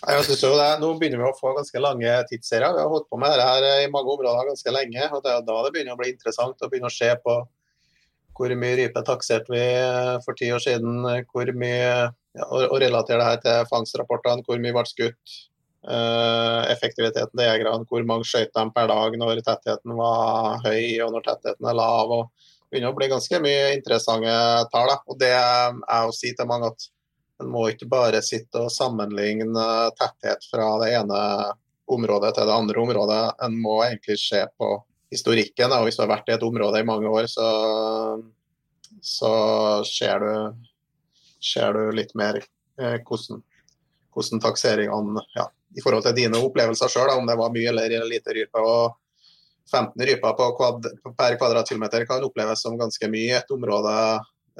Jeg 0.00 0.24
synes 0.24 0.42
jo 0.42 0.50
det, 0.56 0.68
Nå 0.80 0.94
begynner 0.96 1.20
vi 1.20 1.28
å 1.28 1.36
få 1.36 1.52
ganske 1.56 1.80
lange 1.82 2.12
tidsserier. 2.30 2.72
Vi 2.72 2.80
har 2.80 2.88
holdt 2.88 3.08
på 3.12 3.18
med 3.20 3.34
dette 3.34 3.48
her 3.48 3.84
i 3.84 3.90
mange 3.92 4.14
områder 4.14 4.48
ganske 4.48 4.72
lenge. 4.72 5.08
og 5.12 5.24
Det 5.24 5.32
er 5.34 5.42
da 5.44 5.56
det 5.64 5.72
begynner 5.74 5.96
å 5.96 6.00
bli 6.00 6.12
interessant 6.14 6.62
å 6.64 6.70
begynne 6.70 6.88
å 6.88 6.94
se 6.94 7.10
på 7.20 7.34
hvor 8.40 8.54
mye 8.56 8.76
rype 8.78 9.02
takserte 9.04 9.52
vi 9.52 9.64
for 10.24 10.38
ti 10.38 10.48
år 10.54 10.62
siden, 10.64 11.04
hvor 11.28 11.50
mye 11.52 11.90
ja, 12.32 12.46
og, 12.46 12.78
relatere 12.80 13.20
det 13.20 13.26
her 13.26 13.40
til 13.44 13.66
fangstrapportene, 13.68 14.46
hvor 14.46 14.60
mye 14.62 14.72
ble 14.72 14.84
skutt, 14.88 15.34
uh, 15.84 16.62
effektiviteten 16.72 17.34
til 17.34 17.44
jegerne, 17.44 17.84
hvor 17.90 18.06
mange 18.08 18.24
skjøt 18.30 18.54
de 18.56 18.64
per 18.72 18.88
dag 18.88 19.18
når 19.20 19.42
tettheten 19.44 19.96
var 19.98 20.64
høy 20.64 21.02
og 21.04 21.12
når 21.16 21.26
tettheten 21.26 21.68
er 21.68 21.76
lav. 21.76 22.14
og 22.16 22.30
Det 22.30 22.78
begynner 22.78 22.94
å 22.94 22.96
bli 22.96 23.10
ganske 23.12 23.42
mye 23.44 23.68
interessante 23.76 24.38
tall. 24.72 24.94
Det 25.20 25.34
er 25.34 26.06
å 26.06 26.16
si 26.16 26.32
til 26.32 26.48
mange 26.48 26.72
at 26.72 26.88
en 27.40 27.50
må 27.50 27.66
ikke 27.70 27.88
bare 27.90 28.20
sitte 28.24 28.66
og 28.66 28.72
sammenligne 28.72 29.66
tetthet 29.98 30.44
fra 30.50 30.68
det 30.82 30.92
ene 30.98 31.20
området 31.90 32.34
til 32.36 32.46
det 32.46 32.56
andre 32.56 32.82
området. 32.82 33.20
En 33.44 33.56
må 33.60 33.80
egentlig 33.84 34.18
se 34.22 34.44
på 34.58 34.72
historikken. 35.10 35.72
og 35.72 35.86
Hvis 35.86 35.98
du 35.98 36.04
har 36.04 36.12
vært 36.12 36.30
i 36.30 36.36
et 36.36 36.46
område 36.46 36.80
i 36.80 36.86
mange 36.86 37.10
år, 37.10 37.26
så, 37.30 37.48
så 39.02 39.32
ser 39.88 40.24
du 40.24 40.32
ser 41.40 41.72
du 41.72 41.96
litt 41.96 42.12
mer 42.18 42.36
eh, 42.36 42.98
hvordan, 43.00 43.40
hvordan 44.12 44.42
takseringene 44.44 45.22
ja, 45.36 45.46
i 45.76 45.82
forhold 45.82 46.04
til 46.04 46.18
dine 46.18 46.40
opplevelser 46.44 46.92
sjøl, 46.92 47.14
om 47.16 47.28
det 47.28 47.38
var 47.40 47.54
mye 47.54 47.70
eller 47.72 48.04
lite 48.08 48.36
rype. 48.36 48.60
og 48.60 48.98
15 49.70 50.02
ryper 50.06 50.34
på 50.34 50.48
kvad, 50.58 50.86
per 51.16 51.36
kvadratkilometer 51.38 52.04
kan 52.08 52.24
oppleves 52.26 52.62
som 52.64 52.78
ganske 52.78 53.08
mye 53.08 53.28
i 53.28 53.38
et 53.38 53.52
område 53.54 53.94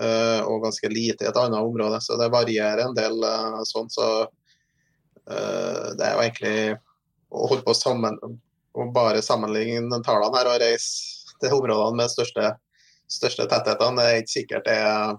og 0.00 0.62
ganske 0.64 0.88
lite 0.92 1.26
i 1.26 1.28
et 1.28 1.40
annet 1.40 1.60
område. 1.60 1.98
Så 2.00 2.16
det 2.20 2.30
varierer 2.32 2.84
en 2.84 2.96
del 2.96 3.18
uh, 3.24 3.60
sånn. 3.68 3.90
Så 3.92 4.06
uh, 4.24 5.86
det 5.98 6.06
er 6.06 6.14
jo 6.14 6.22
egentlig 6.24 6.54
å 7.30 7.50
holde 7.50 7.66
på 7.66 7.74
sammen 7.76 8.18
og 8.78 8.92
bare 8.94 9.22
sammenligne 9.24 10.02
tallene 10.06 10.38
her 10.38 10.50
og 10.52 10.60
reise 10.62 11.34
til 11.40 11.56
områdene 11.56 12.02
med 12.02 12.12
største, 12.12 12.52
største 13.10 13.46
tettheter, 13.50 13.96
det 13.96 14.06
er 14.06 14.20
ikke 14.20 14.34
sikkert 14.34 14.68
det 14.68 14.76
er, 14.76 15.14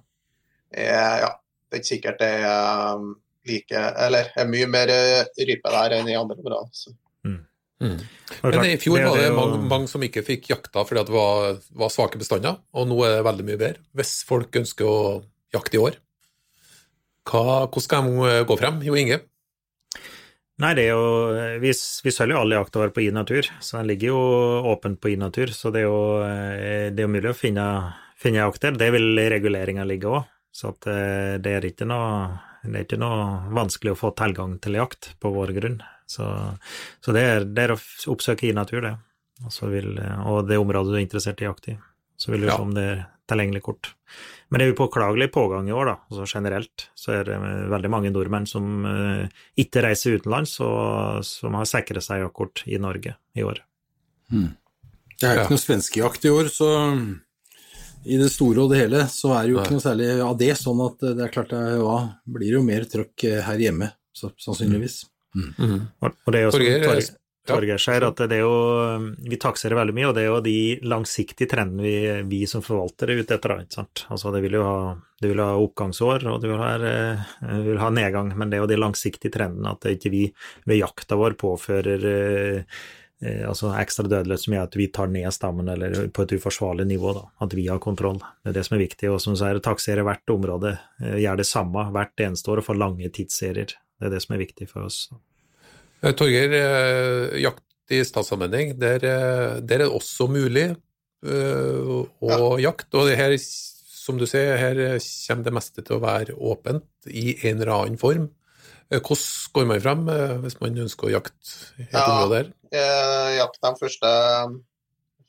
er 0.85 1.23
ja, 1.25 1.31
det 1.67 1.77
er 1.77 1.81
ikke 1.81 1.93
sikkert 1.93 2.21
det 2.21 2.31
er 2.47 3.05
like 3.49 3.83
Eller 4.05 4.27
er 4.37 4.49
mye 4.49 4.67
mer 4.69 4.91
eh, 4.93 5.45
rype 5.47 5.71
der 5.73 5.95
enn 5.97 6.09
i 6.11 6.17
andre 6.17 6.37
områder. 6.37 6.67
Mm. 6.91 6.97
Mm. 7.81 7.97
Men 8.45 8.67
i 8.69 8.77
fjor 8.79 9.01
var 9.01 9.17
det 9.17 9.31
mange, 9.33 9.57
mange, 9.65 9.89
som 9.89 10.03
ikke 10.05 10.23
fikk 10.25 10.51
jakta 10.51 10.83
fordi 10.85 11.03
det 11.07 11.15
var, 11.15 11.57
var, 11.81 11.91
svake 11.93 12.21
bestander, 12.21 12.59
og 12.77 12.87
nå 12.87 12.99
er 13.07 13.17
det 13.17 13.25
veldig 13.27 13.47
mye 13.47 13.59
bedre. 13.59 13.83
Hvis 13.97 14.21
folk 14.27 14.55
ønsker 14.61 14.87
å 14.87 15.01
jakte 15.55 15.79
i 15.79 15.81
år, 15.81 15.97
hva, 17.29 17.65
hvordan 17.65 17.85
skal 17.85 18.07
de 18.07 18.45
gå 18.49 18.57
frem? 18.61 18.79
Jo 18.85 18.97
Inge? 18.97 19.19
Nei, 20.61 20.75
det 20.77 20.83
er 20.85 20.93
jo 20.93 21.57
Vi, 21.61 21.71
vi 21.73 22.13
selger 22.13 22.35
jo 22.35 22.43
alle 22.43 22.59
jakta 22.59 22.83
vår 22.83 22.93
på 22.93 23.03
i-natur, 23.05 23.49
så 23.63 23.79
den 23.79 23.89
ligger 23.89 24.13
jo 24.13 24.21
åpent 24.73 25.01
på 25.01 25.13
i-natur. 25.13 25.53
Så 25.55 25.73
det 25.73 25.83
er 25.83 25.87
jo, 25.87 26.01
eh, 26.25 26.87
det 26.93 27.05
er 27.05 27.09
mulig 27.09 27.31
å 27.31 27.37
finne, 27.37 27.65
finne 28.19 28.43
jakter. 28.43 28.77
Det 28.77 28.91
vil 28.93 29.17
reguleringa 29.33 29.85
ligge 29.89 30.11
òg. 30.11 30.29
Så 30.53 30.73
at 30.75 30.89
eh, 30.91 31.39
det 31.41 31.55
er 31.57 31.69
ikke 31.71 31.87
noe 31.89 32.37
det 32.61 32.75
er 32.75 32.85
ikke 32.85 32.99
noe 33.01 33.53
vanskelig 33.57 33.95
å 33.95 33.97
få 33.97 34.11
tilgang 34.13 34.59
til 34.61 34.77
jakt 34.77 35.15
på 35.21 35.31
vår 35.33 35.55
grunn. 35.55 35.79
Så, 36.11 36.27
så 37.03 37.15
det, 37.15 37.23
er, 37.23 37.47
det, 37.47 37.63
er, 37.63 37.75
å 37.75 38.11
oppsøke 38.13 38.49
i 38.49 38.55
natur, 38.57 38.83
det. 38.83 38.97
Vil, 39.71 39.95
og 40.29 40.43
det 40.49 40.59
området 40.61 40.91
du 40.91 40.99
er 40.99 41.05
interessert 41.05 41.41
i 41.41 41.47
jakt 41.47 41.71
i. 41.71 41.77
Så 42.19 42.33
vil 42.33 42.43
du 42.43 42.51
ja. 42.51 42.59
se 42.59 42.67
om 42.67 42.75
det 42.75 42.85
er 42.91 43.01
tilgjengelig 43.31 43.63
kort. 43.65 43.93
Men 44.51 44.59
det 44.59 44.65
er 44.65 44.71
jo 44.73 44.79
påklagelig 44.81 45.29
pågang 45.31 45.69
i 45.69 45.73
år, 45.73 45.93
da. 45.93 45.95
Altså 46.11 46.27
generelt 46.27 46.87
så 46.99 47.15
er 47.15 47.29
det 47.29 47.37
veldig 47.71 47.91
mange 47.93 48.11
nordmenn 48.11 48.47
som 48.49 48.83
uh, 48.83 49.23
ikke 49.59 49.85
reiser 49.85 50.19
utenlands, 50.19 50.57
og 50.65 51.23
som 51.25 51.55
har 51.55 51.69
sikret 51.69 52.03
seg 52.05 52.25
jaktkort 52.25 52.65
i 52.67 52.79
Norge 52.81 53.15
i 53.37 53.45
år. 53.47 53.63
Hmm. 54.31 54.51
Det 55.15 55.29
er 55.29 55.37
jo 55.37 55.45
ikke 55.45 55.55
noe 55.55 55.63
svenskejakt 55.63 56.27
i 56.27 56.33
år, 56.33 56.49
så 56.51 56.69
i 58.03 58.17
det 58.17 58.31
store 58.33 58.63
og 58.63 58.71
det 58.71 58.79
hele 58.81 59.03
så 59.13 59.35
er 59.37 59.45
det 59.45 59.53
jo 59.53 59.61
ikke 59.61 59.75
noe 59.77 59.83
særlig 59.83 60.09
av 60.25 60.37
det, 60.39 60.51
sånn 60.57 60.79
at 60.83 61.03
det 61.05 61.25
er 61.25 61.33
klart 61.33 61.51
det 61.53 61.61
ja, 61.77 61.97
blir 62.35 62.55
jo 62.57 62.61
mer 62.65 62.87
trøkk 62.89 63.25
eh, 63.29 63.41
her 63.45 63.61
hjemme, 63.61 63.91
så, 64.17 64.31
sannsynligvis. 64.41 65.03
Mm. 65.35 65.89
Og 66.01 66.31
det 66.33 66.39
er 66.39 66.47
jo 66.47 66.53
som 66.55 67.17
Torgeir 67.47 67.81
sier, 67.81 68.03
at 68.05 68.19
det 68.29 68.37
er 68.37 68.43
jo 68.43 69.07
Vi 69.25 69.39
takserer 69.41 69.79
veldig 69.79 69.95
mye, 69.97 70.09
og 70.11 70.13
det 70.17 70.23
er 70.23 70.29
jo 70.29 70.41
de 70.45 70.57
langsiktige 70.85 71.49
trendene 71.49 71.85
vi, 71.85 71.95
vi 72.29 72.41
som 72.49 72.61
forvaltere 72.65 73.15
er 73.15 73.23
ute 73.23 73.37
etter. 73.37 73.55
Ikke 73.63 73.79
sant? 73.79 74.05
Altså 74.13 74.33
det 74.35 74.43
vil 74.45 74.59
jo 74.59 74.65
ha, 74.67 74.93
det 75.21 75.31
vil 75.31 75.41
ha 75.41 75.49
oppgangsår, 75.57 76.27
og 76.29 76.39
det 76.43 76.51
vil 76.51 76.61
ha, 76.61 76.71
det 76.77 77.65
vil 77.65 77.81
ha 77.81 77.91
nedgang, 77.93 78.33
men 78.37 78.51
det 78.51 78.59
er 78.59 78.65
jo 78.65 78.71
de 78.71 78.79
langsiktige 78.81 79.33
trendene 79.33 79.73
at 79.73 79.89
ikke 79.89 80.13
vi 80.13 80.25
ved 80.69 80.83
jakta 80.83 81.17
vår 81.17 81.37
påfører 81.41 82.07
eh, 82.13 82.79
eh, 83.25 83.43
altså 83.49 83.73
ekstra 83.73 84.05
dødelighet 84.05 84.45
som 84.45 84.57
gjør 84.57 84.69
at 84.69 84.77
vi 84.77 84.91
tar 84.93 85.09
ned 85.09 85.33
stammen 85.33 85.73
eller 85.73 86.11
på 86.13 86.27
et 86.27 86.37
uforsvarlig 86.37 86.85
nivå. 86.93 87.17
Da. 87.17 87.25
At 87.41 87.57
vi 87.57 87.65
har 87.73 87.81
kontroll. 87.81 88.21
Det 88.43 88.53
er 88.53 88.59
det 88.59 88.69
som 88.69 88.77
er 88.77 88.85
viktig. 88.85 89.09
Og 89.09 89.21
som 89.23 89.37
sier, 89.39 89.57
taksere 89.65 90.05
hvert 90.05 90.37
område. 90.37 90.77
Eh, 91.01 91.23
gjør 91.25 91.41
det 91.41 91.49
samme 91.49 91.89
hvert 91.89 92.27
eneste 92.29 92.53
år 92.53 92.61
og 92.61 92.69
får 92.69 92.85
lange 92.85 93.09
tidsserier. 93.17 93.80
Det 94.01 94.07
er 94.09 94.15
det 94.15 94.23
som 94.23 94.33
er 94.33 94.41
viktig 94.41 94.65
for 94.65 94.87
oss. 94.87 95.03
Eh, 96.01 96.13
Torgeir, 96.17 96.53
eh, 96.57 97.35
jakt 97.43 97.93
i 97.93 97.99
statssammenheng, 98.07 98.73
der, 98.81 99.03
eh, 99.05 99.59
der, 99.61 99.75
er 99.75 99.83
det 99.85 99.91
også 99.93 100.25
mulig 100.31 100.71
å 101.21 101.99
ja. 102.25 102.37
jakte. 102.63 102.97
Og 102.97 103.11
det 103.11 103.19
her, 103.19 103.35
som 103.37 104.17
du 104.17 104.25
ser, 104.25 104.55
her 104.57 104.79
kommer 104.97 105.45
det 105.45 105.53
meste 105.53 105.83
til 105.85 105.99
å 105.99 106.01
være 106.01 106.33
åpent 106.33 106.87
i 107.05 107.35
en 107.45 107.61
eller 107.61 107.75
annen 107.75 107.99
form. 108.01 108.31
Hvordan 108.89 109.51
går 109.53 109.67
man 109.69 109.83
frem 109.83 110.01
hvis 110.41 110.57
man 110.63 110.81
ønsker 110.81 111.07
å 111.07 111.13
jakte 111.13 111.53
i 111.77 111.85
et 111.85 111.93
ja, 111.93 112.07
område 112.09 112.39
her? 112.39 112.49
Eh, 112.73 113.27
jakt 113.37 113.61
de 113.61 113.71
første, 113.83 114.09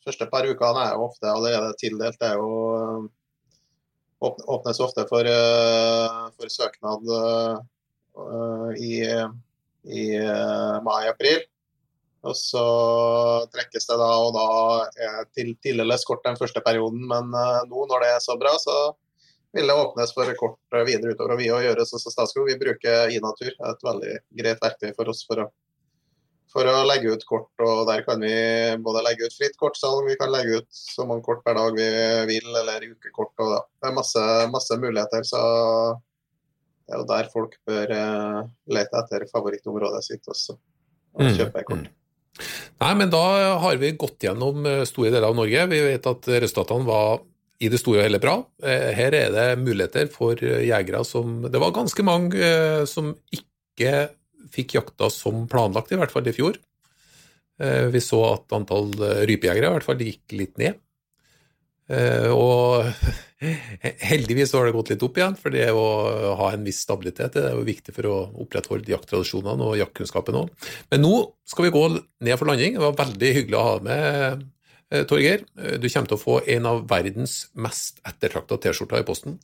første 0.08 0.30
par 0.32 0.48
ukene 0.48 0.86
er 0.86 0.96
jo 0.96 1.10
ofte 1.10 1.28
allerede 1.28 1.76
tildelt. 1.76 2.16
Det 2.16 2.32
er 2.32 2.40
jo 2.40 3.10
åpnes 4.22 4.80
ofte 4.80 5.04
for, 5.12 5.28
for 6.38 6.56
søknad 6.56 7.12
i, 8.78 8.94
i 9.88 10.04
mai-april. 10.84 11.46
Og 12.22 12.36
så 12.38 12.64
trekkes 13.50 13.88
det 13.88 13.96
da, 13.98 14.10
og 14.22 14.36
da 14.36 15.24
tildeles 15.34 16.04
kort 16.06 16.22
den 16.26 16.38
første 16.38 16.62
perioden. 16.62 17.02
Men 17.10 17.32
nå 17.32 17.86
når 17.90 18.04
det 18.04 18.10
er 18.14 18.20
så 18.22 18.36
bra, 18.38 18.52
så 18.62 18.76
vil 19.52 19.68
det 19.68 19.74
åpnes 19.76 20.12
for 20.16 20.32
kort 20.40 20.78
videre 20.86 21.12
utover. 21.12 21.34
Og 21.34 21.42
vi 21.42 21.50
og 21.52 21.64
Gjøres 21.64 21.92
og 21.96 22.04
Statskog 22.04 22.48
vi 22.48 22.60
bruker 22.60 23.12
iNatur, 23.12 23.52
et 23.52 23.84
veldig 23.88 24.14
greit 24.38 24.62
verktøy 24.64 24.92
for 24.96 25.12
oss 25.12 25.24
for 25.28 25.44
å, 25.44 25.48
for 26.52 26.68
å 26.68 26.76
legge 26.88 27.12
ut 27.12 27.26
kort. 27.28 27.50
og 27.60 27.84
Der 27.90 28.04
kan 28.06 28.24
vi 28.24 28.32
både 28.84 29.04
legge 29.04 29.28
ut 29.28 29.36
fritt 29.36 29.58
kortsalg, 29.60 30.06
vi 30.08 30.16
kan 30.20 30.32
legge 30.32 30.62
ut 30.62 30.70
så 30.72 31.06
mange 31.08 31.24
kort 31.26 31.44
per 31.44 31.58
dag 31.58 31.76
vi 31.76 31.90
vil, 32.32 32.48
eller 32.62 32.88
ukekort. 32.94 33.34
og 33.38 33.52
da. 33.56 33.60
Det 33.82 33.90
er 33.90 33.98
masse, 34.00 34.24
masse 34.54 34.80
muligheter. 34.80 35.28
så 35.28 35.42
det 36.92 36.98
er 36.98 37.00
jo 37.00 37.08
der 37.08 37.28
folk 37.32 37.56
bør 37.64 37.90
uh, 37.96 38.38
lete 38.68 39.00
etter 39.00 39.22
favorittområdet 39.30 40.02
sitt 40.04 40.28
også, 40.28 40.58
og 41.16 41.22
kjøpe 41.24 41.38
kjøpe 41.38 41.62
kort. 41.70 41.86
Mm. 41.88 42.46
Nei, 42.82 42.92
men 42.98 43.12
da 43.12 43.22
har 43.62 43.78
vi 43.80 43.92
gått 43.96 44.24
gjennom 44.24 44.64
eh, 44.66 44.82
store 44.88 45.12
deler 45.12 45.28
av 45.28 45.36
Norge. 45.36 45.66
Vi 45.70 45.80
vet 45.84 46.06
at 46.08 46.28
resultatene 46.42 46.88
var 46.88 47.20
i 47.62 47.68
det 47.70 47.78
store 47.78 48.00
og 48.00 48.06
hele 48.08 48.20
bra. 48.22 48.34
Eh, 48.64 48.88
her 48.96 49.14
er 49.14 49.34
det 49.34 49.44
muligheter 49.60 50.08
for 50.10 50.40
jegere 50.40 51.04
som 51.06 51.42
Det 51.44 51.60
var 51.62 51.74
ganske 51.76 52.04
mange 52.08 52.48
som 52.90 53.12
ikke 53.30 54.08
fikk 54.52 54.74
jakta 54.80 55.10
som 55.12 55.44
planlagt, 55.52 55.92
i 55.92 56.00
hvert 56.00 56.12
fall 56.12 56.26
i 56.26 56.34
fjor. 56.34 56.56
Vi 57.92 58.00
så 58.02 58.22
at 58.32 58.56
antall 58.56 58.90
rypejegere 59.28 59.68
i 59.68 59.76
hvert 59.76 59.86
fall 59.86 60.00
gikk 60.02 60.34
litt 60.34 60.56
ned. 60.58 60.80
Eh, 61.92 62.30
og 62.32 62.88
heldigvis 63.42 64.52
har 64.54 64.66
det 64.66 64.74
gått 64.76 64.90
litt 64.92 65.02
opp 65.04 65.18
igjen, 65.18 65.36
for 65.38 65.54
det 65.54 65.68
å 65.74 65.84
ha 66.38 66.48
en 66.52 66.64
viss 66.66 66.82
stabilitet 66.84 67.34
det 67.36 67.44
er 67.48 67.56
jo 67.56 67.66
viktig 67.66 67.94
for 67.96 68.08
å 68.10 68.16
opprettholde 68.44 68.92
jakttradisjonene 68.92 69.68
og 69.68 69.78
jaktkunnskapen 69.80 70.38
òg. 70.42 70.48
Men 70.92 71.04
nå 71.04 71.14
skal 71.48 71.66
vi 71.66 71.74
gå 71.74 71.84
ned 71.92 72.36
for 72.38 72.46
landing. 72.50 72.78
Det 72.78 72.84
var 72.84 73.00
veldig 73.02 73.30
hyggelig 73.38 73.58
å 73.58 73.66
ha 73.66 73.74
deg 73.76 73.84
med, 73.88 74.44
eh, 74.90 75.04
Torgeir. 75.10 75.40
Du 75.82 75.86
kommer 75.88 76.08
til 76.12 76.18
å 76.18 76.24
få 76.24 76.34
en 76.56 76.64
av 76.70 76.82
verdens 76.90 77.34
mest 77.54 78.00
ettertrakta 78.06 78.60
T-skjorter 78.62 79.02
i 79.02 79.08
posten. 79.08 79.38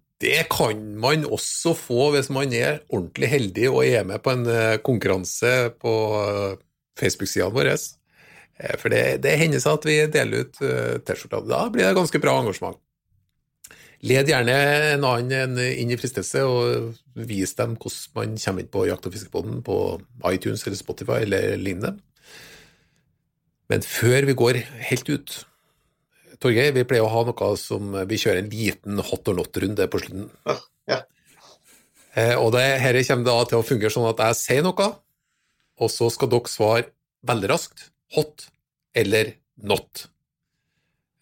Det 0.20 0.42
kan 0.52 0.80
man 1.00 1.22
også 1.24 1.72
få 1.72 2.10
hvis 2.12 2.28
man 2.34 2.52
er 2.52 2.82
ordentlig 2.92 3.30
heldig 3.32 3.70
og 3.70 3.86
er 3.86 4.04
med 4.04 4.20
på 4.20 4.34
en 4.34 4.44
eh, 4.52 4.76
konkurranse 4.84 5.72
på 5.80 5.94
eh, 6.20 6.58
Facebook-sidene 7.00 7.54
våre. 7.56 7.72
Eh, 8.60 8.76
For 8.80 8.92
det, 8.92 9.22
det 9.24 9.38
hender 9.40 9.62
seg 9.62 9.80
at 9.80 9.88
vi 9.88 9.96
deler 10.12 10.46
ut 10.46 10.62
eh, 10.64 11.00
T-skjorter. 11.00 11.48
Da 11.48 11.64
blir 11.72 11.88
det 11.88 11.96
ganske 11.98 12.22
bra 12.22 12.36
engasjement. 12.42 12.78
Led 14.00 14.30
gjerne 14.32 14.54
en 14.94 15.04
annen 15.04 15.58
en 15.58 15.58
inn 15.60 15.90
i 15.92 15.98
fristelse, 16.00 16.40
og 16.48 16.94
vis 17.28 17.52
dem 17.58 17.74
hvordan 17.76 18.14
man 18.16 18.38
kommer 18.40 18.64
inn 18.64 18.72
på 18.72 18.86
Jakt- 18.88 19.08
og 19.08 19.12
fiskebåten 19.12 19.60
på 19.66 19.76
iTunes 20.30 20.64
eller 20.64 20.78
Spotify 20.80 21.18
eller 21.26 21.60
lignende. 21.60 21.98
Men 23.70 23.84
før 23.86 24.24
vi 24.26 24.34
går 24.38 24.62
helt 24.88 25.12
ut 25.12 25.36
Torgeir, 26.40 26.72
vi 26.72 26.86
pleier 26.88 27.04
å 27.04 27.12
ha 27.12 27.20
noe 27.28 27.50
som 27.60 27.92
vi 28.08 28.16
kjører 28.16 28.40
en 28.40 28.48
liten 28.48 29.02
hot 29.04 29.28
or 29.28 29.36
not-runde 29.36 29.84
på 29.92 30.00
slutten. 30.00 30.30
Ja. 30.88 31.02
Eh, 32.16 32.32
og 32.40 32.54
det 32.56 32.64
her 32.80 32.96
kommer 33.04 33.28
da 33.28 33.36
til 33.50 33.60
å 33.60 33.66
fungere 33.66 33.92
sånn 33.92 34.08
at 34.08 34.22
jeg 34.24 34.38
sier 34.38 34.64
noe, 34.64 34.86
og 35.76 35.92
så 35.92 36.08
skal 36.10 36.32
dere 36.32 36.50
svare 36.50 36.88
veldig 37.28 37.50
raskt. 37.52 37.90
Hot 38.16 38.48
eller 38.96 39.34
not. 39.62 40.06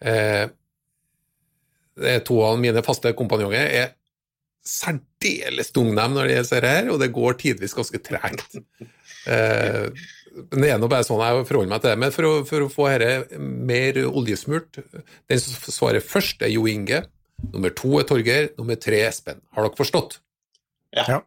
Eh, 0.01 0.47
to 2.24 2.43
av 2.47 2.59
mine 2.62 2.82
faste 2.86 3.12
kompanjonger 3.18 3.72
er 3.80 3.89
særdeles 4.68 5.72
tungnem 5.74 6.14
når 6.14 6.28
det 6.28 6.36
gjelder 6.36 6.55
dette 6.55 6.76
her, 6.76 6.93
og 6.93 7.01
det 7.03 7.11
går 7.16 7.39
tidvis 7.41 7.76
ganske 7.76 8.01
tregt. 8.05 8.61
Eh, 9.28 9.89
men 10.53 10.62
det 10.62 10.70
er 10.70 10.78
nå 10.80 10.89
bare 10.91 11.07
sånn 11.07 11.22
jeg 11.24 11.47
forholder 11.49 11.72
meg 11.72 11.82
til 11.82 11.91
det. 11.93 12.01
Men 12.05 12.12
for 12.14 12.28
å, 12.28 12.32
for 12.49 12.64
å 12.64 12.70
få 12.72 12.91
dette 13.01 13.41
mer 13.43 13.99
oljesmurt 14.07 14.78
Den 14.78 15.41
som 15.43 15.72
svarer 15.74 16.05
først, 16.05 16.45
er 16.47 16.53
Jo 16.53 16.68
Inge. 16.70 17.03
Nummer 17.53 17.74
to 17.74 17.99
er 17.99 18.07
Torgeir. 18.07 18.53
Nummer 18.59 18.78
tre 18.80 19.03
er 19.03 19.11
Espen. 19.11 19.43
Har 19.57 19.66
dere 19.66 19.78
forstått? 19.78 20.20
Jeg 20.95 21.20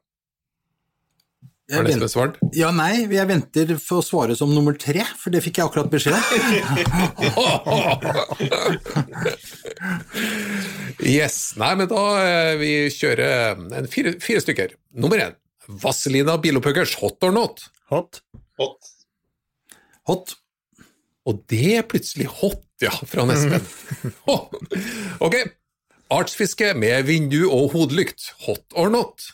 Har 1.71 1.83
det 1.87 1.95
besvart? 2.01 2.35
ja, 2.57 2.71
nei, 2.75 3.05
jeg 3.07 3.27
venter 3.29 3.69
for 3.79 3.97
å 4.01 4.03
svare 4.05 4.35
som 4.35 4.51
nummer 4.53 4.73
tre, 4.79 5.03
for 5.19 5.29
det 5.33 5.41
fikk 5.45 5.57
jeg 5.61 5.65
akkurat 5.69 5.89
beskjed 5.91 6.15
om. 6.17 6.21
Yes. 11.01 11.55
Nei, 11.57 11.71
men 11.79 11.87
da 11.89 12.01
eh, 12.21 12.51
vi 12.61 12.71
kjører 12.93 13.57
en 13.79 13.87
fire, 13.89 14.11
fire 14.21 14.41
stykker. 14.43 14.69
Nummer 15.01 15.17
én. 15.23 15.33
Vazelina 15.81 16.35
Bilopphuggers, 16.41 16.93
Hot 17.01 17.23
or 17.25 17.31
Not. 17.35 17.55
Hot. 17.91 18.21
Hot. 18.61 18.81
Hot. 20.09 20.27
Og 21.29 21.33
det 21.51 21.73
er 21.77 21.83
plutselig 21.89 22.27
hot, 22.41 22.63
ja, 22.81 22.91
fra 23.05 23.25
Espen. 23.33 23.63
Oh. 24.29 24.41
Ok. 25.25 25.35
Artsfiske 26.11 26.73
med 26.75 27.05
vindu 27.07 27.45
og 27.47 27.71
hodelykt. 27.75 28.21
Hot 28.47 28.65
or 28.75 28.89
not? 28.91 29.29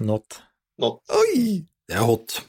Not. 0.00 0.38
Not. 0.78 1.00
Oi! 1.14 1.64
Det 1.88 1.96
er 1.96 2.06
hot. 2.06 2.40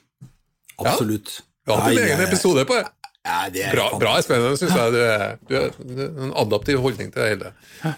Absolutt. 0.80 1.40
Vi 1.66 1.74
har 1.74 1.84
hatt 1.84 1.94
en 1.94 2.06
egen 2.08 2.24
episode 2.28 2.66
på 2.68 2.78
det. 2.80 2.88
Ja, 3.28 3.40
det 3.52 3.66
er 3.68 3.76
Bra, 3.76 3.90
bra 4.00 4.14
Espen. 4.20 4.42
Det 4.42 4.62
syns 4.62 4.78
jeg 4.78 4.94
du 4.96 5.00
er, 5.04 5.36
du 5.46 5.58
er 5.60 6.24
en 6.26 6.32
adaptiv 6.40 6.80
holdning 6.82 7.12
til 7.14 7.22
det 7.22 7.30
hele. 7.34 7.98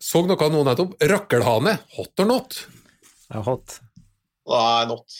Så 0.00 0.22
noe 0.24 0.50
nå 0.52 0.62
nettopp. 0.68 0.94
Rakkelhane. 1.12 1.78
Hot 1.96 2.22
or 2.22 2.30
not? 2.30 2.60
er 3.30 3.44
hot. 3.46 3.80
Nei, 4.50 4.86
not. 4.90 5.18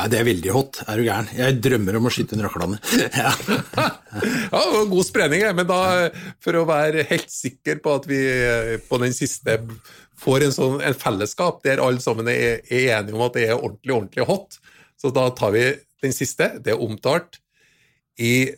Ja, 0.00 0.06
det 0.08 0.20
er 0.20 0.26
veldig 0.28 0.52
hot. 0.54 0.80
Er 0.88 1.00
du 1.00 1.04
gæren? 1.04 1.28
Jeg 1.36 1.58
drømmer 1.64 1.98
om 1.98 2.08
å 2.08 2.12
skyte 2.14 2.36
en 2.36 2.44
rakkelhane. 2.46 2.80
Ja. 3.20 3.32
Ja, 4.50 4.58
det 4.66 4.74
var 4.74 4.88
god 4.90 5.06
spredning, 5.06 5.44
men 5.54 5.66
da, 5.68 5.76
for 6.42 6.56
å 6.58 6.64
være 6.66 7.04
helt 7.06 7.30
sikker 7.30 7.78
på 7.84 7.92
at 8.00 8.08
vi 8.10 8.18
eh, 8.18 8.72
på 8.82 8.98
den 8.98 9.12
siste 9.14 9.54
får 10.20 10.46
en 10.46 10.54
sånn 10.54 10.80
en 10.84 10.96
fellesskap 10.96 11.62
der 11.64 11.82
alle 11.82 12.02
sammen 12.02 12.28
er, 12.30 12.60
er 12.68 12.98
enige 12.98 13.16
om 13.16 13.26
at 13.26 13.36
det 13.38 13.46
er 13.48 13.56
ordentlig, 13.56 13.94
ordentlig 13.96 14.26
hot, 14.28 14.58
så 15.00 15.12
da 15.14 15.28
tar 15.36 15.54
vi 15.56 15.64
den 16.04 16.16
siste. 16.16 16.52
Det 16.60 16.74
er 16.74 16.82
omtalt 16.82 17.40
i 18.20 18.50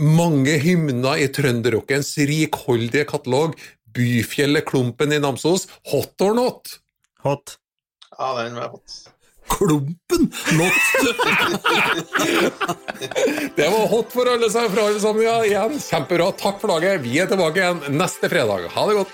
mange 0.00 0.56
hymner 0.62 1.20
i 1.20 1.28
trønderrockens 1.32 2.14
rikholdige 2.30 3.06
katalog. 3.10 3.56
Byfjellet 3.94 4.66
Klumpen 4.66 5.14
i 5.14 5.20
Namsos. 5.22 5.68
Hot 5.92 6.24
or 6.24 6.36
not? 6.36 6.78
Hot. 7.26 7.58
Ja, 8.16 8.32
den 8.42 8.56
var 8.58 8.72
hot. 8.74 9.04
Klumpen! 9.48 10.32
Not! 10.56 10.72
Det 13.56 13.68
var 13.68 13.88
hot 13.88 14.12
for 14.12 14.30
alle 14.30 14.50
fra 14.50 14.86
alle 14.86 15.00
sammen 15.00 15.22
ja, 15.22 15.44
igjen. 15.44 15.80
Kjempebra. 15.80 16.32
Takk 16.40 16.60
for 16.62 16.68
laget. 16.72 17.02
Vi 17.04 17.18
er 17.20 17.26
tilbake 17.28 17.60
igjen 17.60 17.82
neste 17.98 18.28
fredag. 18.32 18.68
Ha 18.72 18.86
det 18.88 18.94
godt. 18.96 19.12